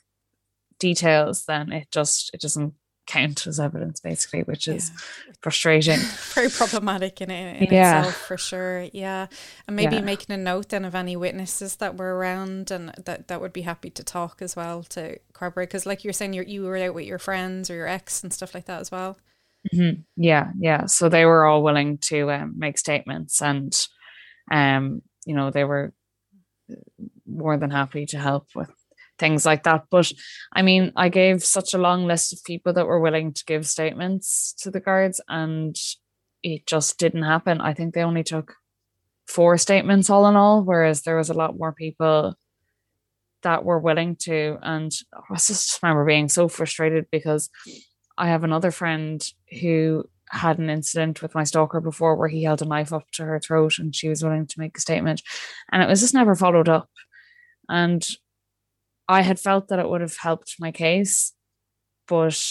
details, 0.79 1.45
then 1.45 1.71
it 1.71 1.87
just 1.91 2.31
it 2.33 2.41
doesn't 2.41 2.73
count 3.07 3.47
as 3.47 3.59
evidence 3.59 3.99
basically 3.99 4.41
which 4.43 4.67
is 4.67 4.91
yeah. 4.93 5.33
frustrating 5.41 5.97
very 6.33 6.49
problematic 6.49 7.19
in, 7.19 7.31
in 7.31 7.71
yeah. 7.71 7.99
itself 7.99 8.15
for 8.15 8.37
sure 8.37 8.87
yeah 8.93 9.27
and 9.67 9.75
maybe 9.75 9.95
yeah. 9.95 10.01
making 10.01 10.33
a 10.33 10.37
note 10.37 10.69
then 10.69 10.85
of 10.85 10.95
any 10.95 11.15
witnesses 11.15 11.77
that 11.77 11.97
were 11.97 12.15
around 12.15 12.71
and 12.71 12.93
that 13.03 13.27
that 13.27 13.41
would 13.41 13.51
be 13.51 13.63
happy 13.63 13.89
to 13.89 14.03
talk 14.03 14.41
as 14.41 14.55
well 14.55 14.83
to 14.83 15.17
corroborate 15.33 15.69
because 15.69 15.85
like 15.85 16.03
you're 16.03 16.13
saying 16.13 16.33
you 16.33 16.43
you 16.43 16.63
were 16.63 16.77
out 16.77 16.93
with 16.93 17.05
your 17.05 17.19
friends 17.19 17.69
or 17.69 17.75
your 17.75 17.87
ex 17.87 18.23
and 18.23 18.31
stuff 18.31 18.53
like 18.53 18.65
that 18.65 18.79
as 18.79 18.91
well 18.91 19.17
mm-hmm. 19.73 20.01
yeah 20.15 20.51
yeah 20.59 20.85
so 20.85 21.09
they 21.09 21.25
were 21.25 21.45
all 21.45 21.63
willing 21.63 21.97
to 21.97 22.31
um, 22.31 22.53
make 22.57 22.77
statements 22.77 23.41
and 23.41 23.87
um 24.51 25.01
you 25.25 25.35
know 25.35 25.49
they 25.49 25.63
were 25.63 25.91
more 27.27 27.57
than 27.57 27.71
happy 27.71 28.05
to 28.05 28.17
help 28.17 28.47
with 28.55 28.71
things 29.21 29.45
like 29.45 29.63
that. 29.63 29.85
But 29.89 30.11
I 30.51 30.61
mean, 30.63 30.91
I 30.97 31.07
gave 31.07 31.45
such 31.45 31.73
a 31.73 31.77
long 31.77 32.05
list 32.05 32.33
of 32.33 32.43
people 32.43 32.73
that 32.73 32.87
were 32.87 32.99
willing 32.99 33.31
to 33.31 33.45
give 33.45 33.65
statements 33.65 34.53
to 34.59 34.71
the 34.71 34.81
guards, 34.81 35.21
and 35.29 35.77
it 36.43 36.65
just 36.65 36.97
didn't 36.97 37.23
happen. 37.23 37.61
I 37.61 37.73
think 37.73 37.93
they 37.93 38.03
only 38.03 38.23
took 38.23 38.55
four 39.27 39.57
statements 39.57 40.09
all 40.09 40.27
in 40.27 40.35
all, 40.35 40.63
whereas 40.63 41.03
there 41.03 41.15
was 41.15 41.29
a 41.29 41.35
lot 41.35 41.57
more 41.57 41.71
people 41.71 42.35
that 43.43 43.63
were 43.63 43.79
willing 43.79 44.15
to. 44.17 44.57
And 44.61 44.91
I 45.29 45.35
just 45.35 45.81
remember 45.81 46.03
being 46.05 46.27
so 46.27 46.47
frustrated 46.47 47.05
because 47.11 47.49
I 48.17 48.27
have 48.27 48.43
another 48.43 48.71
friend 48.71 49.25
who 49.61 50.05
had 50.29 50.59
an 50.59 50.69
incident 50.69 51.21
with 51.21 51.35
my 51.35 51.43
stalker 51.43 51.81
before 51.81 52.15
where 52.15 52.29
he 52.29 52.43
held 52.43 52.61
a 52.61 52.65
knife 52.65 52.93
up 52.93 53.09
to 53.11 53.25
her 53.25 53.39
throat 53.39 53.79
and 53.79 53.95
she 53.95 54.07
was 54.07 54.23
willing 54.23 54.47
to 54.47 54.59
make 54.59 54.77
a 54.77 54.81
statement 54.81 55.21
and 55.71 55.83
it 55.83 55.89
was 55.89 55.99
just 55.99 56.13
never 56.13 56.35
followed 56.35 56.69
up 56.69 56.89
and 57.67 58.07
I 59.11 59.21
had 59.21 59.39
felt 59.39 59.67
that 59.67 59.79
it 59.79 59.89
would 59.89 59.99
have 59.99 60.15
helped 60.15 60.55
my 60.57 60.71
case, 60.71 61.33
but 62.07 62.41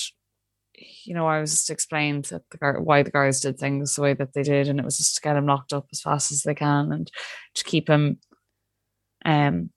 you 0.75 1.15
know, 1.15 1.27
I 1.27 1.41
was 1.41 1.53
just 1.53 1.71
explained 1.71 2.27
that 2.27 2.43
the 2.51 2.59
guard, 2.59 2.85
why 2.85 3.03
the 3.03 3.11
guards 3.11 3.41
did 3.41 3.59
things 3.59 3.95
the 3.95 4.03
way 4.03 4.13
that 4.15 4.35
they 4.35 4.43
did, 4.43 4.69
and 4.69 4.79
it 4.79 4.85
was 4.85 4.99
just 4.99 5.15
to 5.17 5.23
get 5.23 5.37
him 5.37 5.47
locked 5.47 5.73
up 5.73 5.87
as 5.91 6.03
fast 6.03 6.31
as 6.31 6.43
they 6.43 6.55
can 6.55 6.93
and 6.93 7.11
to 7.55 7.65
keep 7.65 7.89
him, 7.89 8.19
um, 9.25 9.71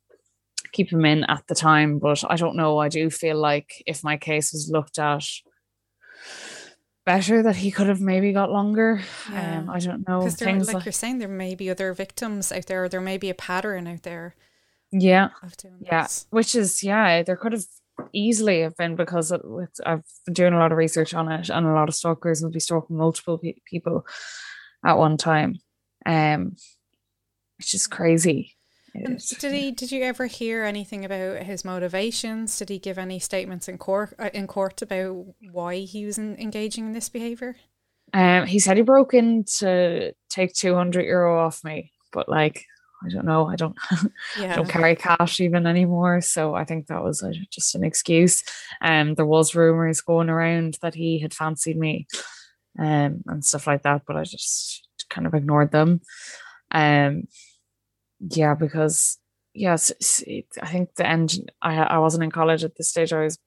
keep 0.73 0.91
him 0.91 1.05
in 1.05 1.23
at 1.23 1.43
the 1.47 1.55
time. 1.55 1.99
But 1.99 2.21
I 2.29 2.35
don't 2.35 2.57
know. 2.57 2.79
I 2.79 2.89
do 2.89 3.09
feel 3.09 3.37
like 3.37 3.81
if 3.85 4.03
my 4.03 4.17
case 4.17 4.51
was 4.51 4.69
looked 4.69 4.99
at 4.99 5.25
better, 7.05 7.43
that 7.43 7.57
he 7.57 7.71
could 7.71 7.87
have 7.87 8.01
maybe 8.01 8.33
got 8.33 8.51
longer. 8.51 9.01
Yeah. 9.31 9.59
Um, 9.59 9.69
I 9.69 9.79
don't 9.79 10.05
know. 10.07 10.25
Because 10.25 10.67
like, 10.67 10.75
like 10.75 10.85
you're 10.85 10.91
saying, 10.91 11.19
there 11.19 11.29
may 11.29 11.55
be 11.55 11.69
other 11.69 11.93
victims 11.93 12.51
out 12.51 12.65
there. 12.65 12.83
Or 12.83 12.89
there 12.89 13.01
may 13.01 13.17
be 13.17 13.29
a 13.29 13.35
pattern 13.35 13.87
out 13.87 14.03
there 14.03 14.35
yeah. 14.93 15.29
yeah. 15.79 16.03
this. 16.03 16.27
which 16.29 16.55
is 16.55 16.83
yeah 16.83 17.23
there 17.23 17.35
could 17.35 17.53
have 17.53 17.65
easily 18.11 18.61
have 18.61 18.75
been 18.77 18.95
because 18.95 19.31
it, 19.31 19.41
I've 19.85 20.03
been 20.25 20.33
doing 20.33 20.53
a 20.53 20.59
lot 20.59 20.71
of 20.71 20.77
research 20.77 21.13
on 21.13 21.31
it 21.31 21.49
and 21.49 21.65
a 21.65 21.73
lot 21.73 21.89
of 21.89 21.95
stalkers 21.95 22.41
will 22.41 22.51
be 22.51 22.59
stalking 22.59 22.97
multiple 22.97 23.37
pe- 23.37 23.55
people 23.65 24.05
at 24.85 24.97
one 24.97 25.17
time. 25.17 25.55
Um 26.05 26.55
it's 27.59 27.71
just 27.71 27.91
crazy. 27.91 28.55
Did 28.93 29.53
he 29.53 29.71
did 29.71 29.91
you 29.91 30.03
ever 30.03 30.27
hear 30.27 30.63
anything 30.63 31.05
about 31.05 31.43
his 31.43 31.65
motivations? 31.65 32.57
Did 32.57 32.69
he 32.69 32.77
give 32.79 32.97
any 32.97 33.19
statements 33.19 33.67
in 33.67 33.77
court 33.77 34.13
uh, 34.19 34.29
in 34.33 34.47
court 34.47 34.81
about 34.81 35.25
why 35.51 35.79
he 35.79 36.05
was 36.05 36.17
in, 36.17 36.35
engaging 36.37 36.87
in 36.87 36.93
this 36.93 37.09
behavior? 37.09 37.55
Um 38.13 38.45
he 38.45 38.59
said 38.59 38.77
he 38.77 38.83
broke 38.83 39.13
in 39.13 39.45
to 39.59 40.13
take 40.29 40.53
200 40.53 41.05
euro 41.05 41.39
off 41.45 41.63
me 41.63 41.91
but 42.11 42.29
like 42.29 42.65
I 43.05 43.09
don't 43.09 43.25
know. 43.25 43.47
I 43.47 43.55
don't 43.55 43.75
yeah. 44.39 44.53
I 44.53 44.55
don't 44.55 44.69
carry 44.69 44.95
cash 44.95 45.39
even 45.39 45.67
anymore. 45.67 46.21
So 46.21 46.55
I 46.55 46.63
think 46.63 46.87
that 46.87 47.03
was 47.03 47.21
a, 47.21 47.33
just 47.49 47.75
an 47.75 47.83
excuse. 47.83 48.43
Um, 48.81 49.15
there 49.15 49.25
was 49.25 49.55
rumors 49.55 50.01
going 50.01 50.29
around 50.29 50.77
that 50.81 50.95
he 50.95 51.19
had 51.19 51.33
fancied 51.33 51.77
me, 51.77 52.07
um, 52.79 53.23
and 53.27 53.43
stuff 53.43 53.67
like 53.67 53.83
that. 53.83 54.03
But 54.07 54.17
I 54.17 54.23
just 54.23 54.87
kind 55.09 55.27
of 55.27 55.33
ignored 55.33 55.71
them. 55.71 56.01
Um, 56.71 57.27
yeah, 58.19 58.55
because 58.55 59.17
yes, 59.53 59.91
I 60.61 60.67
think 60.67 60.95
the 60.95 61.07
engine. 61.07 61.47
I 61.61 61.75
I 61.75 61.97
wasn't 61.97 62.23
in 62.23 62.31
college 62.31 62.63
at 62.63 62.75
this 62.75 62.89
stage. 62.89 63.11
I 63.11 63.23
was 63.23 63.37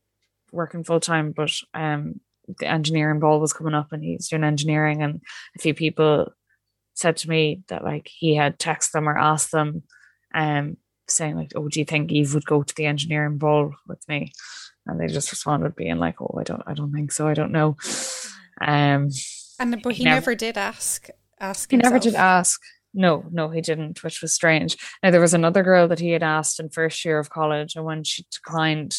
working 0.53 0.85
full 0.85 1.01
time, 1.01 1.33
but 1.33 1.53
um, 1.75 2.21
the 2.59 2.67
engineering 2.67 3.21
ball 3.21 3.41
was 3.41 3.53
coming 3.53 3.75
up, 3.75 3.93
and 3.93 4.05
he's 4.05 4.29
doing 4.29 4.45
engineering, 4.45 5.03
and 5.03 5.23
a 5.57 5.59
few 5.61 5.75
people 5.75 6.33
said 6.97 7.19
to 7.19 7.29
me 7.29 7.63
that 7.69 7.85
like 7.85 8.09
he 8.09 8.35
had 8.35 8.59
texted 8.59 8.93
them 8.93 9.09
or 9.09 9.17
asked 9.17 9.53
them 9.53 9.83
um 10.35 10.77
saying 11.07 11.37
like 11.37 11.53
oh 11.55 11.69
do 11.69 11.79
you 11.79 11.85
think 11.85 12.11
Eve 12.11 12.35
would 12.35 12.47
go 12.47 12.63
to 12.63 12.75
the 12.75 12.87
engineering 12.87 13.39
ball 13.39 13.73
with 13.87 14.03
me? 14.09 14.33
And 14.87 14.99
they 14.99 15.07
just 15.07 15.31
responded 15.31 15.77
being 15.77 15.99
like 15.99 16.21
oh 16.21 16.35
I 16.39 16.43
don't 16.43 16.63
I 16.67 16.75
don't 16.75 16.93
think 16.93 17.13
so 17.13 17.29
I 17.29 17.35
don't 17.35 17.53
know. 17.53 17.77
Um 18.61 19.11
and 19.61 19.83
but 19.83 19.93
he, 19.93 19.99
he 19.99 20.05
never, 20.05 20.17
never, 20.17 20.35
did 20.35 20.59
ask 20.59 21.09
ask 21.39 21.71
he 21.71 21.77
himself. 21.77 21.93
never 21.93 22.03
did 22.03 22.15
ask. 22.15 22.61
No 22.95 23.25
no 23.31 23.51
he 23.51 23.61
didn't 23.61 24.03
which 24.03 24.23
was 24.23 24.33
strange. 24.33 24.77
Now 25.03 25.11
there 25.11 25.21
was 25.21 25.35
another 25.35 25.63
girl 25.63 25.87
that 25.89 26.01
he 26.01 26.11
had 26.11 26.23
asked 26.23 26.59
in 26.59 26.71
first 26.71 27.05
year 27.05 27.19
of 27.19 27.31
college 27.31 27.77
and 27.77 27.85
when 27.85 28.05
she 28.05 28.25
declined 28.33 28.97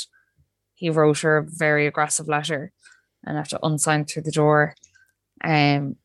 he 0.76 0.92
wrote 0.92 1.20
her 1.22 1.38
a 1.38 1.46
very 1.46 1.88
aggressive 1.88 2.28
letter 2.28 2.72
and 3.26 3.40
after 3.40 3.58
unsigned 3.64 4.08
through 4.08 4.22
the 4.24 4.32
door. 4.32 4.76
Um 5.44 5.96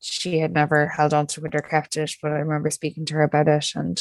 she 0.00 0.38
had 0.38 0.52
never 0.52 0.86
held 0.86 1.12
on 1.12 1.26
to 1.28 1.44
it 1.44 1.54
or 1.54 1.60
kept 1.60 1.96
it, 1.96 2.12
but 2.22 2.32
I 2.32 2.36
remember 2.36 2.70
speaking 2.70 3.04
to 3.06 3.14
her 3.14 3.22
about 3.22 3.48
it 3.48 3.70
and 3.74 4.00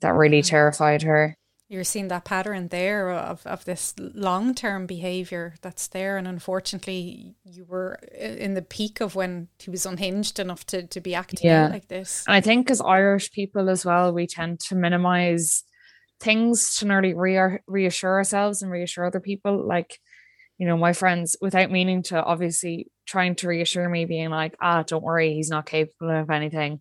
that 0.00 0.14
really 0.14 0.42
mm. 0.42 0.46
terrified 0.46 1.02
her. 1.02 1.36
You're 1.70 1.84
seeing 1.84 2.08
that 2.08 2.24
pattern 2.24 2.68
there 2.68 3.10
of, 3.10 3.46
of 3.46 3.66
this 3.66 3.92
long 3.98 4.54
term 4.54 4.86
behaviour 4.86 5.54
that's 5.60 5.86
there. 5.88 6.16
And 6.16 6.26
unfortunately, 6.26 7.34
you 7.44 7.66
were 7.66 7.98
in 8.18 8.54
the 8.54 8.62
peak 8.62 9.02
of 9.02 9.14
when 9.14 9.48
he 9.58 9.70
was 9.70 9.84
unhinged 9.84 10.38
enough 10.38 10.64
to, 10.66 10.86
to 10.86 11.00
be 11.00 11.14
acting 11.14 11.40
yeah. 11.42 11.68
like 11.68 11.88
this. 11.88 12.24
And 12.26 12.34
I 12.34 12.40
think 12.40 12.70
as 12.70 12.80
Irish 12.80 13.32
people 13.32 13.68
as 13.68 13.84
well, 13.84 14.14
we 14.14 14.26
tend 14.26 14.60
to 14.60 14.76
minimise 14.76 15.62
things 16.20 16.76
to 16.76 16.86
nearly 16.86 17.12
re- 17.12 17.58
reassure 17.66 18.14
ourselves 18.14 18.62
and 18.62 18.70
reassure 18.70 19.04
other 19.04 19.20
people. 19.20 19.66
Like, 19.66 19.98
you 20.58 20.66
know, 20.66 20.76
my 20.76 20.92
friends, 20.92 21.36
without 21.40 21.70
meaning 21.70 22.02
to 22.04 22.22
obviously 22.22 22.90
trying 23.06 23.36
to 23.36 23.48
reassure 23.48 23.88
me, 23.88 24.04
being 24.04 24.30
like, 24.30 24.56
ah, 24.60 24.82
don't 24.82 25.04
worry, 25.04 25.34
he's 25.34 25.50
not 25.50 25.66
capable 25.66 26.10
of 26.10 26.30
anything. 26.30 26.80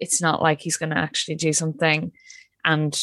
It's 0.00 0.22
not 0.22 0.40
like 0.40 0.60
he's 0.60 0.76
going 0.76 0.90
to 0.90 0.98
actually 0.98 1.34
do 1.34 1.52
something. 1.52 2.12
And 2.64 2.98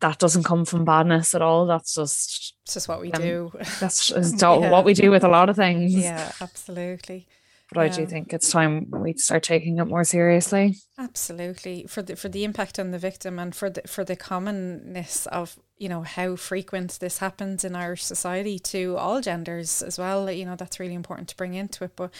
that 0.00 0.18
doesn't 0.18 0.44
come 0.44 0.64
from 0.64 0.84
badness 0.84 1.34
at 1.34 1.42
all. 1.42 1.66
That's 1.66 1.94
just, 1.94 2.56
it's 2.64 2.74
just 2.74 2.88
what 2.88 3.00
we 3.00 3.12
um, 3.12 3.22
do. 3.22 3.52
That's 3.78 4.08
just 4.08 4.40
yeah. 4.40 4.70
what 4.70 4.84
we 4.84 4.94
do 4.94 5.10
with 5.10 5.22
a 5.22 5.28
lot 5.28 5.50
of 5.50 5.56
things. 5.56 5.94
Yeah, 5.94 6.32
absolutely. 6.40 7.28
But 7.72 7.80
yeah. 7.80 7.92
I 7.92 7.96
do 7.96 8.06
think 8.06 8.32
it's 8.32 8.50
time 8.50 8.86
we 8.90 9.14
start 9.14 9.42
taking 9.42 9.78
it 9.78 9.86
more 9.86 10.04
seriously. 10.04 10.76
Absolutely, 10.98 11.86
for 11.88 12.02
the 12.02 12.14
for 12.14 12.28
the 12.28 12.44
impact 12.44 12.78
on 12.78 12.92
the 12.92 12.98
victim 12.98 13.38
and 13.38 13.54
for 13.54 13.70
the 13.70 13.82
for 13.86 14.04
the 14.04 14.16
commonness 14.16 15.26
of 15.26 15.56
you 15.76 15.88
know 15.88 16.02
how 16.02 16.36
frequent 16.36 16.98
this 17.00 17.18
happens 17.18 17.64
in 17.64 17.74
Irish 17.74 18.04
society 18.04 18.58
to 18.60 18.96
all 18.96 19.20
genders 19.20 19.82
as 19.82 19.98
well. 19.98 20.30
You 20.30 20.44
know 20.44 20.54
that's 20.54 20.78
really 20.78 20.94
important 20.94 21.28
to 21.28 21.36
bring 21.36 21.54
into 21.54 21.84
it. 21.84 21.96
But 21.96 22.12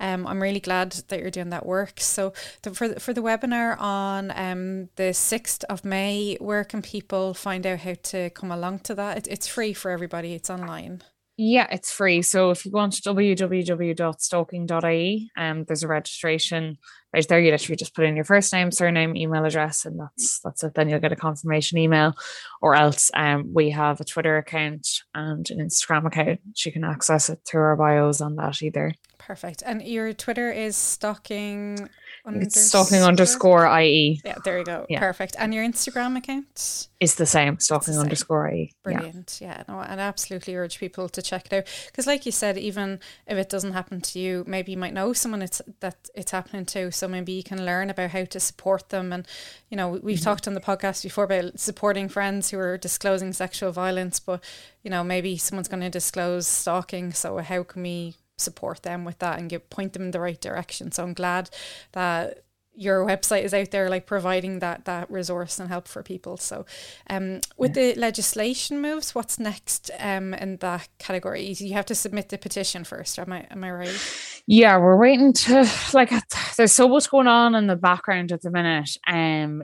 um, 0.00 0.26
I'm 0.26 0.42
really 0.42 0.60
glad 0.60 0.92
that 1.08 1.20
you're 1.20 1.30
doing 1.30 1.50
that 1.50 1.66
work. 1.66 2.00
So 2.00 2.32
the, 2.62 2.72
for 2.74 2.88
the, 2.88 3.00
for 3.00 3.12
the 3.12 3.22
webinar 3.22 3.80
on 3.80 4.32
um, 4.36 4.88
the 4.96 5.12
sixth 5.14 5.64
of 5.64 5.84
May, 5.84 6.36
where 6.40 6.64
can 6.64 6.82
people 6.82 7.34
find 7.34 7.66
out 7.66 7.80
how 7.80 7.94
to 8.04 8.30
come 8.30 8.50
along 8.50 8.80
to 8.80 8.94
that? 8.96 9.18
It, 9.18 9.26
it's 9.28 9.46
free 9.46 9.72
for 9.72 9.90
everybody. 9.90 10.34
It's 10.34 10.50
online. 10.50 11.02
Yeah, 11.40 11.68
it's 11.70 11.92
free. 11.92 12.22
So 12.22 12.50
if 12.50 12.66
you 12.66 12.72
go 12.72 12.78
on 12.78 12.90
to 12.90 13.00
www.stalking.ie, 13.00 15.30
um, 15.36 15.64
there's 15.68 15.84
a 15.84 15.88
registration 15.88 16.78
right 17.14 17.28
there. 17.28 17.38
You 17.38 17.52
literally 17.52 17.76
just 17.76 17.94
put 17.94 18.06
in 18.06 18.16
your 18.16 18.24
first 18.24 18.52
name, 18.52 18.72
surname, 18.72 19.16
email 19.16 19.44
address, 19.44 19.84
and 19.84 20.00
that's 20.00 20.40
that's 20.40 20.64
it. 20.64 20.74
Then 20.74 20.88
you'll 20.88 20.98
get 20.98 21.12
a 21.12 21.16
confirmation 21.16 21.78
email. 21.78 22.14
Or 22.60 22.74
else 22.74 23.12
um, 23.14 23.54
we 23.54 23.70
have 23.70 24.00
a 24.00 24.04
Twitter 24.04 24.36
account 24.36 24.88
and 25.14 25.48
an 25.50 25.58
Instagram 25.58 26.08
account. 26.08 26.40
You 26.66 26.72
can 26.72 26.82
access 26.82 27.30
it 27.30 27.38
through 27.46 27.62
our 27.62 27.76
bios 27.76 28.20
on 28.20 28.34
that 28.34 28.60
either. 28.60 28.92
Perfect. 29.28 29.62
And 29.66 29.82
your 29.82 30.14
Twitter 30.14 30.50
is 30.50 30.74
stalking 30.74 31.90
it's 32.24 32.58
stalking 32.58 33.02
underscore 33.02 33.66
IE. 33.78 34.22
Yeah, 34.24 34.36
there 34.42 34.58
you 34.58 34.64
go. 34.64 34.86
Yeah. 34.88 35.00
Perfect. 35.00 35.36
And 35.38 35.52
your 35.52 35.62
Instagram 35.66 36.16
account? 36.16 36.88
Is 36.98 37.16
the 37.16 37.26
same, 37.26 37.60
stalking 37.60 37.92
the 37.92 37.98
same. 37.98 38.04
underscore 38.04 38.50
IE. 38.50 38.72
Brilliant. 38.82 39.38
Yeah. 39.42 39.48
yeah, 39.48 39.62
no, 39.68 39.80
and 39.80 40.00
I 40.00 40.04
absolutely 40.04 40.56
urge 40.56 40.78
people 40.78 41.10
to 41.10 41.20
check 41.20 41.44
it 41.44 41.52
out. 41.52 41.64
Because 41.86 42.06
like 42.06 42.24
you 42.24 42.32
said, 42.32 42.56
even 42.56 43.00
if 43.26 43.36
it 43.36 43.50
doesn't 43.50 43.74
happen 43.74 44.00
to 44.00 44.18
you, 44.18 44.44
maybe 44.46 44.72
you 44.72 44.78
might 44.78 44.94
know 44.94 45.12
someone 45.12 45.42
it's 45.42 45.60
that 45.80 46.08
it's 46.14 46.30
happening 46.30 46.64
to. 46.64 46.90
So 46.90 47.06
maybe 47.06 47.32
you 47.32 47.42
can 47.42 47.66
learn 47.66 47.90
about 47.90 48.12
how 48.12 48.24
to 48.24 48.40
support 48.40 48.88
them. 48.88 49.12
And, 49.12 49.28
you 49.68 49.76
know, 49.76 49.90
we've 49.90 50.16
mm-hmm. 50.16 50.24
talked 50.24 50.48
on 50.48 50.54
the 50.54 50.60
podcast 50.60 51.02
before 51.02 51.24
about 51.24 51.60
supporting 51.60 52.08
friends 52.08 52.48
who 52.48 52.58
are 52.58 52.78
disclosing 52.78 53.34
sexual 53.34 53.72
violence, 53.72 54.20
but 54.20 54.42
you 54.82 54.90
know, 54.90 55.04
maybe 55.04 55.36
someone's 55.36 55.68
going 55.68 55.82
to 55.82 55.90
disclose 55.90 56.46
stalking. 56.46 57.12
So 57.12 57.36
how 57.38 57.62
can 57.62 57.82
we 57.82 58.16
support 58.38 58.82
them 58.82 59.04
with 59.04 59.18
that 59.18 59.38
and 59.38 59.50
get 59.50 59.70
point 59.70 59.92
them 59.92 60.02
in 60.02 60.10
the 60.10 60.20
right 60.20 60.40
direction. 60.40 60.92
So 60.92 61.02
I'm 61.02 61.14
glad 61.14 61.50
that 61.92 62.44
your 62.78 63.04
website 63.04 63.42
is 63.42 63.52
out 63.52 63.72
there 63.72 63.90
like 63.90 64.06
providing 64.06 64.60
that 64.60 64.84
that 64.84 65.10
resource 65.10 65.58
and 65.58 65.68
help 65.68 65.88
for 65.88 66.00
people 66.04 66.36
so 66.36 66.64
um 67.10 67.40
with 67.56 67.76
yeah. 67.76 67.92
the 67.92 68.00
legislation 68.00 68.80
moves 68.80 69.16
what's 69.16 69.40
next 69.40 69.90
um 69.98 70.32
in 70.34 70.56
that 70.58 70.88
category 71.00 71.42
you 71.58 71.72
have 71.72 71.84
to 71.84 71.94
submit 71.94 72.28
the 72.28 72.38
petition 72.38 72.84
first 72.84 73.18
am 73.18 73.32
i 73.32 73.44
am 73.50 73.64
i 73.64 73.70
right 73.70 74.42
yeah 74.46 74.78
we're 74.78 74.96
waiting 74.96 75.32
to 75.32 75.68
like 75.92 76.12
there's 76.56 76.72
so 76.72 76.88
much 76.88 77.10
going 77.10 77.26
on 77.26 77.56
in 77.56 77.66
the 77.66 77.74
background 77.74 78.30
at 78.30 78.42
the 78.42 78.50
minute 78.50 78.96
um 79.08 79.60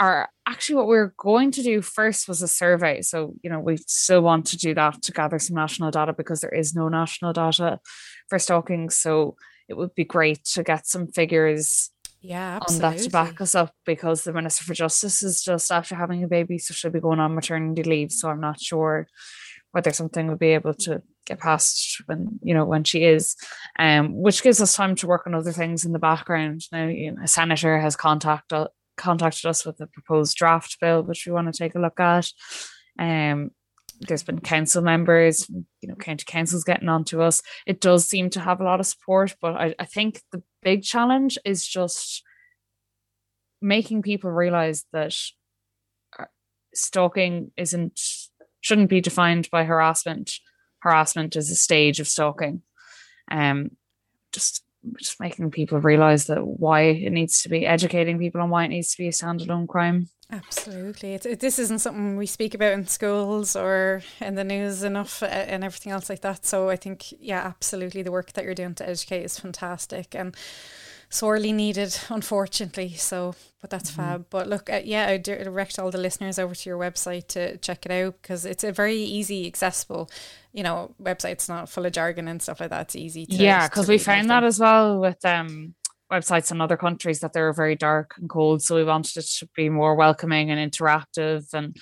are 0.00 0.28
actually 0.46 0.76
what 0.76 0.88
we 0.88 0.96
are 0.96 1.14
going 1.18 1.50
to 1.52 1.62
do 1.62 1.82
first 1.82 2.28
was 2.28 2.42
a 2.42 2.48
survey. 2.48 3.02
So, 3.02 3.34
you 3.42 3.50
know, 3.50 3.60
we 3.60 3.76
still 3.78 4.22
want 4.22 4.46
to 4.46 4.56
do 4.56 4.74
that 4.74 5.02
to 5.02 5.12
gather 5.12 5.38
some 5.38 5.56
national 5.56 5.90
data 5.90 6.12
because 6.12 6.40
there 6.40 6.54
is 6.54 6.74
no 6.74 6.88
national 6.88 7.32
data 7.32 7.80
for 8.28 8.38
stalking. 8.38 8.90
So 8.90 9.36
it 9.68 9.76
would 9.76 9.94
be 9.94 10.04
great 10.04 10.44
to 10.52 10.62
get 10.62 10.86
some 10.86 11.08
figures 11.08 11.90
yeah, 12.20 12.58
on 12.68 12.78
that 12.78 12.98
to 12.98 13.10
back 13.10 13.40
us 13.40 13.54
up 13.54 13.72
because 13.86 14.24
the 14.24 14.32
Minister 14.32 14.64
for 14.64 14.74
Justice 14.74 15.22
is 15.22 15.42
just 15.42 15.70
after 15.70 15.94
having 15.94 16.24
a 16.24 16.28
baby, 16.28 16.58
so 16.58 16.74
she'll 16.74 16.90
be 16.90 17.00
going 17.00 17.20
on 17.20 17.34
maternity 17.34 17.84
leave. 17.84 18.10
So 18.10 18.28
I'm 18.28 18.40
not 18.40 18.60
sure 18.60 19.06
whether 19.70 19.92
something 19.92 20.26
would 20.26 20.38
be 20.38 20.48
able 20.48 20.74
to 20.74 21.02
get 21.26 21.38
past 21.38 22.02
when 22.06 22.38
you 22.42 22.54
know 22.54 22.64
when 22.64 22.82
she 22.82 23.04
is 23.04 23.36
um 23.78 24.14
which 24.14 24.42
gives 24.42 24.62
us 24.62 24.74
time 24.74 24.94
to 24.94 25.06
work 25.06 25.26
on 25.26 25.34
other 25.34 25.52
things 25.52 25.84
in 25.84 25.92
the 25.92 25.98
background 25.98 26.62
now 26.72 26.86
you 26.86 27.12
know 27.12 27.22
a 27.22 27.28
senator 27.28 27.78
has 27.78 27.94
contacted 27.94 28.66
contacted 28.98 29.46
us 29.46 29.64
with 29.64 29.80
a 29.80 29.86
proposed 29.86 30.36
draft 30.36 30.76
bill, 30.80 31.02
which 31.02 31.24
we 31.26 31.32
want 31.32 31.52
to 31.52 31.56
take 31.56 31.74
a 31.74 31.80
look 31.80 31.98
at. 32.00 32.30
Um, 32.98 33.50
there's 34.00 34.22
been 34.22 34.40
council 34.40 34.82
members, 34.82 35.48
you 35.48 35.88
know, 35.88 35.94
county 35.96 36.24
councils 36.26 36.64
getting 36.64 36.88
onto 36.88 37.20
us. 37.20 37.42
It 37.66 37.80
does 37.80 38.06
seem 38.06 38.30
to 38.30 38.40
have 38.40 38.60
a 38.60 38.64
lot 38.64 38.80
of 38.80 38.86
support, 38.86 39.34
but 39.40 39.54
I, 39.54 39.74
I 39.78 39.84
think 39.84 40.20
the 40.30 40.42
big 40.62 40.82
challenge 40.82 41.38
is 41.44 41.66
just 41.66 42.22
making 43.60 44.02
people 44.02 44.30
realize 44.30 44.84
that 44.92 45.16
uh, 46.18 46.26
stalking 46.74 47.50
isn't 47.56 48.00
shouldn't 48.60 48.90
be 48.90 49.00
defined 49.00 49.48
by 49.50 49.64
harassment. 49.64 50.32
Harassment 50.80 51.36
is 51.36 51.50
a 51.50 51.56
stage 51.56 52.00
of 52.00 52.06
stalking. 52.06 52.62
Um, 53.30 53.72
just 54.32 54.62
just 54.98 55.20
making 55.20 55.50
people 55.50 55.78
realize 55.80 56.26
that 56.26 56.46
why 56.46 56.82
it 56.82 57.10
needs 57.10 57.42
to 57.42 57.48
be 57.48 57.66
educating 57.66 58.18
people 58.18 58.40
on 58.40 58.50
why 58.50 58.64
it 58.64 58.68
needs 58.68 58.92
to 58.92 58.98
be 58.98 59.08
a 59.08 59.12
standalone 59.12 59.66
crime. 59.66 60.08
Absolutely. 60.30 61.14
It's, 61.14 61.24
it, 61.24 61.40
this 61.40 61.58
isn't 61.58 61.78
something 61.78 62.16
we 62.16 62.26
speak 62.26 62.54
about 62.54 62.74
in 62.74 62.86
schools 62.86 63.56
or 63.56 64.02
in 64.20 64.34
the 64.34 64.44
news 64.44 64.82
enough 64.82 65.22
uh, 65.22 65.26
and 65.26 65.64
everything 65.64 65.90
else 65.90 66.10
like 66.10 66.20
that. 66.20 66.44
So 66.44 66.68
I 66.68 66.76
think, 66.76 67.12
yeah, 67.18 67.40
absolutely. 67.40 68.02
The 68.02 68.12
work 68.12 68.34
that 68.34 68.44
you're 68.44 68.54
doing 68.54 68.74
to 68.74 68.88
educate 68.88 69.22
is 69.22 69.40
fantastic. 69.40 70.14
And 70.14 70.36
sorely 71.10 71.52
needed, 71.52 71.98
unfortunately. 72.08 72.94
So, 72.94 73.34
but 73.60 73.70
that's 73.70 73.90
mm-hmm. 73.90 74.00
fab. 74.00 74.26
But 74.30 74.48
look, 74.48 74.70
uh, 74.70 74.80
yeah, 74.84 75.06
I 75.06 75.16
direct 75.16 75.78
all 75.78 75.90
the 75.90 75.98
listeners 75.98 76.38
over 76.38 76.54
to 76.54 76.68
your 76.68 76.78
website 76.78 77.28
to 77.28 77.56
check 77.58 77.86
it 77.86 77.92
out 77.92 78.20
because 78.20 78.44
it's 78.44 78.64
a 78.64 78.72
very 78.72 78.96
easy, 78.96 79.46
accessible, 79.46 80.10
you 80.52 80.62
know, 80.62 80.94
website. 81.02 81.32
It's 81.32 81.48
not 81.48 81.68
full 81.68 81.86
of 81.86 81.92
jargon 81.92 82.28
and 82.28 82.42
stuff 82.42 82.60
like 82.60 82.70
that. 82.70 82.82
It's 82.82 82.96
easy. 82.96 83.26
To, 83.26 83.36
yeah, 83.36 83.68
because 83.68 83.88
we 83.88 83.98
found 83.98 84.30
that 84.30 84.44
as 84.44 84.60
well 84.60 85.00
with 85.00 85.24
um 85.24 85.74
websites 86.12 86.50
in 86.50 86.60
other 86.60 86.76
countries 86.76 87.20
that 87.20 87.32
they're 87.32 87.52
very 87.52 87.76
dark 87.76 88.14
and 88.18 88.28
cold. 88.28 88.62
So 88.62 88.76
we 88.76 88.84
wanted 88.84 89.18
it 89.18 89.26
to 89.38 89.48
be 89.54 89.68
more 89.68 89.94
welcoming 89.94 90.50
and 90.50 90.72
interactive 90.72 91.52
and 91.52 91.76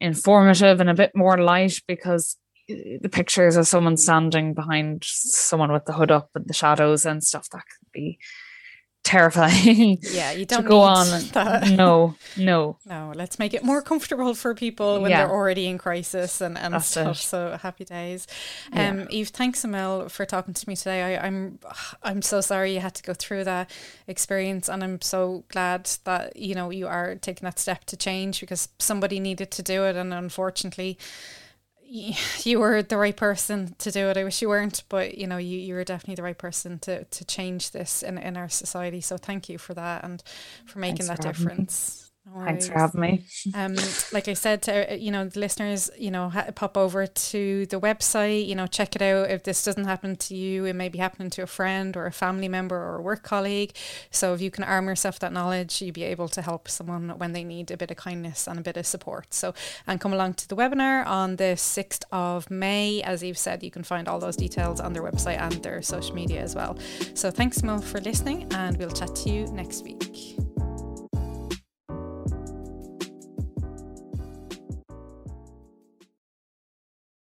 informative 0.00 0.80
and 0.80 0.90
a 0.90 0.94
bit 0.94 1.12
more 1.14 1.38
light 1.38 1.80
because 1.86 2.36
the 2.68 3.08
pictures 3.10 3.56
of 3.56 3.68
someone 3.68 3.96
standing 3.96 4.52
behind 4.52 5.04
someone 5.04 5.70
with 5.70 5.84
the 5.84 5.92
hood 5.92 6.10
up 6.10 6.30
and 6.34 6.46
the 6.46 6.54
shadows 6.54 7.06
and 7.06 7.22
stuff 7.22 7.48
that 7.50 7.62
terrifying. 9.06 9.98
Yeah, 10.16 10.32
you 10.32 10.46
don't 10.52 10.66
go 10.66 10.80
on. 10.80 11.06
That. 11.36 11.68
No, 11.70 12.14
no, 12.36 12.78
no. 12.86 13.12
Let's 13.14 13.38
make 13.38 13.52
it 13.52 13.62
more 13.62 13.82
comfortable 13.82 14.34
for 14.34 14.54
people 14.54 15.00
when 15.00 15.10
yeah. 15.10 15.26
they're 15.26 15.34
already 15.34 15.66
in 15.66 15.78
crisis 15.78 16.40
and, 16.40 16.56
and 16.56 16.82
stuff. 16.82 17.18
It. 17.18 17.22
So 17.22 17.58
happy 17.60 17.84
days. 17.84 18.26
Um, 18.72 19.00
yeah. 19.00 19.06
Eve, 19.10 19.28
thanks 19.28 19.64
Emil 19.64 20.08
for 20.08 20.24
talking 20.24 20.54
to 20.54 20.68
me 20.68 20.76
today. 20.76 21.16
I, 21.16 21.26
I'm 21.26 21.58
I'm 22.02 22.22
so 22.22 22.40
sorry 22.40 22.74
you 22.74 22.80
had 22.80 22.94
to 22.94 23.02
go 23.02 23.14
through 23.14 23.44
that 23.44 23.70
experience, 24.06 24.68
and 24.68 24.82
I'm 24.82 25.00
so 25.02 25.44
glad 25.48 25.90
that 26.04 26.36
you 26.36 26.54
know 26.54 26.70
you 26.70 26.86
are 26.86 27.16
taking 27.16 27.44
that 27.44 27.58
step 27.58 27.84
to 27.86 27.96
change 27.96 28.40
because 28.40 28.68
somebody 28.78 29.20
needed 29.20 29.50
to 29.52 29.62
do 29.62 29.84
it, 29.84 29.96
and 29.96 30.14
unfortunately 30.14 30.98
you 32.44 32.58
were 32.58 32.82
the 32.82 32.96
right 32.96 33.16
person 33.16 33.74
to 33.78 33.90
do 33.90 34.08
it. 34.08 34.16
I 34.16 34.24
wish 34.24 34.42
you 34.42 34.48
weren't, 34.48 34.82
but 34.88 35.16
you 35.16 35.26
know, 35.26 35.36
you, 35.36 35.58
you 35.58 35.74
were 35.74 35.84
definitely 35.84 36.16
the 36.16 36.22
right 36.22 36.38
person 36.38 36.78
to, 36.80 37.04
to 37.04 37.24
change 37.24 37.70
this 37.70 38.02
in, 38.02 38.18
in 38.18 38.36
our 38.36 38.48
society. 38.48 39.00
So 39.00 39.16
thank 39.16 39.48
you 39.48 39.58
for 39.58 39.74
that 39.74 40.04
and 40.04 40.22
for 40.64 40.78
making 40.78 41.06
Thanks 41.06 41.22
that 41.22 41.22
difference. 41.22 42.05
No 42.26 42.44
Thanks 42.44 42.68
for 42.68 42.74
having 42.74 43.00
me. 43.00 43.24
Um, 43.54 43.76
like 44.12 44.26
I 44.26 44.34
said, 44.34 44.62
to, 44.62 44.92
uh, 44.92 44.94
you 44.96 45.10
know, 45.12 45.26
the 45.26 45.38
listeners, 45.38 45.90
you 45.96 46.10
know, 46.10 46.28
ha- 46.28 46.50
pop 46.54 46.76
over 46.76 47.06
to 47.06 47.66
the 47.66 47.78
website, 47.78 48.46
you 48.46 48.54
know, 48.54 48.66
check 48.66 48.96
it 48.96 49.02
out. 49.02 49.30
If 49.30 49.44
this 49.44 49.64
doesn't 49.64 49.84
happen 49.84 50.16
to 50.16 50.34
you, 50.34 50.64
it 50.64 50.74
may 50.74 50.88
be 50.88 50.98
happening 50.98 51.30
to 51.30 51.42
a 51.42 51.46
friend 51.46 51.96
or 51.96 52.06
a 52.06 52.12
family 52.12 52.48
member 52.48 52.76
or 52.76 52.96
a 52.96 53.02
work 53.02 53.22
colleague. 53.22 53.72
So 54.10 54.34
if 54.34 54.40
you 54.40 54.50
can 54.50 54.64
arm 54.64 54.86
yourself 54.86 55.20
that 55.20 55.32
knowledge, 55.32 55.80
you'll 55.80 55.92
be 55.92 56.02
able 56.02 56.28
to 56.28 56.42
help 56.42 56.68
someone 56.68 57.10
when 57.16 57.32
they 57.32 57.44
need 57.44 57.70
a 57.70 57.76
bit 57.76 57.90
of 57.92 57.96
kindness 57.96 58.48
and 58.48 58.58
a 58.58 58.62
bit 58.62 58.76
of 58.76 58.86
support. 58.86 59.32
So, 59.32 59.54
and 59.86 60.00
come 60.00 60.12
along 60.12 60.34
to 60.34 60.48
the 60.48 60.56
webinar 60.56 61.06
on 61.06 61.36
the 61.36 61.54
6th 61.54 62.02
of 62.10 62.50
May. 62.50 63.02
As 63.02 63.22
you've 63.22 63.38
said, 63.38 63.62
you 63.62 63.70
can 63.70 63.84
find 63.84 64.08
all 64.08 64.18
those 64.18 64.36
details 64.36 64.80
on 64.80 64.92
their 64.92 65.02
website 65.02 65.38
and 65.40 65.52
their 65.62 65.80
social 65.80 66.14
media 66.14 66.42
as 66.42 66.56
well. 66.56 66.76
So 67.14 67.30
thanks, 67.30 67.62
Mo, 67.62 67.78
for 67.78 68.00
listening, 68.00 68.48
and 68.52 68.76
we'll 68.78 68.90
chat 68.90 69.14
to 69.14 69.30
you 69.30 69.46
next 69.46 69.84
week. 69.84 70.35